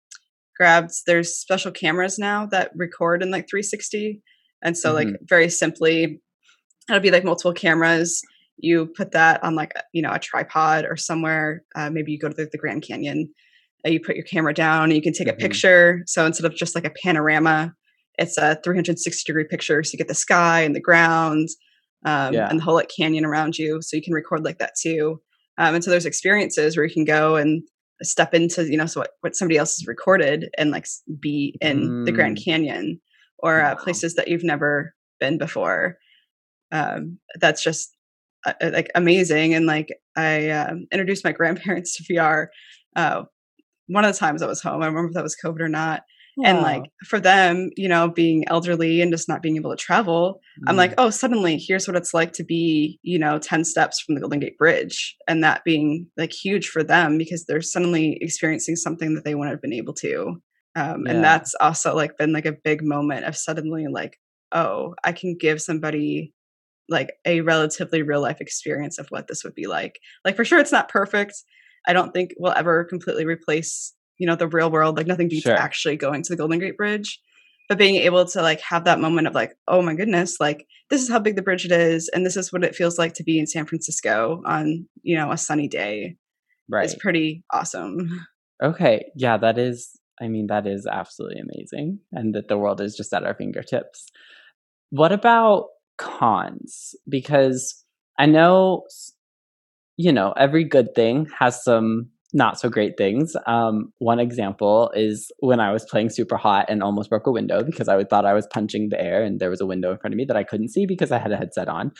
grabbed 0.55 0.91
there's 1.07 1.37
special 1.37 1.71
cameras 1.71 2.17
now 2.19 2.45
that 2.45 2.71
record 2.75 3.21
in 3.23 3.31
like 3.31 3.49
360 3.49 4.21
and 4.63 4.77
so 4.77 4.93
mm-hmm. 4.93 5.09
like 5.09 5.19
very 5.23 5.49
simply 5.49 6.21
it'll 6.89 7.01
be 7.01 7.11
like 7.11 7.23
multiple 7.23 7.53
cameras 7.53 8.21
you 8.57 8.85
put 8.85 9.11
that 9.11 9.43
on 9.43 9.55
like 9.55 9.73
you 9.93 10.01
know 10.01 10.11
a 10.11 10.19
tripod 10.19 10.85
or 10.85 10.95
somewhere 10.95 11.63
uh, 11.75 11.89
maybe 11.89 12.11
you 12.11 12.19
go 12.19 12.29
to 12.29 12.35
the, 12.35 12.49
the 12.51 12.57
grand 12.57 12.83
canyon 12.83 13.31
uh, 13.85 13.89
you 13.89 13.99
put 13.99 14.15
your 14.15 14.25
camera 14.25 14.53
down 14.53 14.85
and 14.85 14.93
you 14.93 15.01
can 15.01 15.13
take 15.13 15.27
mm-hmm. 15.27 15.37
a 15.37 15.39
picture 15.39 16.03
so 16.05 16.25
instead 16.25 16.45
of 16.45 16.55
just 16.55 16.75
like 16.75 16.85
a 16.85 16.93
panorama 17.03 17.73
it's 18.17 18.37
a 18.37 18.59
360 18.63 19.23
degree 19.25 19.45
picture 19.45 19.83
so 19.83 19.91
you 19.93 19.97
get 19.97 20.07
the 20.07 20.13
sky 20.13 20.61
and 20.61 20.75
the 20.75 20.81
ground 20.81 21.49
um, 22.05 22.33
yeah. 22.33 22.49
and 22.49 22.59
the 22.59 22.63
whole 22.63 22.75
like 22.75 22.91
canyon 22.95 23.25
around 23.25 23.57
you 23.57 23.81
so 23.81 23.95
you 23.95 24.03
can 24.03 24.13
record 24.13 24.43
like 24.43 24.59
that 24.59 24.73
too 24.79 25.19
um, 25.57 25.75
and 25.75 25.83
so 25.83 25.91
there's 25.91 26.05
experiences 26.05 26.75
where 26.75 26.85
you 26.85 26.93
can 26.93 27.05
go 27.05 27.35
and 27.35 27.63
step 28.03 28.33
into 28.33 28.69
you 28.69 28.77
know 28.77 28.85
so 28.85 29.01
what, 29.01 29.11
what 29.21 29.35
somebody 29.35 29.57
else 29.57 29.77
has 29.77 29.87
recorded 29.87 30.49
and 30.57 30.71
like 30.71 30.87
be 31.19 31.55
in 31.61 31.89
mm. 31.89 32.05
the 32.05 32.11
grand 32.11 32.37
mm. 32.37 32.45
canyon 32.45 32.99
or 33.39 33.61
uh, 33.61 33.75
places 33.75 34.15
that 34.15 34.27
you've 34.27 34.43
never 34.43 34.93
been 35.19 35.37
before 35.37 35.97
um, 36.71 37.17
that's 37.39 37.63
just 37.63 37.95
uh, 38.45 38.53
uh, 38.61 38.71
like 38.73 38.89
amazing 38.95 39.53
and 39.53 39.65
like 39.65 39.89
i 40.15 40.49
um, 40.49 40.85
introduced 40.91 41.23
my 41.23 41.31
grandparents 41.39 41.95
to 41.95 42.03
vr 42.03 42.47
uh, 42.95 43.23
one 43.87 44.05
of 44.05 44.13
the 44.13 44.19
times 44.19 44.41
i 44.41 44.47
was 44.47 44.61
home 44.61 44.81
i 44.81 44.85
remember 44.85 45.09
if 45.09 45.13
that 45.13 45.23
was 45.23 45.37
covid 45.43 45.61
or 45.61 45.69
not 45.69 46.03
and 46.43 46.61
like 46.61 46.83
for 47.05 47.19
them 47.19 47.69
you 47.75 47.87
know 47.87 48.09
being 48.09 48.43
elderly 48.47 49.01
and 49.01 49.11
just 49.11 49.29
not 49.29 49.41
being 49.41 49.55
able 49.55 49.69
to 49.69 49.77
travel 49.77 50.39
mm. 50.59 50.69
i'm 50.69 50.75
like 50.75 50.91
mm. 50.91 50.95
oh 50.97 51.09
suddenly 51.09 51.57
here's 51.57 51.87
what 51.87 51.97
it's 51.97 52.13
like 52.13 52.31
to 52.33 52.43
be 52.43 52.99
you 53.03 53.19
know 53.19 53.37
10 53.37 53.63
steps 53.63 53.99
from 53.99 54.15
the 54.15 54.21
golden 54.21 54.39
gate 54.39 54.57
bridge 54.57 55.15
and 55.27 55.43
that 55.43 55.63
being 55.63 56.07
like 56.17 56.31
huge 56.31 56.69
for 56.69 56.83
them 56.83 57.17
because 57.17 57.45
they're 57.45 57.61
suddenly 57.61 58.17
experiencing 58.21 58.75
something 58.75 59.13
that 59.15 59.25
they 59.25 59.35
wouldn't 59.35 59.53
have 59.53 59.61
been 59.61 59.73
able 59.73 59.93
to 59.93 60.41
um, 60.75 61.05
yeah. 61.05 61.13
and 61.13 61.23
that's 61.23 61.53
also 61.61 61.95
like 61.95 62.17
been 62.17 62.33
like 62.33 62.45
a 62.45 62.57
big 62.63 62.83
moment 62.83 63.25
of 63.25 63.37
suddenly 63.37 63.85
like 63.87 64.17
oh 64.51 64.95
i 65.03 65.11
can 65.11 65.37
give 65.37 65.61
somebody 65.61 66.33
like 66.89 67.13
a 67.25 67.41
relatively 67.41 68.01
real 68.01 68.21
life 68.21 68.41
experience 68.41 68.99
of 68.99 69.07
what 69.09 69.27
this 69.27 69.43
would 69.43 69.55
be 69.55 69.67
like. 69.67 69.99
Like 70.25 70.35
for 70.35 70.45
sure 70.45 70.59
it's 70.59 70.71
not 70.71 70.89
perfect. 70.89 71.33
I 71.87 71.93
don't 71.93 72.13
think 72.13 72.33
we'll 72.37 72.53
ever 72.53 72.85
completely 72.85 73.25
replace, 73.25 73.93
you 74.17 74.27
know, 74.27 74.35
the 74.35 74.47
real 74.47 74.71
world. 74.71 74.97
Like 74.97 75.07
nothing 75.07 75.29
beats 75.29 75.43
sure. 75.43 75.55
actually 75.55 75.97
going 75.97 76.23
to 76.23 76.29
the 76.29 76.37
Golden 76.37 76.59
Gate 76.59 76.77
Bridge. 76.77 77.19
But 77.69 77.77
being 77.77 77.95
able 77.95 78.25
to 78.25 78.41
like 78.41 78.59
have 78.61 78.83
that 78.85 78.99
moment 78.99 79.27
of 79.27 79.33
like, 79.33 79.53
oh 79.67 79.81
my 79.81 79.95
goodness, 79.95 80.37
like 80.39 80.67
this 80.89 81.01
is 81.01 81.09
how 81.09 81.19
big 81.19 81.35
the 81.35 81.41
bridge 81.41 81.65
it 81.65 81.71
is, 81.71 82.09
and 82.09 82.25
this 82.25 82.35
is 82.35 82.51
what 82.51 82.63
it 82.63 82.75
feels 82.75 82.99
like 82.99 83.13
to 83.13 83.23
be 83.23 83.39
in 83.39 83.47
San 83.47 83.65
Francisco 83.65 84.41
on, 84.45 84.87
you 85.01 85.15
know, 85.15 85.31
a 85.31 85.37
sunny 85.37 85.67
day. 85.67 86.17
Right. 86.69 86.85
It's 86.85 86.95
pretty 86.95 87.43
awesome. 87.51 88.25
Okay. 88.61 89.05
Yeah, 89.15 89.37
that 89.37 89.57
is 89.57 89.97
I 90.21 90.27
mean, 90.27 90.47
that 90.47 90.67
is 90.67 90.87
absolutely 90.89 91.41
amazing. 91.41 91.99
And 92.11 92.35
that 92.35 92.47
the 92.47 92.57
world 92.57 92.81
is 92.81 92.95
just 92.95 93.13
at 93.13 93.23
our 93.23 93.33
fingertips. 93.33 94.09
What 94.89 95.11
about 95.11 95.67
cons 95.97 96.95
because 97.09 97.83
I 98.17 98.25
know, 98.25 98.83
you 99.97 100.11
know, 100.11 100.33
every 100.37 100.63
good 100.63 100.95
thing 100.95 101.27
has 101.39 101.63
some 101.63 102.09
not 102.33 102.59
so 102.59 102.67
great 102.67 102.97
things. 102.97 103.35
Um, 103.45 103.93
one 103.99 104.19
example 104.19 104.91
is 104.95 105.31
when 105.39 105.59
I 105.59 105.71
was 105.71 105.85
playing 105.85 106.07
Superhot 106.07 106.65
and 106.67 106.81
almost 106.81 107.09
broke 107.09 107.27
a 107.27 107.31
window 107.31 107.63
because 107.63 107.87
I 107.87 108.03
thought 108.03 108.25
I 108.25 108.33
was 108.33 108.47
punching 108.51 108.89
the 108.89 108.99
air 108.99 109.23
and 109.23 109.39
there 109.39 109.51
was 109.51 109.61
a 109.61 109.67
window 109.67 109.91
in 109.91 109.99
front 109.99 110.13
of 110.13 110.17
me 110.17 110.25
that 110.25 110.35
I 110.35 110.43
couldn't 110.43 110.69
see 110.69 110.85
because 110.85 111.11
I 111.11 111.19
had 111.19 111.31
a 111.31 111.37
headset 111.37 111.69
on. 111.69 111.91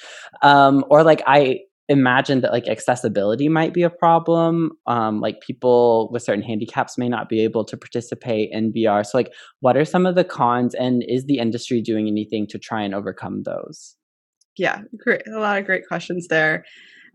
Um, 0.41 0.83
or 0.89 1.03
like 1.03 1.21
I 1.27 1.59
imagined 1.89 2.43
that 2.43 2.53
like 2.53 2.67
accessibility 2.67 3.49
might 3.49 3.73
be 3.73 3.83
a 3.83 3.89
problem 3.89 4.71
um 4.87 5.19
like 5.19 5.41
people 5.41 6.09
with 6.13 6.23
certain 6.23 6.41
handicaps 6.41 6.97
may 6.97 7.09
not 7.09 7.27
be 7.27 7.41
able 7.41 7.65
to 7.65 7.75
participate 7.75 8.49
in 8.53 8.71
vr 8.71 9.05
so 9.05 9.17
like 9.17 9.33
what 9.59 9.75
are 9.75 9.83
some 9.83 10.05
of 10.05 10.15
the 10.15 10.23
cons 10.23 10.73
and 10.75 11.03
is 11.09 11.25
the 11.25 11.39
industry 11.39 11.81
doing 11.81 12.07
anything 12.07 12.47
to 12.47 12.57
try 12.57 12.81
and 12.81 12.95
overcome 12.95 13.43
those 13.43 13.97
yeah 14.57 14.79
great 14.97 15.27
a 15.27 15.39
lot 15.39 15.59
of 15.59 15.65
great 15.65 15.85
questions 15.85 16.27
there 16.29 16.63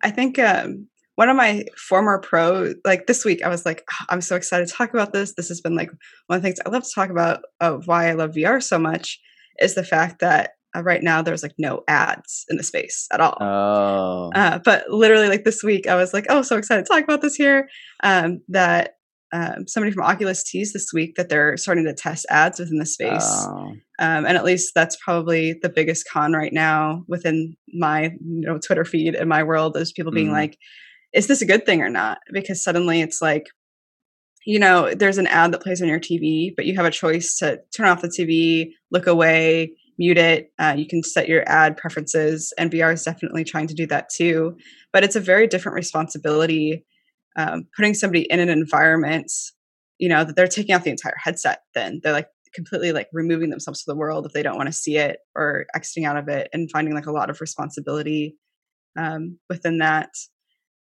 i 0.03 0.11
think 0.11 0.39
um 0.39 0.87
one 1.19 1.29
of 1.29 1.37
my 1.37 1.65
former 1.77 2.21
pro 2.21 2.73
like 2.85 3.09
this 3.09 3.25
week 3.25 3.43
i 3.43 3.49
was 3.49 3.67
like 3.67 3.83
oh, 3.91 4.05
i'm 4.11 4.21
so 4.21 4.37
excited 4.37 4.69
to 4.69 4.73
talk 4.73 4.91
about 4.95 5.13
this 5.13 5.35
this 5.35 5.49
has 5.49 5.61
been 5.61 5.75
like 5.75 5.91
one 6.29 6.37
of 6.37 6.43
the 6.43 6.47
things 6.47 6.61
i 6.65 6.71
love 6.71 6.85
to 6.85 6.95
talk 6.95 7.11
about 7.11 7.41
of 7.61 7.89
why 7.89 8.09
i 8.09 8.13
love 8.13 8.31
vr 8.31 8.63
so 8.63 8.79
much 8.79 9.21
is 9.61 9.75
the 9.75 9.83
fact 9.83 10.21
that 10.21 10.53
uh, 10.77 10.83
right 10.83 11.03
now 11.03 11.21
there's 11.21 11.43
like 11.43 11.55
no 11.59 11.83
ads 11.89 12.45
in 12.51 12.59
the 12.59 12.63
space 12.63 13.09
at 13.11 13.21
all. 13.21 13.39
Oh. 13.41 14.31
Uh, 14.35 14.59
but 14.63 14.85
literally, 14.91 15.29
like 15.29 15.45
this 15.45 15.63
week, 15.63 15.87
I 15.87 15.95
was 15.95 16.13
like, 16.13 16.27
oh, 16.29 16.43
so 16.43 16.59
excited 16.59 16.85
to 16.85 16.93
talk 16.93 17.03
about 17.03 17.23
this 17.23 17.35
here. 17.35 17.71
Um, 18.03 18.43
that 18.49 18.97
um, 19.33 19.67
somebody 19.67 19.93
from 19.93 20.05
Oculus 20.05 20.43
teased 20.43 20.75
this 20.75 20.93
week 20.93 21.15
that 21.17 21.31
they're 21.31 21.57
starting 21.57 21.87
to 21.87 21.95
test 21.95 22.27
ads 22.31 22.59
within 22.59 22.79
the 22.79 22.87
space. 22.87 23.47
Oh. 23.47 23.73
Um, 23.99 24.27
and 24.27 24.37
at 24.37 24.45
least 24.45 24.73
that's 24.75 24.97
probably 25.03 25.59
the 25.63 25.69
biggest 25.71 26.07
con 26.09 26.35
right 26.35 26.53
now 26.53 27.03
within 27.09 27.57
my 27.75 28.05
you 28.05 28.41
know 28.47 28.59
Twitter 28.59 28.85
feed 28.85 29.15
in 29.15 29.27
my 29.27 29.43
world 29.43 29.77
is 29.77 29.93
people 29.93 30.13
being 30.13 30.29
mm. 30.29 30.33
like, 30.33 30.59
is 31.13 31.27
this 31.27 31.43
a 31.43 31.47
good 31.47 31.67
thing 31.67 31.83
or 31.83 31.91
not? 31.91 32.19
Because 32.33 32.63
suddenly 32.63 33.01
it's 33.01 33.21
like, 33.23 33.47
you 34.47 34.59
know, 34.59 34.95
there's 34.95 35.19
an 35.19 35.27
ad 35.27 35.53
that 35.53 35.63
plays 35.63 35.83
on 35.83 35.89
your 35.89 36.01
TV, 36.01 36.51
but 36.57 36.67
you 36.67 36.75
have 36.77 36.87
a 36.87 36.91
choice 36.91 37.37
to 37.39 37.61
turn 37.77 37.87
off 37.89 38.03
the 38.03 38.09
TV, 38.09 38.71
look 38.91 39.07
away, 39.07 39.73
mute 39.99 40.19
it. 40.19 40.53
Uh, 40.59 40.75
you 40.77 40.87
can 40.87 41.03
set 41.03 41.29
your 41.29 41.47
ad 41.49 41.77
preferences, 41.77 42.53
and 42.57 42.71
VR 42.71 42.93
is 42.95 43.03
definitely 43.03 43.45
trying 43.45 43.67
to 43.67 43.75
do 43.75 43.87
that 43.89 44.09
too. 44.09 44.57
But 44.93 45.05
it's 45.05 45.17
a 45.17 45.21
very 45.21 45.47
different 45.47 45.77
responsibility 45.77 46.85
um, 47.37 47.65
putting 47.77 47.95
somebody 47.95 48.23
in 48.31 48.41
an 48.41 48.49
environment, 48.49 49.31
you 49.99 50.09
know, 50.09 50.25
that 50.25 50.35
they're 50.35 50.49
taking 50.49 50.75
off 50.75 50.85
the 50.85 50.91
entire 50.91 51.17
headset. 51.23 51.61
Then 51.75 52.01
they're 52.03 52.13
like 52.13 52.29
completely 52.55 52.93
like 52.93 53.09
removing 53.13 53.51
themselves 53.51 53.81
to 53.85 53.91
the 53.91 53.97
world 53.97 54.25
if 54.25 54.33
they 54.33 54.43
don't 54.43 54.57
want 54.57 54.69
to 54.69 54.73
see 54.73 54.97
it 54.97 55.19
or 55.37 55.67
exiting 55.75 56.07
out 56.07 56.17
of 56.17 56.29
it, 56.29 56.49
and 56.53 56.71
finding 56.71 56.95
like 56.95 57.07
a 57.07 57.13
lot 57.13 57.31
of 57.31 57.41
responsibility 57.41 58.37
um, 58.97 59.39
within 59.49 59.79
that. 59.79 60.11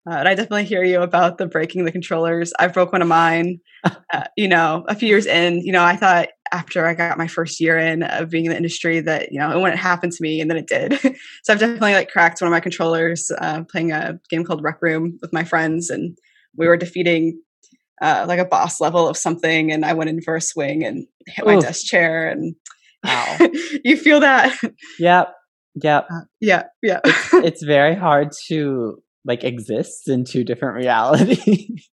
Uh, 0.09 0.17
and 0.17 0.29
I 0.29 0.35
definitely 0.35 0.65
hear 0.65 0.85
you 0.85 1.01
about 1.01 1.39
the 1.39 1.47
breaking 1.47 1.85
the 1.85 1.93
controllers. 1.93 2.53
I 2.59 2.67
broke 2.69 2.93
one 2.93 3.01
of 3.01 3.09
mine, 3.09 3.61
uh, 3.85 4.25
you 4.37 4.49
know, 4.49 4.85
a 4.87 4.95
few 4.95 5.09
years 5.09 5.25
in. 5.25 5.61
You 5.61 5.73
know, 5.73 5.83
I 5.83 5.97
thought 5.97 6.29
after 6.53 6.87
I 6.87 6.95
got 6.95 7.17
my 7.17 7.27
first 7.27 7.59
year 7.59 7.79
in 7.79 8.03
of 8.03 8.29
being 8.29 8.45
in 8.45 8.51
the 8.51 8.57
industry 8.57 9.01
that 9.01 9.33
you 9.33 9.39
know 9.39 9.51
it 9.51 9.61
wouldn't 9.61 9.79
happen 9.79 10.11
to 10.11 10.23
me, 10.23 10.41
and 10.41 10.51
then 10.51 10.59
it 10.59 10.67
did. 10.67 10.99
so 11.43 11.53
I've 11.53 11.59
definitely 11.59 11.95
like 11.95 12.11
cracked 12.11 12.41
one 12.41 12.49
of 12.49 12.53
my 12.53 12.61
controllers 12.61 13.31
uh, 13.39 13.63
playing 13.71 13.93
a 13.93 14.19
game 14.29 14.45
called 14.45 14.63
Rec 14.63 14.83
Room 14.83 15.19
with 15.23 15.33
my 15.33 15.45
friends, 15.45 15.89
and 15.89 16.17
we 16.57 16.67
were 16.67 16.77
defeating 16.77 17.41
uh, 18.03 18.27
like 18.29 18.39
a 18.39 18.45
boss 18.45 18.81
level 18.81 19.09
of 19.09 19.17
something, 19.17 19.73
and 19.73 19.87
I 19.87 19.95
went 19.95 20.11
in 20.11 20.21
for 20.21 20.37
a 20.37 20.41
swing 20.41 20.85
and 20.85 21.07
hit 21.27 21.47
my 21.47 21.59
desk 21.59 21.87
chair, 21.87 22.29
and 22.29 22.55
wow, 23.03 23.39
you 23.85 23.97
feel 23.97 24.21
that? 24.21 24.55
Yep. 24.99 25.33
Yep. 25.83 26.07
Uh, 26.09 26.21
yeah, 26.41 26.65
yeah. 26.83 27.01
it's, 27.05 27.35
it's 27.35 27.63
very 27.65 27.97
hard 27.97 28.29
to 28.47 29.03
like 29.25 29.45
exists 29.45 30.09
in 30.09 30.25
two 30.25 30.45
different 30.45 30.75
realities. 30.85 31.89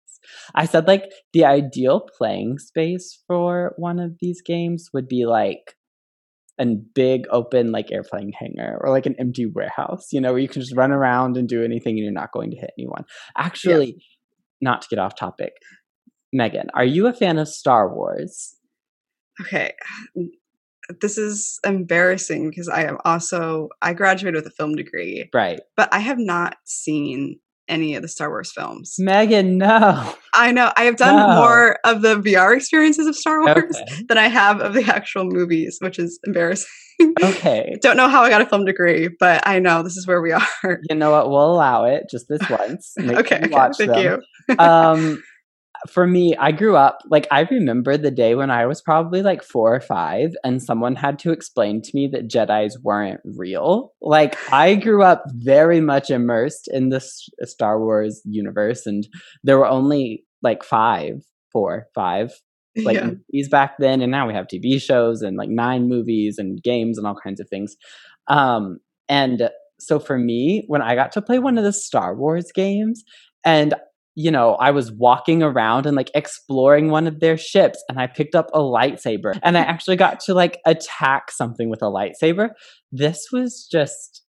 I 0.55 0.67
said 0.67 0.87
like 0.87 1.05
the 1.33 1.45
ideal 1.45 2.09
playing 2.17 2.59
space 2.59 3.23
for 3.27 3.75
one 3.77 3.99
of 3.99 4.17
these 4.21 4.43
games 4.43 4.89
would 4.93 5.09
be 5.09 5.27
like 5.27 5.75
a 6.59 6.67
big 6.67 7.27
open 7.31 7.71
like 7.71 7.93
airplane 7.93 8.33
hangar 8.33 8.79
or 8.81 8.91
like 8.91 9.07
an 9.07 9.17
empty 9.19 9.47
warehouse, 9.47 10.09
you 10.13 10.21
know, 10.21 10.33
where 10.33 10.41
you 10.41 10.49
can 10.49 10.63
just 10.63 10.77
run 10.77 10.91
around 10.91 11.37
and 11.37 11.49
do 11.49 11.63
anything 11.63 11.97
and 11.97 12.05
you're 12.05 12.13
not 12.13 12.33
going 12.33 12.51
to 12.51 12.57
hit 12.57 12.71
anyone. 12.79 13.05
Actually, 13.37 13.87
yeah. 13.87 14.03
not 14.63 14.83
to 14.83 14.89
get 14.89 14.99
off 14.99 15.17
topic, 15.17 15.53
Megan, 16.33 16.69
are 16.75 16.85
you 16.85 17.07
a 17.07 17.13
fan 17.13 17.39
of 17.39 17.49
Star 17.49 17.95
Wars? 17.95 18.55
Okay. 19.41 19.73
This 21.01 21.19
is 21.19 21.59
embarrassing 21.65 22.51
because 22.51 22.69
I 22.69 22.85
am 22.85 22.99
also 23.05 23.69
I 23.83 23.93
graduated 23.93 24.43
with 24.43 24.53
a 24.53 24.55
film 24.55 24.75
degree. 24.75 25.29
Right. 25.35 25.61
But 25.77 25.93
I 25.93 25.99
have 25.99 26.19
not 26.19 26.57
seen 26.65 27.39
any 27.69 27.95
of 27.95 28.03
the 28.03 28.09
Star 28.09 28.29
Wars 28.29 28.53
films. 28.53 28.95
Megan, 28.99 29.59
no. 29.59 30.15
I 30.35 30.53
know. 30.53 30.73
I 30.77 30.85
have 30.85 30.97
done 30.97 31.17
no. 31.17 31.35
more 31.37 31.79
of 31.85 32.03
the 32.03 32.17
VR 32.17 32.57
experiences 32.57 33.07
of 33.07 33.17
Star 33.17 33.43
Wars 33.43 33.77
okay. 33.77 34.03
than 34.09 34.19
I 34.19 34.29
have 34.29 34.61
of 34.61 34.75
the 34.75 34.85
actual 34.85 35.25
movies, 35.25 35.79
which 35.81 35.99
is 35.99 36.19
embarrassing. 36.27 36.69
Okay. 37.23 37.77
Don't 37.83 37.99
know 37.99 38.09
how 38.09 38.23
I 38.23 38.31
got 38.31 38.41
a 38.41 38.47
film 38.47 38.65
degree, 38.65 39.11
but 39.21 39.47
I 39.47 39.59
know 39.59 39.83
this 39.83 39.99
is 39.99 40.07
where 40.07 40.23
we 40.23 40.33
are. 40.65 40.81
You 40.89 40.97
know 40.97 41.11
what? 41.11 41.29
We'll 41.29 41.53
allow 41.53 41.85
it 41.85 42.05
just 42.11 42.27
this 42.31 42.41
once. 42.49 42.95
okay. 42.99 43.15
okay. 43.17 43.49
Thank 43.49 43.77
them. 43.77 44.23
you. 44.49 44.57
um, 44.59 45.23
for 45.89 46.07
me, 46.07 46.37
I 46.37 46.53
grew 46.53 46.77
up 46.77 47.03
like 47.11 47.27
I 47.31 47.43
remember 47.43 47.97
the 47.97 48.11
day 48.11 48.35
when 48.35 48.51
I 48.51 48.67
was 48.67 48.81
probably 48.83 49.23
like 49.23 49.43
four 49.43 49.75
or 49.75 49.81
five, 49.81 50.35
and 50.45 50.63
someone 50.63 50.97
had 50.97 51.19
to 51.21 51.33
explain 51.33 51.83
to 51.83 51.91
me 51.95 52.09
that 52.13 52.29
Jedi's 52.29 52.79
weren't 52.83 53.21
real. 53.25 53.93
Like 54.01 54.37
I 54.53 54.75
grew 54.75 55.03
up 55.03 55.25
very 55.29 55.81
much 55.81 56.11
immersed 56.11 56.69
in 56.73 56.91
this 56.91 57.29
Star 57.45 57.81
Wars 57.81 58.23
universe, 58.25 58.87
and 58.87 59.07
there 59.45 59.59
were 59.59 59.67
only 59.67 60.25
like 60.43 60.63
five, 60.63 61.23
four, 61.53 61.87
five 61.95 62.33
like 62.77 62.97
yeah. 62.97 63.07
movies 63.07 63.49
back 63.49 63.77
then, 63.79 64.01
and 64.03 64.11
now 64.11 64.27
we 64.27 64.35
have 64.35 64.47
TV 64.47 64.81
shows 64.81 65.23
and 65.23 65.37
like 65.37 65.49
nine 65.49 65.89
movies 65.89 66.39
and 66.39 66.63
games 66.63 66.99
and 66.99 67.07
all 67.07 67.17
kinds 67.23 67.41
of 67.41 67.49
things. 67.49 67.77
Um, 68.29 68.79
and 69.09 69.51
so 69.79 69.99
for 69.99 70.19
me, 70.19 70.65
when 70.69 70.83
I 70.83 70.95
got 70.95 71.13
to 71.13 71.23
play 71.23 71.39
one 71.39 71.59
of 71.59 71.65
the 71.65 71.73
Star 71.73 72.15
Wars 72.15 72.51
games, 72.55 73.05
and 73.45 73.75
you 74.17 74.31
know, 74.31 74.55
I 74.55 74.71
was 74.71 74.91
walking 74.91 75.43
around 75.43 75.85
and 75.85 75.95
like 75.95 76.11
exploring 76.15 76.91
one 76.91 77.07
of 77.07 77.21
their 77.21 77.37
ships 77.37 77.85
and 77.89 78.01
I 78.01 78.07
picked 78.07 78.35
up 78.35 78.49
a 78.55 78.61
lightsaber 78.61 79.39
and 79.43 79.59
I 79.59 79.61
actually 79.73 79.97
got 79.97 80.21
to 80.21 80.35
like 80.35 80.59
attack 80.65 81.31
something 81.31 81.69
with 81.69 81.83
a 81.83 81.87
lightsaber. 81.87 82.51
This 82.91 83.29
was 83.31 83.69
just 83.71 84.23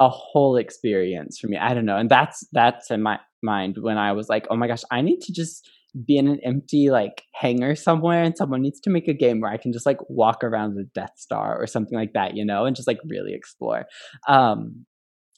a 0.00 0.08
whole 0.08 0.56
experience 0.56 1.38
for 1.38 1.48
me. 1.48 1.58
I 1.58 1.74
don't 1.74 1.84
know. 1.84 1.98
And 1.98 2.10
that's 2.10 2.46
that's 2.52 2.90
in 2.90 3.02
my 3.02 3.20
mind 3.42 3.76
when 3.78 3.98
I 3.98 4.12
was 4.12 4.28
like, 4.30 4.46
"Oh 4.50 4.56
my 4.56 4.68
gosh, 4.68 4.82
I 4.90 5.02
need 5.02 5.20
to 5.22 5.32
just 5.32 5.68
be 6.06 6.16
in 6.16 6.28
an 6.28 6.40
empty 6.42 6.90
like 6.90 7.22
hangar 7.34 7.74
somewhere 7.74 8.22
and 8.22 8.36
someone 8.36 8.60
needs 8.62 8.80
to 8.80 8.90
make 8.90 9.08
a 9.08 9.14
game 9.14 9.40
where 9.40 9.50
I 9.50 9.56
can 9.58 9.72
just 9.72 9.86
like 9.86 9.98
walk 10.08 10.44
around 10.44 10.74
the 10.74 10.84
Death 10.94 11.12
Star 11.16 11.60
or 11.60 11.66
something 11.66 11.96
like 11.96 12.12
that, 12.14 12.36
you 12.36 12.44
know, 12.44 12.64
and 12.64 12.74
just 12.74 12.88
like 12.88 13.00
really 13.06 13.34
explore." 13.34 13.84
Um 14.28 14.86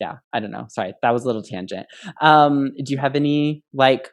yeah, 0.01 0.17
I 0.33 0.41
don't 0.41 0.51
know. 0.51 0.67
Sorry, 0.69 0.95
that 1.03 1.11
was 1.11 1.25
a 1.25 1.27
little 1.27 1.43
tangent. 1.43 1.87
Um, 2.21 2.73
do 2.85 2.93
you 2.93 2.99
have 2.99 3.17
any 3.17 3.63
like 3.73 4.11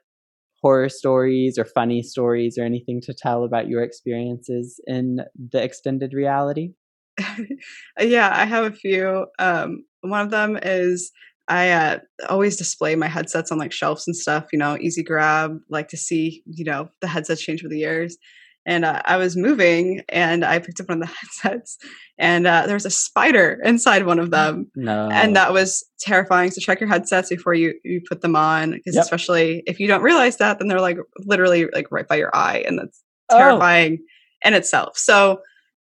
horror 0.61 0.89
stories 0.89 1.57
or 1.57 1.65
funny 1.65 2.01
stories 2.01 2.57
or 2.57 2.63
anything 2.63 3.01
to 3.01 3.13
tell 3.13 3.43
about 3.43 3.67
your 3.67 3.83
experiences 3.83 4.79
in 4.87 5.19
the 5.51 5.61
extended 5.61 6.13
reality? 6.13 6.71
yeah, 7.99 8.31
I 8.33 8.45
have 8.45 8.65
a 8.65 8.75
few. 8.75 9.27
Um, 9.39 9.85
one 10.01 10.21
of 10.21 10.31
them 10.31 10.57
is 10.61 11.11
I 11.47 11.71
uh, 11.71 11.99
always 12.29 12.57
display 12.57 12.95
my 12.95 13.07
headsets 13.07 13.51
on 13.51 13.59
like 13.59 13.71
shelves 13.71 14.07
and 14.07 14.15
stuff, 14.15 14.47
you 14.51 14.57
know, 14.57 14.77
easy 14.79 15.03
grab, 15.03 15.59
like 15.69 15.87
to 15.89 15.97
see, 15.97 16.41
you 16.47 16.65
know, 16.65 16.89
the 17.01 17.07
headsets 17.07 17.41
change 17.41 17.63
over 17.63 17.69
the 17.69 17.79
years 17.79 18.17
and 18.65 18.83
uh, 18.83 19.01
I 19.05 19.17
was 19.17 19.37
moving 19.37 20.01
and 20.09 20.43
I 20.43 20.59
picked 20.59 20.79
up 20.79 20.89
one 20.89 21.01
of 21.01 21.07
the 21.07 21.13
headsets 21.43 21.77
and 22.17 22.47
uh, 22.47 22.65
there 22.65 22.75
was 22.75 22.85
a 22.85 22.91
spider 22.91 23.59
inside 23.63 24.05
one 24.05 24.19
of 24.19 24.31
them. 24.31 24.71
No. 24.75 25.09
And 25.11 25.35
that 25.35 25.53
was 25.53 25.85
terrifying. 25.99 26.51
So 26.51 26.61
check 26.61 26.79
your 26.79 26.89
headsets 26.89 27.29
before 27.29 27.53
you, 27.53 27.75
you 27.83 28.01
put 28.07 28.21
them 28.21 28.35
on 28.35 28.71
because 28.71 28.95
yep. 28.95 29.03
especially 29.03 29.63
if 29.67 29.79
you 29.79 29.87
don't 29.87 30.01
realize 30.01 30.37
that, 30.37 30.59
then 30.59 30.67
they're 30.67 30.81
like 30.81 30.97
literally 31.19 31.67
like 31.73 31.91
right 31.91 32.07
by 32.07 32.15
your 32.15 32.35
eye 32.35 32.63
and 32.67 32.79
that's 32.79 33.03
oh. 33.29 33.37
terrifying 33.37 33.99
oh. 34.01 34.47
in 34.47 34.53
itself. 34.55 34.97
So 34.97 35.41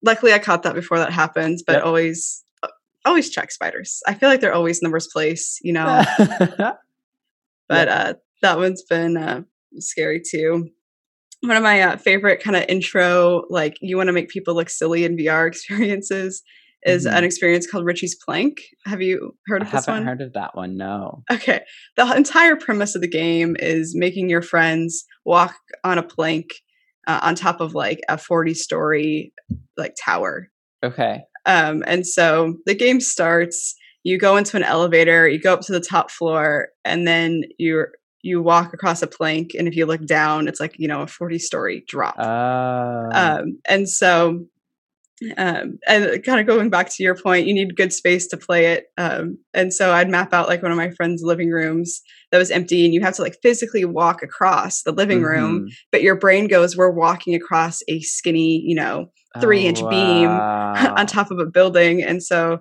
luckily 0.02 0.34
I 0.34 0.40
caught 0.40 0.64
that 0.64 0.76
before 0.76 0.98
that 0.98 1.12
happens, 1.12 1.62
but 1.62 1.74
yep. 1.74 1.86
always, 1.86 2.44
always 3.06 3.30
check 3.30 3.52
spiders. 3.52 4.02
I 4.08 4.16
feel 4.16 4.30
like 4.30 4.42
they're 4.42 4.54
always 4.54 4.82
in 4.82 4.90
the 4.90 4.94
worst 4.94 5.12
place, 5.12 5.60
you 5.62 5.74
know? 5.74 6.04
but 6.18 6.80
yep. 7.70 7.90
uh, 7.90 8.14
that 8.42 8.58
one's 8.58 8.82
been 8.84 9.18
uh, 9.18 9.44
scary 9.78 10.22
too 10.22 10.70
one 11.44 11.58
of 11.58 11.64
my 11.64 11.82
uh, 11.82 11.98
favorite 11.98 12.42
kind 12.42 12.56
of 12.56 12.64
intro, 12.70 13.44
like 13.50 13.78
you 13.82 13.98
want 13.98 14.08
to 14.08 14.14
make 14.14 14.30
people 14.30 14.56
look 14.56 14.70
silly 14.70 15.04
in 15.04 15.18
VR 15.18 15.48
experiences, 15.48 16.42
is 16.84 17.06
mm-hmm. 17.06 17.18
an 17.18 17.24
experience 17.24 17.70
called 17.70 17.86
Richie's 17.86 18.16
Plank. 18.16 18.62
Have 18.86 19.02
you 19.02 19.36
heard 19.48 19.62
of 19.62 19.68
I 19.70 19.72
this 19.72 19.88
one? 19.88 19.96
Haven't 19.98 20.08
heard 20.08 20.22
of 20.22 20.34
that 20.34 20.56
one. 20.56 20.78
No. 20.78 21.24
Okay. 21.32 21.62
The 21.98 22.12
entire 22.16 22.56
premise 22.56 22.96
of 22.96 23.02
the 23.02 23.10
game 23.10 23.58
is 23.60 23.94
making 23.96 24.30
your 24.30 24.42
friends 24.42 25.06
walk 25.26 25.56
on 25.84 25.98
a 25.98 26.04
plank 26.04 26.48
uh, 27.08 27.20
on 27.22 27.36
top 27.36 27.60
of 27.60 27.74
like 27.74 28.00
a 28.08 28.18
40 28.18 28.54
story 28.54 29.34
like 29.78 29.96
tower. 30.04 30.50
Okay. 30.84 31.24
Um, 31.46 31.84
and 31.88 32.08
so 32.08 32.56
the 32.66 32.76
game 32.76 33.02
starts. 33.02 33.76
You 34.04 34.18
go 34.18 34.38
into 34.38 34.58
an 34.58 34.64
elevator. 34.64 35.28
You 35.28 35.40
go 35.40 35.54
up 35.54 35.62
to 35.62 35.72
the 35.74 35.80
top 35.80 36.12
floor, 36.12 36.70
and 36.84 37.08
then 37.08 37.44
you're 37.58 37.92
you 38.24 38.42
walk 38.42 38.74
across 38.74 39.02
a 39.02 39.08
plank 39.08 39.52
and 39.54 39.68
if 39.68 39.76
you 39.76 39.86
look 39.86 40.04
down 40.06 40.48
it's 40.48 40.60
like 40.60 40.74
you 40.80 40.88
know 40.88 41.02
a 41.02 41.08
40 41.08 41.38
story 41.38 41.84
drop 41.88 42.16
uh. 42.18 43.10
um, 43.14 43.60
and 43.68 43.88
so 43.88 44.46
um, 45.38 45.80
and 45.88 46.24
kind 46.24 46.40
of 46.40 46.48
going 46.48 46.70
back 46.70 46.90
to 46.90 47.04
your 47.04 47.16
point 47.16 47.46
you 47.46 47.54
need 47.54 47.76
good 47.76 47.94
space 47.94 48.26
to 48.28 48.38
play 48.38 48.74
it 48.74 48.86
um, 48.98 49.38
and 49.54 49.74
so 49.74 49.94
i'd 49.94 50.10
map 50.10 50.34
out 50.34 50.48
like 50.48 50.64
one 50.64 50.72
of 50.72 50.78
my 50.78 50.90
friends 50.92 51.22
living 51.24 51.52
rooms 51.52 52.02
that 52.32 52.40
was 52.40 52.50
empty 52.50 52.86
and 52.86 52.94
you 52.94 53.02
have 53.02 53.16
to 53.16 53.22
like 53.22 53.38
physically 53.44 53.86
walk 53.86 54.24
across 54.24 54.82
the 54.84 54.92
living 54.92 55.20
mm-hmm. 55.20 55.28
room 55.28 55.68
but 55.92 56.02
your 56.02 56.16
brain 56.16 56.48
goes 56.48 56.76
we're 56.76 56.90
walking 56.90 57.36
across 57.36 57.82
a 57.88 58.00
skinny 58.02 58.62
you 58.66 58.76
know 58.76 59.08
three 59.40 59.66
inch 59.68 59.80
oh, 59.82 59.86
wow. 59.86 60.74
beam 60.74 60.90
on 60.98 61.06
top 61.06 61.30
of 61.30 61.40
a 61.40 61.46
building 61.46 62.02
and 62.02 62.24
so 62.24 62.60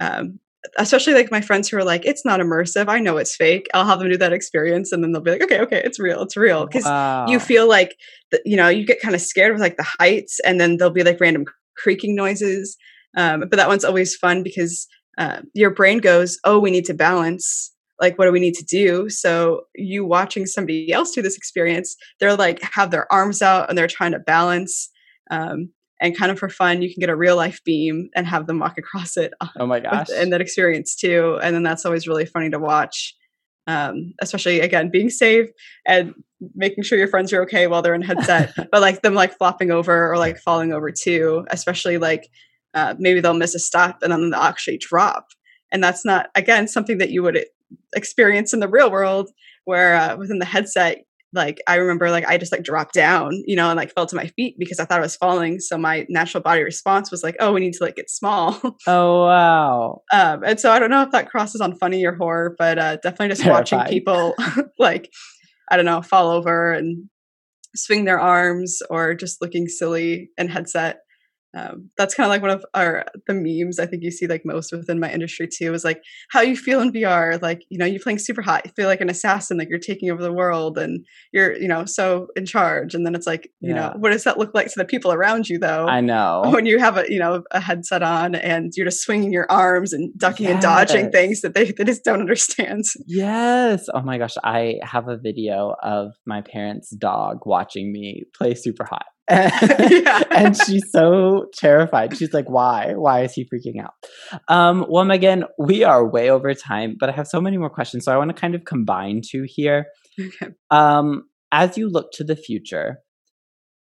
um, 0.00 0.38
especially 0.76 1.14
like 1.14 1.30
my 1.30 1.40
friends 1.40 1.68
who 1.68 1.76
are 1.78 1.84
like, 1.84 2.04
it's 2.04 2.24
not 2.24 2.40
immersive. 2.40 2.88
I 2.88 2.98
know 2.98 3.16
it's 3.16 3.34
fake. 3.34 3.66
I'll 3.72 3.86
have 3.86 3.98
them 3.98 4.10
do 4.10 4.16
that 4.18 4.32
experience, 4.32 4.92
and 4.92 5.02
then 5.02 5.12
they'll 5.12 5.22
be 5.22 5.30
like, 5.30 5.42
okay, 5.42 5.60
okay, 5.60 5.82
it's 5.84 5.98
real, 5.98 6.22
it's 6.22 6.36
real, 6.36 6.66
because 6.66 6.84
wow. 6.84 7.26
you 7.26 7.40
feel 7.40 7.68
like 7.68 7.96
the, 8.30 8.40
you 8.44 8.56
know 8.56 8.68
you 8.68 8.84
get 8.84 9.00
kind 9.00 9.14
of 9.14 9.20
scared 9.20 9.52
with 9.52 9.60
like 9.60 9.76
the 9.76 9.86
heights, 9.98 10.40
and 10.40 10.60
then 10.60 10.76
there'll 10.76 10.92
be 10.92 11.04
like 11.04 11.20
random 11.20 11.44
creaking 11.76 12.14
noises. 12.14 12.76
Um, 13.16 13.40
but 13.40 13.56
that 13.56 13.68
one's 13.68 13.84
always 13.84 14.14
fun 14.14 14.42
because 14.42 14.86
uh, 15.18 15.40
your 15.54 15.70
brain 15.70 15.98
goes, 15.98 16.38
oh, 16.44 16.58
we 16.58 16.70
need 16.70 16.84
to 16.86 16.94
balance. 16.94 17.72
Like, 18.00 18.18
what 18.18 18.26
do 18.26 18.32
we 18.32 18.40
need 18.40 18.54
to 18.54 18.64
do? 18.64 19.10
So 19.10 19.62
you 19.74 20.06
watching 20.06 20.46
somebody 20.46 20.92
else 20.92 21.10
do 21.10 21.20
this 21.20 21.36
experience, 21.36 21.96
they're 22.18 22.36
like 22.36 22.62
have 22.62 22.90
their 22.90 23.12
arms 23.12 23.42
out 23.42 23.68
and 23.68 23.76
they're 23.76 23.86
trying 23.88 24.12
to 24.12 24.18
balance. 24.18 24.88
Um, 25.30 25.70
and 26.00 26.16
kind 26.16 26.32
of 26.32 26.38
for 26.38 26.48
fun, 26.48 26.82
you 26.82 26.92
can 26.92 27.00
get 27.00 27.10
a 27.10 27.16
real 27.16 27.36
life 27.36 27.60
beam 27.64 28.08
and 28.16 28.26
have 28.26 28.46
them 28.46 28.58
walk 28.58 28.78
across 28.78 29.16
it. 29.16 29.32
Oh 29.58 29.66
my 29.66 29.80
gosh! 29.80 30.08
And 30.14 30.32
that 30.32 30.40
experience 30.40 30.94
too, 30.96 31.38
and 31.42 31.54
then 31.54 31.62
that's 31.62 31.84
always 31.84 32.08
really 32.08 32.26
funny 32.26 32.50
to 32.50 32.58
watch. 32.58 33.14
Um, 33.66 34.14
especially 34.20 34.60
again 34.60 34.90
being 34.90 35.10
safe 35.10 35.46
and 35.86 36.14
making 36.54 36.82
sure 36.82 36.98
your 36.98 37.06
friends 37.06 37.32
are 37.32 37.42
okay 37.42 37.66
while 37.66 37.82
they're 37.82 37.94
in 37.94 38.02
headset, 38.02 38.52
but 38.72 38.80
like 38.80 39.02
them 39.02 39.14
like 39.14 39.36
flopping 39.36 39.70
over 39.70 40.10
or 40.10 40.16
like 40.16 40.38
falling 40.38 40.72
over 40.72 40.90
too. 40.90 41.44
Especially 41.50 41.98
like 41.98 42.28
uh, 42.74 42.94
maybe 42.98 43.20
they'll 43.20 43.34
miss 43.34 43.54
a 43.54 43.58
stop 43.58 43.98
and 44.02 44.10
then 44.10 44.30
they'll 44.30 44.40
actually 44.40 44.78
drop, 44.78 45.26
and 45.70 45.84
that's 45.84 46.04
not 46.04 46.30
again 46.34 46.66
something 46.66 46.98
that 46.98 47.10
you 47.10 47.22
would 47.22 47.44
experience 47.94 48.52
in 48.52 48.60
the 48.60 48.68
real 48.68 48.90
world 48.90 49.30
where 49.64 49.94
uh, 49.94 50.16
within 50.16 50.38
the 50.38 50.44
headset 50.44 51.04
like 51.32 51.60
I 51.66 51.76
remember 51.76 52.10
like 52.10 52.26
I 52.26 52.38
just 52.38 52.52
like 52.52 52.62
dropped 52.62 52.94
down, 52.94 53.30
you 53.46 53.54
know, 53.54 53.68
and 53.68 53.76
like 53.76 53.92
fell 53.94 54.06
to 54.06 54.16
my 54.16 54.26
feet 54.26 54.56
because 54.58 54.80
I 54.80 54.84
thought 54.84 54.98
I 54.98 55.02
was 55.02 55.16
falling. 55.16 55.60
So 55.60 55.78
my 55.78 56.06
natural 56.08 56.42
body 56.42 56.62
response 56.62 57.10
was 57.10 57.22
like, 57.22 57.36
oh, 57.38 57.52
we 57.52 57.60
need 57.60 57.74
to 57.74 57.84
like 57.84 57.96
get 57.96 58.10
small. 58.10 58.60
Oh 58.86 59.26
wow. 59.26 60.02
um, 60.12 60.42
and 60.42 60.58
so 60.58 60.72
I 60.72 60.78
don't 60.78 60.90
know 60.90 61.02
if 61.02 61.10
that 61.10 61.28
crosses 61.28 61.60
on 61.60 61.76
funny 61.76 62.04
or 62.04 62.14
horror, 62.14 62.54
but 62.58 62.78
uh, 62.78 62.96
definitely 62.96 63.28
just 63.28 63.46
watching 63.46 63.80
people 63.84 64.34
like 64.78 65.10
I 65.70 65.76
don't 65.76 65.84
know 65.84 66.02
fall 66.02 66.30
over 66.30 66.72
and 66.72 67.08
swing 67.76 68.04
their 68.04 68.18
arms 68.18 68.80
or 68.90 69.14
just 69.14 69.40
looking 69.40 69.68
silly 69.68 70.30
and 70.38 70.50
headset. 70.50 71.00
Um, 71.56 71.90
that's 71.96 72.14
kind 72.14 72.26
of 72.26 72.30
like 72.30 72.42
one 72.42 72.50
of 72.52 72.64
our 72.74 73.04
the 73.26 73.34
memes 73.34 73.80
I 73.80 73.86
think 73.86 74.04
you 74.04 74.12
see 74.12 74.28
like 74.28 74.42
most 74.44 74.72
within 74.72 75.00
my 75.00 75.12
industry 75.12 75.48
too 75.48 75.74
is 75.74 75.84
like 75.84 76.00
how 76.30 76.42
you 76.42 76.56
feel 76.56 76.80
in 76.80 76.92
VR 76.92 77.42
like 77.42 77.64
you 77.70 77.78
know 77.78 77.86
you're 77.86 78.00
playing 78.00 78.18
Superhot 78.18 78.64
you 78.64 78.70
feel 78.76 78.86
like 78.86 79.00
an 79.00 79.10
assassin 79.10 79.58
like 79.58 79.68
you're 79.68 79.80
taking 79.80 80.10
over 80.10 80.22
the 80.22 80.32
world 80.32 80.78
and 80.78 81.04
you're 81.32 81.56
you 81.56 81.66
know 81.66 81.84
so 81.84 82.28
in 82.36 82.46
charge. 82.46 82.94
And 82.94 83.04
then 83.04 83.14
it's 83.14 83.26
like 83.26 83.50
you 83.60 83.70
yeah. 83.70 83.74
know 83.74 83.94
what 83.96 84.12
does 84.12 84.24
that 84.24 84.38
look 84.38 84.54
like 84.54 84.68
to 84.68 84.74
the 84.76 84.84
people 84.84 85.12
around 85.12 85.48
you 85.48 85.58
though 85.58 85.86
I 85.88 86.00
know. 86.10 86.42
when 86.46 86.66
you 86.66 86.78
have 86.78 86.96
a 86.96 87.04
you 87.08 87.18
know 87.18 87.42
a 87.50 87.60
headset 87.60 88.02
on 88.02 88.34
and 88.34 88.72
you're 88.76 88.86
just 88.86 89.02
swinging 89.02 89.32
your 89.32 89.50
arms 89.50 89.92
and 89.92 90.16
ducking 90.16 90.46
yes. 90.46 90.52
and 90.52 90.62
dodging 90.62 91.10
things 91.10 91.40
that 91.40 91.54
they, 91.54 91.72
they 91.72 91.84
just 91.84 92.04
don't 92.04 92.20
understand. 92.20 92.84
Yes. 93.06 93.86
Oh 93.92 94.02
my 94.02 94.18
gosh. 94.18 94.34
I 94.44 94.76
have 94.82 95.08
a 95.08 95.16
video 95.16 95.74
of 95.82 96.12
my 96.26 96.42
parents 96.42 96.90
dog 96.90 97.38
watching 97.44 97.92
me 97.92 98.24
play 98.36 98.54
Superhot 98.54 99.02
yeah. 99.90 100.22
and 100.30 100.56
she's 100.56 100.90
so 100.90 101.46
terrified. 101.54 102.16
She's 102.16 102.32
like, 102.32 102.48
why? 102.48 102.94
Why 102.94 103.22
is 103.22 103.32
he 103.32 103.44
freaking 103.44 103.82
out? 103.82 103.92
Um, 104.48 104.86
well, 104.88 105.04
Megan, 105.04 105.44
we 105.58 105.84
are 105.84 106.08
way 106.08 106.30
over 106.30 106.52
time, 106.54 106.96
but 106.98 107.08
I 107.08 107.12
have 107.12 107.28
so 107.28 107.40
many 107.40 107.56
more 107.56 107.70
questions. 107.70 108.04
So 108.04 108.12
I 108.12 108.16
want 108.16 108.34
to 108.34 108.40
kind 108.40 108.54
of 108.54 108.64
combine 108.64 109.20
two 109.24 109.44
here. 109.46 109.86
Okay. 110.18 110.52
Um, 110.70 111.28
as 111.52 111.78
you 111.78 111.88
look 111.88 112.12
to 112.12 112.24
the 112.24 112.36
future, 112.36 112.98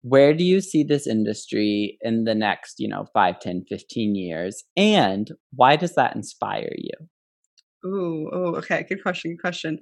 where 0.02 0.34
do 0.34 0.44
you 0.44 0.60
see 0.60 0.84
this 0.84 1.06
industry 1.06 1.98
in 2.02 2.24
the 2.24 2.34
next, 2.34 2.74
you 2.78 2.88
know, 2.88 3.06
5, 3.14 3.40
10, 3.40 3.64
15 3.68 4.14
years? 4.14 4.64
And 4.76 5.30
why 5.54 5.76
does 5.76 5.94
that 5.94 6.14
inspire 6.14 6.72
you? 6.76 6.94
Oh, 7.84 8.54
okay. 8.56 8.84
Good 8.88 9.02
question. 9.02 9.32
Good 9.32 9.40
question. 9.40 9.78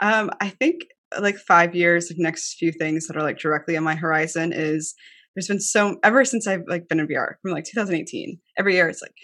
Um, 0.00 0.30
I 0.40 0.50
think 0.50 0.82
like 1.20 1.36
five 1.36 1.74
years, 1.74 2.08
the 2.08 2.14
next 2.18 2.54
few 2.54 2.72
things 2.72 3.06
that 3.06 3.16
are 3.16 3.22
like 3.22 3.38
directly 3.38 3.76
on 3.76 3.84
my 3.84 3.94
horizon 3.94 4.52
is 4.52 4.94
there's 5.34 5.48
been 5.48 5.60
so 5.60 5.98
ever 6.02 6.24
since 6.24 6.46
I've 6.46 6.64
like 6.66 6.88
been 6.88 7.00
in 7.00 7.06
VR 7.06 7.34
from 7.42 7.52
like 7.52 7.64
2018. 7.64 8.38
Every 8.58 8.74
year 8.74 8.88
it's 8.88 9.02
like 9.02 9.14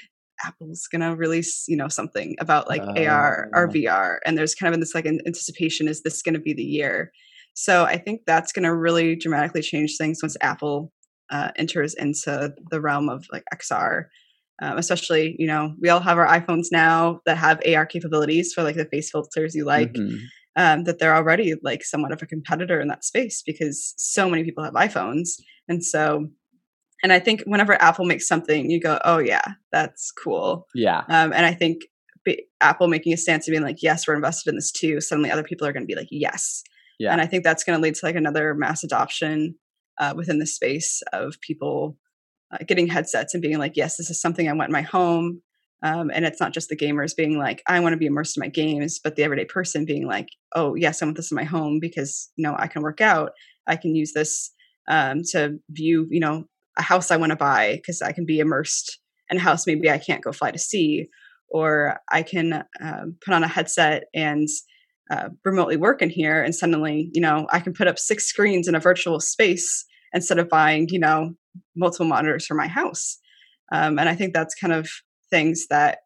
Apple's 0.44 0.86
gonna 0.90 1.16
release 1.16 1.64
you 1.68 1.76
know 1.76 1.88
something 1.88 2.36
about 2.40 2.68
like 2.68 2.82
uh, 2.82 3.04
AR 3.06 3.48
or 3.54 3.68
VR, 3.68 4.18
and 4.24 4.36
there's 4.36 4.54
kind 4.54 4.68
of 4.68 4.74
in 4.74 4.80
this 4.80 4.94
like 4.94 5.06
anticipation 5.06 5.88
is 5.88 6.02
this 6.02 6.22
gonna 6.22 6.40
be 6.40 6.52
the 6.52 6.62
year? 6.62 7.12
So 7.54 7.84
I 7.84 7.98
think 7.98 8.22
that's 8.26 8.52
gonna 8.52 8.74
really 8.74 9.16
dramatically 9.16 9.62
change 9.62 9.96
things 9.96 10.20
once 10.22 10.36
Apple 10.40 10.92
uh, 11.30 11.50
enters 11.56 11.94
into 11.94 12.52
the 12.70 12.80
realm 12.80 13.08
of 13.08 13.24
like 13.32 13.44
XR. 13.54 14.04
Um, 14.60 14.78
especially, 14.78 15.34
you 15.38 15.46
know, 15.48 15.74
we 15.80 15.88
all 15.88 15.98
have 15.98 16.18
our 16.18 16.26
iPhones 16.26 16.66
now 16.70 17.20
that 17.26 17.36
have 17.36 17.60
AR 17.66 17.84
capabilities 17.84 18.52
for 18.52 18.62
like 18.62 18.76
the 18.76 18.84
face 18.84 19.10
filters 19.10 19.56
you 19.56 19.64
like. 19.64 19.92
Mm-hmm 19.94 20.16
um, 20.56 20.84
that 20.84 20.98
they're 20.98 21.14
already 21.14 21.54
like 21.62 21.84
somewhat 21.84 22.12
of 22.12 22.22
a 22.22 22.26
competitor 22.26 22.80
in 22.80 22.88
that 22.88 23.04
space 23.04 23.42
because 23.44 23.94
so 23.96 24.28
many 24.28 24.44
people 24.44 24.64
have 24.64 24.74
iPhones. 24.74 25.40
And 25.68 25.84
so, 25.84 26.28
and 27.02 27.12
I 27.12 27.18
think 27.18 27.42
whenever 27.46 27.80
Apple 27.80 28.04
makes 28.04 28.28
something, 28.28 28.70
you 28.70 28.80
go, 28.80 28.98
oh, 29.04 29.18
yeah, 29.18 29.54
that's 29.72 30.12
cool. 30.12 30.66
Yeah. 30.74 31.00
Um, 31.08 31.32
and 31.32 31.46
I 31.46 31.54
think 31.54 31.82
be, 32.24 32.44
Apple 32.60 32.88
making 32.88 33.12
a 33.12 33.16
stance 33.16 33.48
of 33.48 33.52
being 33.52 33.62
like, 33.62 33.82
yes, 33.82 34.06
we're 34.06 34.14
invested 34.14 34.50
in 34.50 34.56
this 34.56 34.70
too, 34.70 35.00
suddenly 35.00 35.30
other 35.30 35.42
people 35.42 35.66
are 35.66 35.72
going 35.72 35.84
to 35.84 35.92
be 35.92 35.96
like, 35.96 36.08
yes. 36.10 36.62
Yeah. 36.98 37.12
And 37.12 37.20
I 37.20 37.26
think 37.26 37.42
that's 37.42 37.64
going 37.64 37.76
to 37.76 37.82
lead 37.82 37.94
to 37.96 38.06
like 38.06 38.14
another 38.14 38.54
mass 38.54 38.84
adoption 38.84 39.56
uh, 39.98 40.14
within 40.16 40.38
the 40.38 40.46
space 40.46 41.02
of 41.12 41.40
people 41.40 41.96
uh, 42.52 42.58
getting 42.66 42.86
headsets 42.86 43.34
and 43.34 43.42
being 43.42 43.58
like, 43.58 43.76
yes, 43.76 43.96
this 43.96 44.10
is 44.10 44.20
something 44.20 44.48
I 44.48 44.52
want 44.52 44.68
in 44.68 44.72
my 44.72 44.82
home. 44.82 45.42
Um, 45.82 46.10
and 46.14 46.24
it's 46.24 46.40
not 46.40 46.52
just 46.52 46.68
the 46.68 46.76
gamers 46.76 47.16
being 47.16 47.38
like, 47.38 47.62
I 47.66 47.80
want 47.80 47.92
to 47.92 47.98
be 47.98 48.06
immersed 48.06 48.36
in 48.36 48.40
my 48.40 48.48
games, 48.48 49.00
but 49.02 49.16
the 49.16 49.24
everyday 49.24 49.44
person 49.44 49.84
being 49.84 50.06
like, 50.06 50.28
oh, 50.54 50.74
yes, 50.74 51.02
I 51.02 51.06
want 51.06 51.16
this 51.16 51.32
in 51.32 51.36
my 51.36 51.44
home 51.44 51.80
because, 51.80 52.30
you 52.36 52.42
know, 52.44 52.54
I 52.56 52.68
can 52.68 52.82
work 52.82 53.00
out. 53.00 53.32
I 53.66 53.76
can 53.76 53.94
use 53.94 54.12
this 54.12 54.52
um, 54.88 55.22
to 55.32 55.58
view, 55.70 56.06
you 56.10 56.20
know, 56.20 56.44
a 56.78 56.82
house 56.82 57.10
I 57.10 57.16
want 57.16 57.30
to 57.30 57.36
buy 57.36 57.76
because 57.76 58.00
I 58.00 58.12
can 58.12 58.24
be 58.24 58.38
immersed 58.38 58.98
in 59.30 59.38
a 59.38 59.40
house 59.40 59.66
maybe 59.66 59.90
I 59.90 59.98
can't 59.98 60.22
go 60.22 60.32
fly 60.32 60.50
to 60.50 60.58
see. 60.58 61.08
Or 61.48 61.98
I 62.10 62.22
can 62.22 62.52
uh, 62.52 63.04
put 63.22 63.34
on 63.34 63.44
a 63.44 63.48
headset 63.48 64.04
and 64.14 64.48
uh, 65.10 65.28
remotely 65.44 65.76
work 65.76 66.00
in 66.00 66.08
here. 66.08 66.42
And 66.42 66.54
suddenly, 66.54 67.10
you 67.12 67.20
know, 67.20 67.46
I 67.50 67.60
can 67.60 67.74
put 67.74 67.88
up 67.88 67.98
six 67.98 68.24
screens 68.24 68.68
in 68.68 68.74
a 68.74 68.80
virtual 68.80 69.20
space 69.20 69.84
instead 70.14 70.38
of 70.38 70.48
buying, 70.48 70.88
you 70.90 70.98
know, 70.98 71.34
multiple 71.76 72.06
monitors 72.06 72.46
for 72.46 72.54
my 72.54 72.68
house. 72.68 73.18
Um, 73.70 73.98
and 73.98 74.08
I 74.08 74.14
think 74.14 74.32
that's 74.32 74.54
kind 74.54 74.72
of 74.72 74.88
things 75.32 75.66
that 75.70 75.98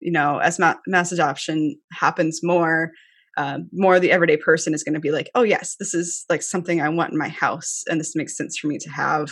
you 0.00 0.10
know 0.10 0.38
as 0.38 0.58
ma- 0.58 0.80
mass 0.88 1.12
adoption 1.12 1.76
happens 1.92 2.40
more 2.42 2.90
um, 3.36 3.68
more 3.72 4.00
the 4.00 4.10
everyday 4.10 4.36
person 4.36 4.74
is 4.74 4.82
going 4.82 4.94
to 4.94 5.00
be 5.00 5.12
like 5.12 5.30
oh 5.36 5.42
yes 5.42 5.76
this 5.78 5.94
is 5.94 6.24
like 6.28 6.42
something 6.42 6.80
i 6.80 6.88
want 6.88 7.12
in 7.12 7.18
my 7.18 7.28
house 7.28 7.82
and 7.88 8.00
this 8.00 8.16
makes 8.16 8.36
sense 8.36 8.58
for 8.58 8.66
me 8.66 8.78
to 8.78 8.90
have. 8.90 9.30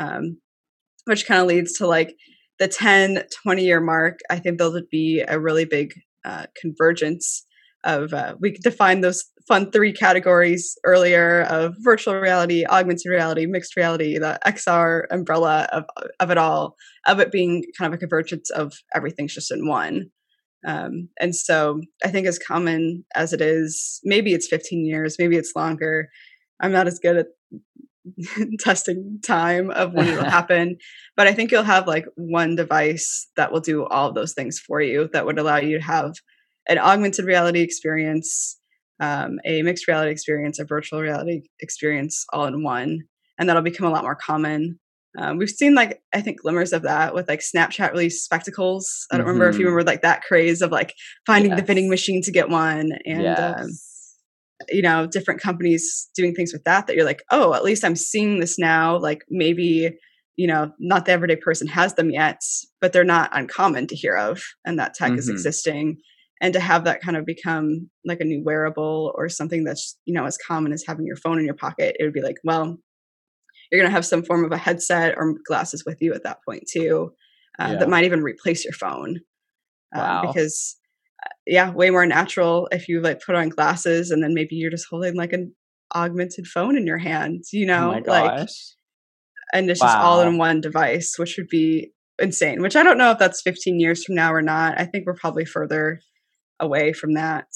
Um, 0.00 0.38
which 1.04 1.26
kind 1.26 1.40
of 1.40 1.46
leads 1.46 1.74
to 1.74 1.86
like 1.86 2.16
the 2.58 2.66
10 2.66 3.22
20 3.42 3.64
year 3.64 3.80
mark 3.80 4.18
i 4.30 4.38
think 4.38 4.58
there'll 4.58 4.80
be 4.90 5.22
a 5.28 5.38
really 5.38 5.64
big 5.64 5.94
uh, 6.24 6.46
convergence 6.60 7.46
of 7.84 8.12
uh, 8.12 8.34
we 8.40 8.52
define 8.52 9.02
those 9.02 9.24
fun 9.46 9.70
three 9.70 9.92
categories 9.92 10.76
earlier 10.84 11.42
of 11.42 11.74
virtual 11.80 12.14
reality, 12.14 12.64
augmented 12.66 13.10
reality, 13.10 13.46
mixed 13.46 13.76
reality, 13.76 14.18
the 14.18 14.38
XR 14.46 15.04
umbrella 15.10 15.68
of 15.72 15.84
of 16.20 16.30
it 16.30 16.38
all, 16.38 16.76
of 17.06 17.20
it 17.20 17.30
being 17.30 17.64
kind 17.76 17.92
of 17.92 17.96
a 17.96 18.00
convergence 18.00 18.50
of 18.50 18.72
everything's 18.94 19.34
just 19.34 19.50
in 19.50 19.66
one. 19.66 20.10
Um, 20.66 21.10
and 21.20 21.34
so 21.34 21.80
I 22.02 22.08
think 22.08 22.26
as 22.26 22.38
common 22.38 23.04
as 23.14 23.32
it 23.32 23.40
is, 23.40 24.00
maybe 24.02 24.32
it's 24.32 24.48
15 24.48 24.86
years, 24.86 25.16
maybe 25.18 25.36
it's 25.36 25.52
longer. 25.54 26.08
I'm 26.60 26.72
not 26.72 26.86
as 26.86 26.98
good 26.98 27.18
at 27.18 27.26
testing 28.60 29.18
time 29.22 29.70
of 29.70 29.92
when 29.92 30.08
it'll 30.08 30.24
happen, 30.30 30.78
but 31.16 31.26
I 31.26 31.34
think 31.34 31.50
you'll 31.50 31.64
have 31.64 31.86
like 31.86 32.06
one 32.16 32.56
device 32.56 33.28
that 33.36 33.52
will 33.52 33.60
do 33.60 33.84
all 33.86 34.08
of 34.08 34.14
those 34.14 34.32
things 34.32 34.58
for 34.58 34.80
you 34.80 35.08
that 35.12 35.26
would 35.26 35.38
allow 35.38 35.56
you 35.56 35.78
to 35.78 35.84
have 35.84 36.14
an 36.66 36.78
augmented 36.78 37.26
reality 37.26 37.60
experience, 37.60 38.58
um, 39.00 39.38
a 39.44 39.62
mixed 39.62 39.88
reality 39.88 40.10
experience, 40.10 40.58
a 40.58 40.64
virtual 40.64 41.00
reality 41.00 41.42
experience 41.60 42.24
all 42.32 42.46
in 42.46 42.62
one. 42.62 43.00
And 43.38 43.48
that'll 43.48 43.62
become 43.62 43.86
a 43.86 43.90
lot 43.90 44.04
more 44.04 44.14
common. 44.14 44.78
Um, 45.16 45.38
we've 45.38 45.50
seen 45.50 45.74
like 45.74 46.02
I 46.12 46.20
think 46.20 46.40
glimmers 46.40 46.72
of 46.72 46.82
that 46.82 47.14
with 47.14 47.28
like 47.28 47.40
Snapchat 47.40 47.92
release 47.92 48.22
spectacles. 48.22 49.06
I 49.10 49.16
don't 49.16 49.22
mm-hmm. 49.22 49.28
remember 49.28 49.48
if 49.48 49.54
you 49.54 49.60
mm-hmm. 49.60 49.74
remember 49.74 49.90
like 49.90 50.02
that 50.02 50.22
craze 50.22 50.60
of 50.60 50.72
like 50.72 50.94
finding 51.26 51.52
yes. 51.52 51.60
the 51.60 51.66
vending 51.66 51.88
machine 51.88 52.22
to 52.22 52.32
get 52.32 52.48
one 52.48 52.92
and 53.06 53.18
um, 53.18 53.24
yes. 53.24 53.60
um, 53.60 53.70
you 54.70 54.82
know 54.82 55.06
different 55.06 55.40
companies 55.40 56.08
doing 56.16 56.34
things 56.34 56.52
with 56.52 56.64
that 56.64 56.86
that 56.86 56.96
you're 56.96 57.04
like 57.04 57.22
oh 57.30 57.54
at 57.54 57.64
least 57.64 57.84
I'm 57.84 57.96
seeing 57.96 58.40
this 58.40 58.58
now 58.58 58.96
like 58.96 59.22
maybe 59.30 59.96
you 60.36 60.46
know 60.48 60.72
not 60.80 61.04
the 61.04 61.12
everyday 61.12 61.36
person 61.36 61.68
has 61.68 61.94
them 61.94 62.10
yet 62.10 62.40
but 62.80 62.92
they're 62.92 63.04
not 63.04 63.30
uncommon 63.32 63.86
to 63.88 63.96
hear 63.96 64.16
of 64.16 64.42
and 64.64 64.78
that 64.78 64.94
tech 64.94 65.10
mm-hmm. 65.10 65.18
is 65.18 65.28
existing 65.28 65.98
and 66.40 66.52
to 66.52 66.60
have 66.60 66.84
that 66.84 67.00
kind 67.00 67.16
of 67.16 67.24
become 67.24 67.88
like 68.04 68.20
a 68.20 68.24
new 68.24 68.42
wearable 68.44 69.12
or 69.16 69.28
something 69.28 69.64
that's 69.64 69.98
you 70.04 70.14
know 70.14 70.24
as 70.24 70.38
common 70.38 70.72
as 70.72 70.84
having 70.86 71.06
your 71.06 71.16
phone 71.16 71.38
in 71.38 71.44
your 71.44 71.54
pocket 71.54 71.96
it 71.98 72.04
would 72.04 72.12
be 72.12 72.22
like 72.22 72.36
well 72.44 72.76
you're 73.70 73.80
going 73.80 73.90
to 73.90 73.94
have 73.94 74.06
some 74.06 74.22
form 74.22 74.44
of 74.44 74.52
a 74.52 74.56
headset 74.56 75.14
or 75.16 75.34
glasses 75.46 75.84
with 75.86 75.98
you 76.00 76.12
at 76.12 76.22
that 76.24 76.38
point 76.46 76.64
too 76.70 77.10
uh, 77.58 77.68
yeah. 77.70 77.78
that 77.78 77.88
might 77.88 78.04
even 78.04 78.22
replace 78.22 78.64
your 78.64 78.72
phone 78.72 79.20
um, 79.94 80.26
because 80.26 80.76
uh, 81.24 81.30
yeah 81.46 81.70
way 81.70 81.90
more 81.90 82.06
natural 82.06 82.68
if 82.72 82.88
you 82.88 83.00
like 83.00 83.20
put 83.24 83.34
on 83.34 83.48
glasses 83.48 84.10
and 84.10 84.22
then 84.22 84.34
maybe 84.34 84.56
you're 84.56 84.70
just 84.70 84.86
holding 84.90 85.16
like 85.16 85.32
an 85.32 85.54
augmented 85.94 86.46
phone 86.46 86.76
in 86.76 86.86
your 86.86 86.98
hand 86.98 87.44
you 87.52 87.64
oh 87.64 87.68
know 87.68 87.94
oh 87.94 88.10
like 88.10 88.48
and 89.52 89.70
it's 89.70 89.80
wow. 89.80 89.86
just 89.86 89.98
all 89.98 90.20
in 90.20 90.36
one 90.36 90.60
device 90.60 91.14
which 91.16 91.36
would 91.38 91.48
be 91.48 91.92
insane 92.20 92.60
which 92.60 92.76
i 92.76 92.82
don't 92.82 92.98
know 92.98 93.10
if 93.10 93.18
that's 93.18 93.42
15 93.42 93.78
years 93.78 94.04
from 94.04 94.14
now 94.14 94.32
or 94.32 94.42
not 94.42 94.80
i 94.80 94.84
think 94.84 95.06
we're 95.06 95.14
probably 95.14 95.44
further 95.44 96.00
away 96.60 96.92
from 96.92 97.14
that. 97.14 97.46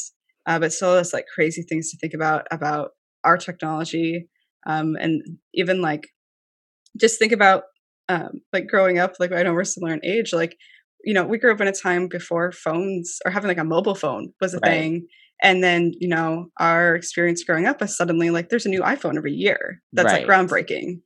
Uh, 0.46 0.58
but 0.58 0.72
still, 0.72 0.96
it's 0.96 1.12
like 1.12 1.26
crazy 1.32 1.62
things 1.62 1.90
to 1.90 1.98
think 1.98 2.14
about 2.14 2.46
about 2.50 2.90
our 3.24 3.36
technology, 3.36 4.28
um, 4.66 4.96
and 4.98 5.22
even 5.54 5.82
like 5.82 6.08
just 6.98 7.18
think 7.18 7.32
about 7.32 7.64
um, 8.08 8.40
like 8.52 8.66
growing 8.66 8.98
up. 8.98 9.14
Like 9.20 9.32
I 9.32 9.42
know 9.42 9.52
we're 9.52 9.64
similar 9.64 9.92
in 9.92 10.04
age. 10.04 10.32
Like 10.32 10.56
you 11.04 11.14
know, 11.14 11.24
we 11.24 11.38
grew 11.38 11.52
up 11.52 11.60
in 11.60 11.68
a 11.68 11.72
time 11.72 12.08
before 12.08 12.52
phones 12.52 13.18
or 13.24 13.30
having 13.30 13.48
like 13.48 13.58
a 13.58 13.64
mobile 13.64 13.94
phone 13.94 14.32
was 14.40 14.54
a 14.54 14.58
right. 14.58 14.70
thing. 14.70 15.06
And 15.42 15.62
then, 15.62 15.92
you 16.00 16.08
know, 16.08 16.48
our 16.58 16.94
experience 16.94 17.44
growing 17.44 17.66
up 17.66 17.80
is 17.80 17.96
suddenly 17.96 18.30
like 18.30 18.48
there's 18.48 18.66
a 18.66 18.70
new 18.70 18.82
iPhone 18.82 19.16
every 19.16 19.32
year. 19.32 19.80
That's 19.92 20.12
right. 20.12 20.26
like 20.26 20.28
groundbreaking. 20.28 21.00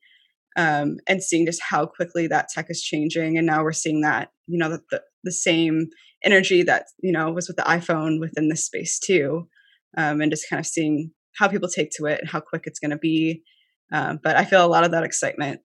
Um, 0.57 0.97
and 1.07 1.23
seeing 1.23 1.47
just 1.47 1.63
how 1.63 1.87
quickly 1.87 2.27
that 2.27 2.49
tech 2.49 2.67
is 2.69 2.83
changing. 2.83 3.37
And 3.37 3.47
now 3.47 3.63
we're 3.63 3.73
seeing 3.73 4.01
that, 4.03 4.31
you 4.47 4.59
know, 4.59 4.71
the, 4.71 4.81
the, 4.91 5.03
the 5.25 5.33
same 5.33 5.89
energy 6.25 6.63
that 6.63 6.87
you 7.03 7.13
know 7.13 7.31
was 7.31 7.49
with 7.49 7.57
the 7.57 7.63
iphone 7.65 8.21
within 8.21 8.49
this 8.49 8.67
space 8.67 8.99
too 8.99 9.49
um, 9.97 10.21
and 10.21 10.31
just 10.33 10.49
kind 10.49 10.61
of 10.61 10.67
seeing 10.67 11.11
how 11.37 11.49
people 11.49 11.69
take 11.69 11.91
to 11.93 12.07
it 12.07 12.21
and 12.21 12.29
how 12.29 12.41
quick 12.41 12.63
it's 12.67 12.79
going 12.79 12.91
to 12.91 12.99
be. 12.99 13.43
Um, 13.93 14.21
but 14.23 14.37
i 14.37 14.45
feel 14.47 14.65
a 14.65 14.69
lot 14.69 14.85
of 14.85 14.93
that 14.93 15.05
excitement 15.05 15.61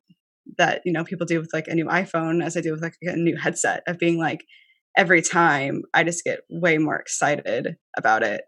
that 0.58 0.82
you 0.84 0.92
know 0.92 1.06
people 1.06 1.26
do 1.26 1.40
with 1.40 1.50
like 1.54 1.68
a 1.68 1.76
new 1.76 1.86
iphone 1.86 2.44
as 2.44 2.58
i 2.58 2.62
do 2.62 2.72
with 2.74 2.82
like 2.82 2.96
a 3.02 3.16
new 3.16 3.38
headset 3.38 3.84
of 3.88 4.00
being 4.00 4.18
like 4.18 4.44
every 4.98 5.22
time 5.22 5.84
i 5.94 6.04
just 6.04 6.26
get 6.26 6.40
way 6.50 6.78
more 6.78 6.98
excited 6.98 7.78
about 7.98 8.24
it. 8.24 8.42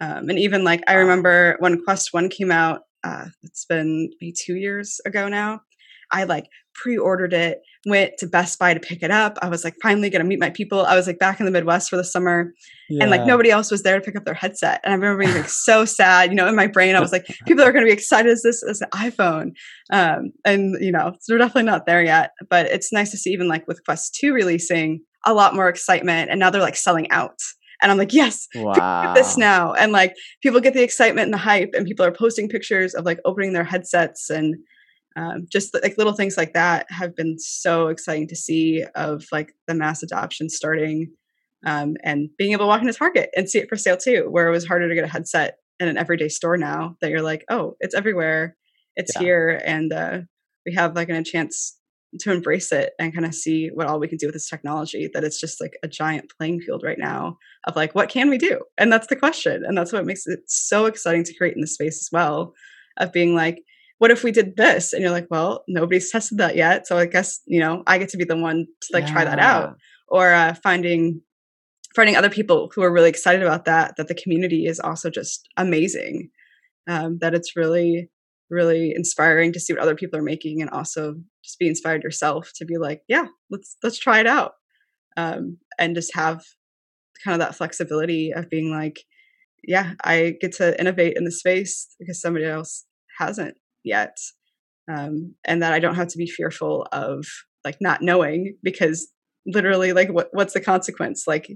Um, 0.00 0.28
and 0.28 0.38
even 0.38 0.64
like 0.64 0.82
i 0.88 0.94
remember 0.94 1.56
when 1.60 1.84
quest 1.84 2.08
1 2.12 2.28
came 2.28 2.50
out 2.50 2.80
uh, 3.04 3.26
it's 3.42 3.66
been 3.66 4.10
maybe 4.20 4.32
two 4.32 4.56
years 4.56 5.00
ago 5.06 5.28
now 5.28 5.60
I 6.14 6.24
like 6.24 6.46
pre-ordered 6.74 7.32
it, 7.32 7.58
went 7.86 8.12
to 8.18 8.26
Best 8.26 8.58
Buy 8.58 8.72
to 8.72 8.80
pick 8.80 9.02
it 9.02 9.10
up. 9.10 9.36
I 9.42 9.48
was 9.48 9.64
like 9.64 9.74
finally 9.82 10.10
gonna 10.10 10.24
meet 10.24 10.38
my 10.38 10.50
people. 10.50 10.86
I 10.86 10.94
was 10.94 11.06
like 11.06 11.18
back 11.18 11.40
in 11.40 11.46
the 11.46 11.52
Midwest 11.52 11.90
for 11.90 11.96
the 11.96 12.04
summer 12.04 12.52
yeah. 12.88 13.02
and 13.02 13.10
like 13.10 13.26
nobody 13.26 13.50
else 13.50 13.70
was 13.70 13.82
there 13.82 13.98
to 13.98 14.04
pick 14.04 14.16
up 14.16 14.24
their 14.24 14.34
headset. 14.34 14.80
And 14.84 14.92
I 14.92 14.96
remember 14.96 15.24
being 15.24 15.36
like 15.36 15.48
so 15.48 15.84
sad, 15.84 16.30
you 16.30 16.36
know, 16.36 16.48
in 16.48 16.56
my 16.56 16.68
brain, 16.68 16.94
I 16.94 17.00
was 17.00 17.12
like, 17.12 17.26
people 17.46 17.64
are 17.64 17.72
gonna 17.72 17.86
be 17.86 17.92
excited 17.92 18.30
as 18.30 18.42
this 18.42 18.62
as 18.62 18.80
an 18.80 18.88
iPhone. 18.90 19.52
Um, 19.90 20.32
and 20.44 20.76
you 20.80 20.92
know, 20.92 21.14
so 21.20 21.34
we're 21.34 21.38
definitely 21.38 21.64
not 21.64 21.86
there 21.86 22.02
yet. 22.02 22.30
But 22.48 22.66
it's 22.66 22.92
nice 22.92 23.10
to 23.10 23.16
see 23.16 23.30
even 23.30 23.48
like 23.48 23.66
with 23.66 23.84
Quest 23.84 24.14
2 24.20 24.32
releasing 24.32 25.00
a 25.26 25.34
lot 25.34 25.54
more 25.54 25.68
excitement 25.68 26.30
and 26.30 26.38
now 26.38 26.50
they're 26.50 26.60
like 26.60 26.76
selling 26.76 27.10
out. 27.10 27.38
And 27.82 27.90
I'm 27.90 27.98
like, 27.98 28.14
yes, 28.14 28.48
wow. 28.54 29.12
this 29.14 29.36
now. 29.36 29.74
And 29.74 29.92
like 29.92 30.14
people 30.42 30.60
get 30.60 30.74
the 30.74 30.82
excitement 30.82 31.26
and 31.26 31.34
the 31.34 31.38
hype, 31.38 31.70
and 31.74 31.86
people 31.86 32.06
are 32.06 32.12
posting 32.12 32.48
pictures 32.48 32.94
of 32.94 33.04
like 33.04 33.18
opening 33.26 33.52
their 33.52 33.64
headsets 33.64 34.30
and 34.30 34.54
um, 35.16 35.46
just 35.48 35.74
like 35.74 35.96
little 35.96 36.12
things 36.12 36.36
like 36.36 36.54
that 36.54 36.86
have 36.90 37.14
been 37.14 37.38
so 37.38 37.88
exciting 37.88 38.28
to 38.28 38.36
see 38.36 38.84
of 38.94 39.24
like 39.30 39.52
the 39.66 39.74
mass 39.74 40.02
adoption 40.02 40.48
starting 40.48 41.12
um, 41.64 41.96
and 42.02 42.28
being 42.36 42.52
able 42.52 42.64
to 42.64 42.68
walk 42.68 42.80
into 42.80 42.92
Target 42.92 43.30
and 43.36 43.48
see 43.48 43.58
it 43.58 43.68
for 43.68 43.76
sale 43.76 43.96
too, 43.96 44.26
where 44.30 44.48
it 44.48 44.52
was 44.52 44.66
harder 44.66 44.88
to 44.88 44.94
get 44.94 45.04
a 45.04 45.08
headset 45.08 45.58
in 45.80 45.88
an 45.88 45.96
everyday 45.96 46.28
store 46.28 46.56
now 46.56 46.96
that 47.00 47.10
you're 47.10 47.22
like, 47.22 47.44
oh, 47.48 47.76
it's 47.80 47.94
everywhere, 47.94 48.56
it's 48.96 49.12
yeah. 49.14 49.22
here, 49.22 49.62
and 49.64 49.92
uh, 49.92 50.18
we 50.66 50.74
have 50.74 50.94
like 50.94 51.08
a 51.08 51.22
chance 51.22 51.78
to 52.20 52.32
embrace 52.32 52.70
it 52.70 52.92
and 52.98 53.12
kind 53.12 53.26
of 53.26 53.34
see 53.34 53.68
what 53.68 53.86
all 53.86 53.98
we 53.98 54.08
can 54.08 54.18
do 54.18 54.26
with 54.26 54.34
this 54.34 54.48
technology 54.48 55.10
that 55.12 55.24
it's 55.24 55.40
just 55.40 55.60
like 55.60 55.76
a 55.82 55.88
giant 55.88 56.30
playing 56.38 56.60
field 56.60 56.82
right 56.84 56.98
now 56.98 57.36
of 57.66 57.74
like 57.74 57.92
what 57.94 58.08
can 58.08 58.30
we 58.30 58.38
do 58.38 58.60
and 58.78 58.92
that's 58.92 59.08
the 59.08 59.16
question 59.16 59.64
and 59.64 59.76
that's 59.76 59.92
what 59.92 60.06
makes 60.06 60.24
it 60.26 60.38
so 60.46 60.86
exciting 60.86 61.24
to 61.24 61.34
create 61.34 61.56
in 61.56 61.60
the 61.60 61.66
space 61.66 62.00
as 62.00 62.08
well 62.12 62.54
of 62.98 63.12
being 63.12 63.34
like 63.34 63.64
what 63.98 64.10
if 64.10 64.24
we 64.24 64.32
did 64.32 64.56
this? 64.56 64.92
And 64.92 65.02
you're 65.02 65.10
like 65.10 65.28
well 65.30 65.64
nobody's 65.68 66.10
tested 66.10 66.38
that 66.38 66.56
yet 66.56 66.86
so 66.86 66.98
i 66.98 67.06
guess 67.06 67.40
you 67.46 67.60
know 67.60 67.82
i 67.86 67.98
get 67.98 68.08
to 68.10 68.16
be 68.16 68.24
the 68.24 68.36
one 68.36 68.66
to 68.82 68.88
like 68.92 69.06
yeah. 69.06 69.12
try 69.12 69.24
that 69.24 69.38
out. 69.38 69.76
Or 70.08 70.32
uh, 70.32 70.54
finding 70.62 71.22
finding 71.96 72.14
other 72.14 72.30
people 72.30 72.70
who 72.74 72.82
are 72.82 72.92
really 72.92 73.08
excited 73.08 73.42
about 73.42 73.64
that 73.64 73.94
that 73.96 74.08
the 74.08 74.14
community 74.14 74.66
is 74.66 74.78
also 74.78 75.10
just 75.10 75.48
amazing 75.56 76.30
um, 76.88 77.18
that 77.20 77.34
it's 77.34 77.56
really 77.56 78.10
really 78.50 78.92
inspiring 78.94 79.52
to 79.52 79.60
see 79.60 79.72
what 79.72 79.82
other 79.82 79.94
people 79.94 80.18
are 80.18 80.22
making 80.22 80.60
and 80.60 80.70
also 80.70 81.14
just 81.42 81.58
be 81.58 81.66
inspired 81.66 82.02
yourself 82.02 82.52
to 82.54 82.64
be 82.64 82.76
like 82.76 83.00
yeah 83.08 83.26
let's 83.50 83.76
let's 83.82 83.98
try 83.98 84.20
it 84.20 84.26
out. 84.26 84.52
Um, 85.16 85.58
and 85.78 85.94
just 85.94 86.14
have 86.14 86.42
kind 87.24 87.34
of 87.34 87.38
that 87.38 87.54
flexibility 87.54 88.32
of 88.32 88.50
being 88.50 88.70
like 88.70 89.00
yeah 89.62 89.92
i 90.02 90.34
get 90.40 90.52
to 90.52 90.78
innovate 90.78 91.16
in 91.16 91.24
the 91.24 91.30
space 91.30 91.94
because 91.98 92.20
somebody 92.20 92.44
else 92.44 92.84
hasn't 93.18 93.56
yet 93.84 94.16
um, 94.92 95.34
and 95.44 95.62
that 95.62 95.72
i 95.72 95.78
don't 95.78 95.96
have 95.96 96.08
to 96.08 96.18
be 96.18 96.26
fearful 96.26 96.86
of 96.92 97.24
like 97.64 97.76
not 97.80 98.02
knowing 98.02 98.56
because 98.62 99.08
literally 99.46 99.92
like 99.92 100.10
what, 100.10 100.28
what's 100.32 100.54
the 100.54 100.60
consequence? 100.60 101.24
Like 101.26 101.48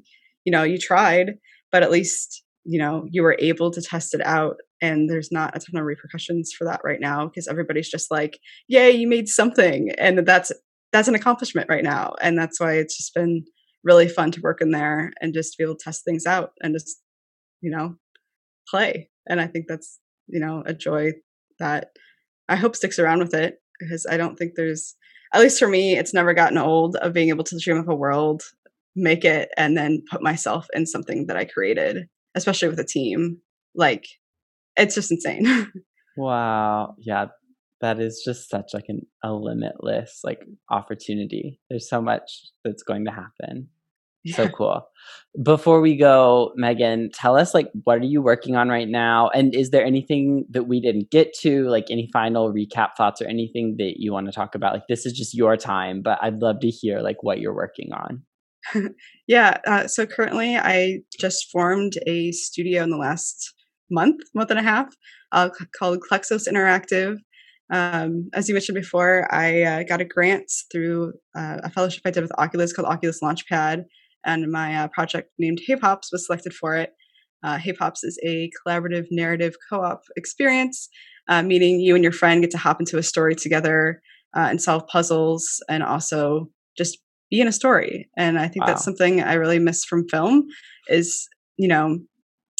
you 0.45 0.53
know 0.53 0.63
you 0.63 0.79
tried 0.79 1.35
but 1.71 1.83
at 1.83 1.91
least 1.91 2.43
you 2.65 2.79
know 2.79 3.07
you 3.11 3.23
were 3.23 3.37
able 3.39 3.71
to 3.71 3.83
test 3.83 4.15
it 4.15 4.25
out 4.25 4.57
and 4.81 5.11
there's 5.11 5.31
not 5.33 5.57
a 5.57 5.61
ton 5.61 5.79
of 5.81 5.85
repercussions 5.85 6.53
for 6.57 6.65
that 6.65 6.81
right 6.85 7.01
now 7.01 7.27
because 7.27 7.49
everybody's 7.49 7.91
just 7.91 8.11
like 8.11 8.39
yay 8.69 8.91
you 8.91 9.09
made 9.09 9.29
something! 9.29 9.91
and 9.99 10.27
that's 10.27 10.53
that's 10.93 11.09
an 11.09 11.15
accomplishment 11.15 11.69
right 11.69 11.85
now 11.85 12.15
and 12.23 12.39
that's 12.39 12.61
why 12.61 12.75
it's 12.75 12.97
just 12.97 13.15
been 13.15 13.45
really 13.85 14.09
fun 14.09 14.31
to 14.31 14.41
work 14.41 14.61
in 14.61 14.71
there 14.71 15.13
and 15.21 15.35
just 15.35 15.59
be 15.59 15.65
able 15.65 15.77
to 15.77 15.85
test 15.85 16.05
things 16.05 16.25
out 16.25 16.53
and 16.63 16.75
just 16.75 17.03
you 17.61 17.71
know 17.71 17.95
play 18.69 19.11
and 19.29 19.41
i 19.41 19.47
think 19.47 19.67
that's 19.69 19.99
you 20.29 20.41
know 20.41 20.63
a 20.67 20.73
joy 20.73 21.13
that 21.59 21.89
i 22.49 22.57
hope 22.57 22.77
sticks 22.77 22.99
around 22.99 23.21
with 23.21 23.35
it 23.35 23.61
because 23.79 24.07
i 24.11 24.17
don't 24.17 24.37
think 24.37 24.53
there's 24.55 24.95
at 25.33 25.41
least 25.41 25.59
for 25.59 25.69
me 25.69 25.97
it's 25.97 26.15
never 26.15 26.35
gotten 26.35 26.59
old 26.59 26.97
of 26.97 27.13
being 27.13 27.29
able 27.29 27.45
to 27.45 27.59
dream 27.59 27.79
of 27.79 27.89
a 27.89 27.95
world 27.95 28.43
make 28.97 29.25
it 29.25 29.51
and 29.57 29.77
then 29.77 30.03
put 30.11 30.23
myself 30.23 30.67
in 30.75 30.87
something 30.87 31.27
that 31.27 31.37
i 31.37 31.45
created 31.45 32.09
especially 32.35 32.69
with 32.69 32.81
a 32.81 32.85
team 32.85 33.39
like 33.75 34.07
it's 34.79 34.95
just 34.95 35.11
insane. 35.11 35.71
wow. 36.17 36.95
Yeah. 36.99 37.27
That 37.81 38.01
is 38.01 38.23
just 38.25 38.49
such 38.49 38.71
like 38.75 38.87
an, 38.89 39.03
a 39.23 39.33
limitless 39.33 40.21
like 40.25 40.41
opportunity. 40.71 41.61
There's 41.69 41.89
so 41.89 42.01
much 42.01 42.51
that's 42.65 42.83
going 42.83 43.05
to 43.05 43.13
happen. 43.13 43.69
Yeah. 44.25 44.37
So 44.37 44.49
cool. 44.49 44.83
Before 45.43 45.81
we 45.81 45.97
go, 45.97 46.53
Megan, 46.57 47.11
tell 47.13 47.37
us 47.37 47.55
like 47.55 47.71
what 47.85 47.99
are 47.99 48.05
you 48.05 48.21
working 48.21 48.57
on 48.57 48.69
right 48.69 48.89
now? 48.89 49.29
And 49.29 49.55
is 49.55 49.71
there 49.71 49.85
anything 49.85 50.45
that 50.51 50.65
we 50.65 50.81
didn't 50.81 51.11
get 51.11 51.33
to, 51.41 51.69
like 51.69 51.87
any 51.91 52.09
final 52.13 52.53
recap 52.53 52.91
thoughts 52.97 53.23
or 53.23 53.27
anything 53.27 53.77
that 53.79 53.95
you 53.99 54.13
want 54.13 54.27
to 54.27 54.33
talk 54.33 54.55
about? 54.55 54.75
Like 54.75 54.87
this 54.89 55.07
is 55.07 55.13
just 55.13 55.35
your 55.35 55.57
time, 55.57 56.03
but 56.03 56.19
I'd 56.21 56.41
love 56.41 56.61
to 56.61 56.69
hear 56.69 57.01
like 57.01 57.23
what 57.23 57.41
you're 57.41 57.55
working 57.55 57.93
on. 57.93 58.23
yeah. 59.27 59.59
Uh, 59.67 59.87
so 59.87 60.07
currently, 60.07 60.57
I 60.57 61.01
just 61.19 61.51
formed 61.51 61.95
a 62.07 62.33
studio 62.33 62.83
in 62.83 62.91
the 62.91 62.97
last 62.97 63.55
month, 63.91 64.21
month 64.35 64.51
and 64.51 64.59
a 64.59 64.63
half, 64.63 64.95
uh, 65.33 65.51
called 65.79 66.01
Klexos 66.11 66.49
Interactive. 66.49 67.17
Um, 67.71 68.31
as 68.35 68.49
you 68.49 68.55
mentioned 68.55 68.77
before, 68.77 69.33
I 69.33 69.63
uh, 69.63 69.83
got 69.83 70.01
a 70.01 70.05
grant 70.05 70.51
through 70.73 71.13
uh, 71.37 71.59
a 71.65 71.71
fellowship 71.71 72.03
I 72.05 72.11
did 72.11 72.23
with 72.23 72.33
Oculus 72.39 72.73
called 72.73 72.89
Oculus 72.89 73.21
Launchpad, 73.23 73.85
and 74.25 74.51
my 74.51 74.75
uh, 74.75 74.89
project 74.89 75.31
named 75.39 75.61
Hey 75.67 75.77
Pops 75.77 76.11
was 76.13 76.27
selected 76.27 76.53
for 76.53 76.77
it. 76.77 76.93
Uh, 77.45 77.59
hey 77.59 77.73
Pops 77.73 78.03
is 78.03 78.19
a 78.27 78.51
collaborative 78.67 79.07
narrative 79.11 79.55
co 79.71 79.83
op 79.83 80.03
experience, 80.17 80.89
uh, 81.29 81.43
meaning 81.43 81.81
you 81.81 81.95
and 81.95 82.03
your 82.03 82.13
friend 82.13 82.43
get 82.43 82.51
to 82.51 82.59
hop 82.59 82.81
into 82.81 82.99
a 82.99 83.03
story 83.03 83.35
together 83.35 84.01
and 84.35 84.63
solve 84.63 84.87
puzzles 84.87 85.61
and 85.69 85.83
also 85.83 86.49
just 86.77 86.99
be 87.31 87.41
in 87.41 87.49
a 87.49 87.53
story. 87.53 88.09
And 88.17 88.39
I 88.39 88.49
think 88.49 88.65
wow. 88.65 88.69
that's 88.69 88.85
something 88.85 89.23
I 89.23 89.35
really 89.35 89.59
miss 89.59 89.85
from 89.85 90.09
film 90.09 90.47
is, 90.89 91.29
you 91.57 91.69
know, 91.69 91.99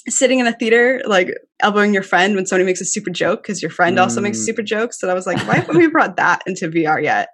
sitting 0.09 0.39
in 0.39 0.47
a 0.47 0.53
theater, 0.53 1.03
like 1.07 1.31
elbowing 1.61 1.95
your 1.95 2.03
friend 2.03 2.35
when 2.35 2.47
somebody 2.47 2.65
makes 2.65 2.81
a 2.81 2.85
stupid 2.85 3.15
joke 3.15 3.43
because 3.43 3.63
your 3.63 3.71
friend 3.71 3.99
mm. 3.99 4.03
also 4.03 4.21
makes 4.21 4.39
mm. 4.39 4.43
stupid 4.43 4.67
jokes. 4.67 5.03
And 5.03 5.11
I 5.11 5.15
was 5.15 5.27
like, 5.27 5.39
why 5.47 5.57
haven't 5.57 5.77
we 5.79 5.89
brought 5.89 6.17
that 6.17 6.43
into 6.47 6.69
VR 6.69 7.03
yet? 7.03 7.29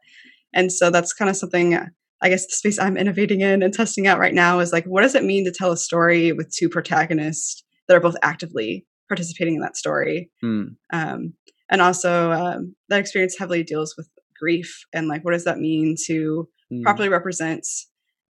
And 0.52 0.70
so 0.70 0.90
that's 0.90 1.12
kind 1.12 1.28
of 1.28 1.36
something 1.36 1.78
I 2.24 2.30
guess 2.30 2.46
the 2.46 2.54
space 2.54 2.78
I'm 2.78 2.96
innovating 2.96 3.42
in 3.42 3.62
and 3.62 3.72
testing 3.72 4.06
out 4.06 4.18
right 4.18 4.32
now 4.32 4.58
is 4.58 4.72
like, 4.72 4.86
what 4.86 5.02
does 5.02 5.14
it 5.14 5.24
mean 5.24 5.44
to 5.44 5.52
tell 5.52 5.72
a 5.72 5.76
story 5.76 6.32
with 6.32 6.50
two 6.50 6.70
protagonists 6.70 7.62
that 7.86 7.94
are 7.94 8.00
both 8.00 8.16
actively 8.22 8.86
participating 9.08 9.56
in 9.56 9.60
that 9.60 9.76
story? 9.76 10.30
Mm. 10.42 10.76
Um, 10.90 11.34
and 11.70 11.82
also, 11.82 12.32
um, 12.32 12.74
that 12.88 12.98
experience 12.98 13.36
heavily 13.38 13.62
deals 13.62 13.94
with 13.98 14.08
grief 14.40 14.86
and 14.94 15.06
like, 15.06 15.22
what 15.22 15.32
does 15.32 15.44
that 15.44 15.58
mean 15.58 15.96
to 16.06 16.48
mm. 16.72 16.82
properly 16.82 17.10
represent 17.10 17.66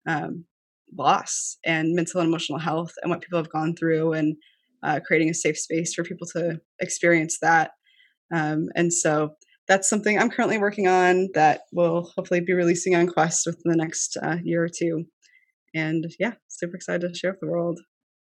um, 0.05 0.43
loss 0.97 1.57
and 1.65 1.95
mental 1.95 2.19
and 2.19 2.27
emotional 2.27 2.59
health 2.59 2.91
and 3.01 3.09
what 3.09 3.21
people 3.21 3.39
have 3.39 3.49
gone 3.49 3.73
through 3.73 4.11
and 4.11 4.35
uh, 4.83 4.99
creating 5.05 5.29
a 5.29 5.33
safe 5.33 5.57
space 5.57 5.93
for 5.93 6.03
people 6.03 6.27
to 6.35 6.59
experience 6.81 7.37
that. 7.41 7.71
Um, 8.35 8.67
and 8.75 8.93
so 8.93 9.35
that's 9.67 9.89
something 9.89 10.17
I'm 10.17 10.29
currently 10.29 10.57
working 10.57 10.87
on 10.87 11.29
that 11.33 11.61
will 11.71 12.11
hopefully 12.15 12.41
be 12.41 12.53
releasing 12.53 12.95
on 12.95 13.07
Quest 13.07 13.45
within 13.45 13.63
the 13.65 13.75
next 13.75 14.17
uh, 14.21 14.37
year 14.43 14.63
or 14.63 14.69
two. 14.69 15.05
And 15.75 16.05
yeah, 16.19 16.33
super 16.47 16.75
excited 16.75 17.13
to 17.13 17.17
share 17.17 17.31
with 17.31 17.41
the 17.41 17.47
world. 17.47 17.79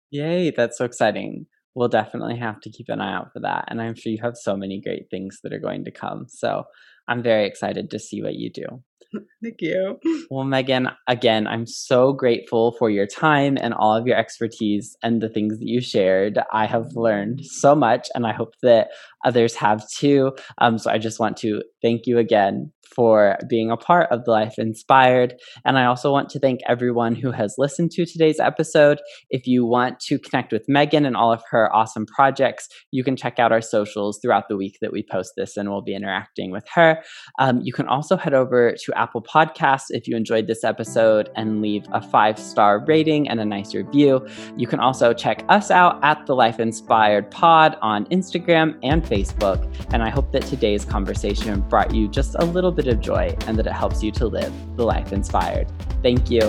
Yay, 0.10 0.52
that's 0.52 0.78
so 0.78 0.86
exciting. 0.86 1.46
We'll 1.76 1.90
definitely 1.90 2.38
have 2.38 2.62
to 2.62 2.72
keep 2.72 2.88
an 2.90 3.02
eye 3.02 3.14
out 3.14 3.34
for 3.34 3.42
that. 3.42 3.66
And 3.68 3.82
I'm 3.82 3.94
sure 3.94 4.12
you 4.12 4.20
have 4.24 4.36
so 4.36 4.56
many 4.56 4.82
great 4.82 5.10
things 5.12 5.40
that 5.44 5.54
are 5.54 5.60
going 5.60 5.84
to 5.86 5.92
come. 5.92 6.26
So 6.30 6.64
I'm 7.08 7.22
very 7.22 7.46
excited 7.46 7.92
to 7.92 8.00
see 8.00 8.22
what 8.22 8.36
you 8.36 8.50
do. 8.52 8.84
Thank 9.44 9.62
you. 9.62 10.00
Well, 10.30 10.44
Megan, 10.44 10.90
again, 11.08 11.48
I'm 11.48 11.66
so 11.66 12.14
grateful 12.14 12.74
for 12.78 12.90
your 12.90 13.08
time 13.08 13.58
and 13.60 13.74
all 13.74 13.96
of 13.96 14.08
your 14.08 14.18
expertise 14.18 14.96
and 15.04 15.22
the 15.22 15.30
things 15.30 15.60
that 15.60 15.68
you 15.68 15.82
shared. 15.82 16.40
I 16.52 16.66
have 16.66 16.88
learned 16.96 17.46
so 17.46 17.76
much, 17.76 18.08
and 18.14 18.26
I 18.26 18.34
hope 18.34 18.54
that 18.64 18.90
others 19.26 19.56
have 19.56 19.88
too. 19.90 20.34
Um, 20.58 20.78
so 20.78 20.92
I 20.92 20.98
just 20.98 21.20
want 21.20 21.38
to 21.38 21.62
thank 21.82 22.06
you 22.06 22.18
again 22.18 22.72
for 22.96 23.38
being 23.50 23.72
a 23.72 23.78
part 23.78 24.12
of 24.12 24.26
the 24.26 24.32
Life 24.32 24.56
Inspired. 24.58 25.36
And 25.66 25.78
I 25.78 25.86
also 25.86 26.12
want 26.12 26.30
to 26.30 26.40
thank 26.40 26.62
everyone 26.68 27.16
who 27.16 27.32
has 27.32 27.56
listened 27.58 27.92
to 27.92 28.06
today's 28.06 28.40
episode. 28.40 29.00
If 29.30 29.48
you 29.48 29.66
want 29.66 30.00
to 30.02 30.18
connect 30.20 30.52
with 30.52 30.68
Megan 30.68 31.06
and 31.06 31.16
all 31.16 31.32
of 31.32 31.44
her 31.50 31.74
awesome 31.76 32.06
projects, 32.06 32.68
you 32.92 33.04
can 33.04 33.16
check 33.16 33.40
out 33.40 33.52
our 33.52 33.62
socials 33.62 34.20
throughout 34.22 34.50
the 34.50 34.58
week 34.58 34.78
that 34.82 34.92
we 34.92 35.04
post 35.04 35.34
this 35.38 35.58
and 35.58 35.70
we'll 35.70 35.82
be 35.82 35.96
interacting 35.96 36.52
with 36.52 36.66
her. 36.74 37.02
Um, 37.40 37.62
you 37.62 37.74
can 37.74 37.88
also 37.88 38.18
head 38.18 38.34
over 38.34 38.74
to 38.74 38.98
Apple 38.98 39.22
Podcasts 39.22 39.86
if 39.90 40.08
you 40.08 40.16
enjoyed 40.16 40.48
this 40.48 40.64
episode 40.64 41.30
and 41.36 41.62
leave 41.62 41.86
a 41.92 42.02
five 42.02 42.40
star 42.40 42.84
rating 42.86 43.28
and 43.30 43.40
a 43.40 43.46
nice 43.46 43.74
review. 43.74 44.26
You 44.56 44.68
can 44.68 44.80
also 44.80 45.14
check 45.14 45.44
us 45.50 45.72
out 45.72 46.04
at 46.04 46.26
the 46.26 46.36
Life 46.36 46.60
Inspired 46.60 47.30
Pod 47.32 47.78
on 47.82 48.06
Instagram 48.06 48.78
and 48.84 49.04
Facebook. 49.04 49.64
And 49.94 50.04
I 50.04 50.10
hope 50.10 50.32
that 50.32 50.44
today's 50.44 50.86
conversation 50.86 51.62
brought 51.70 51.94
you 51.94 52.08
just 52.08 52.36
a 52.40 52.46
little 52.46 52.72
of 52.86 53.00
joy 53.00 53.36
and 53.48 53.58
that 53.58 53.66
it 53.66 53.74
helps 53.74 54.04
you 54.04 54.12
to 54.12 54.28
live 54.28 54.54
the 54.76 54.84
life 54.84 55.12
inspired. 55.12 55.68
Thank 56.04 56.30
you. 56.30 56.42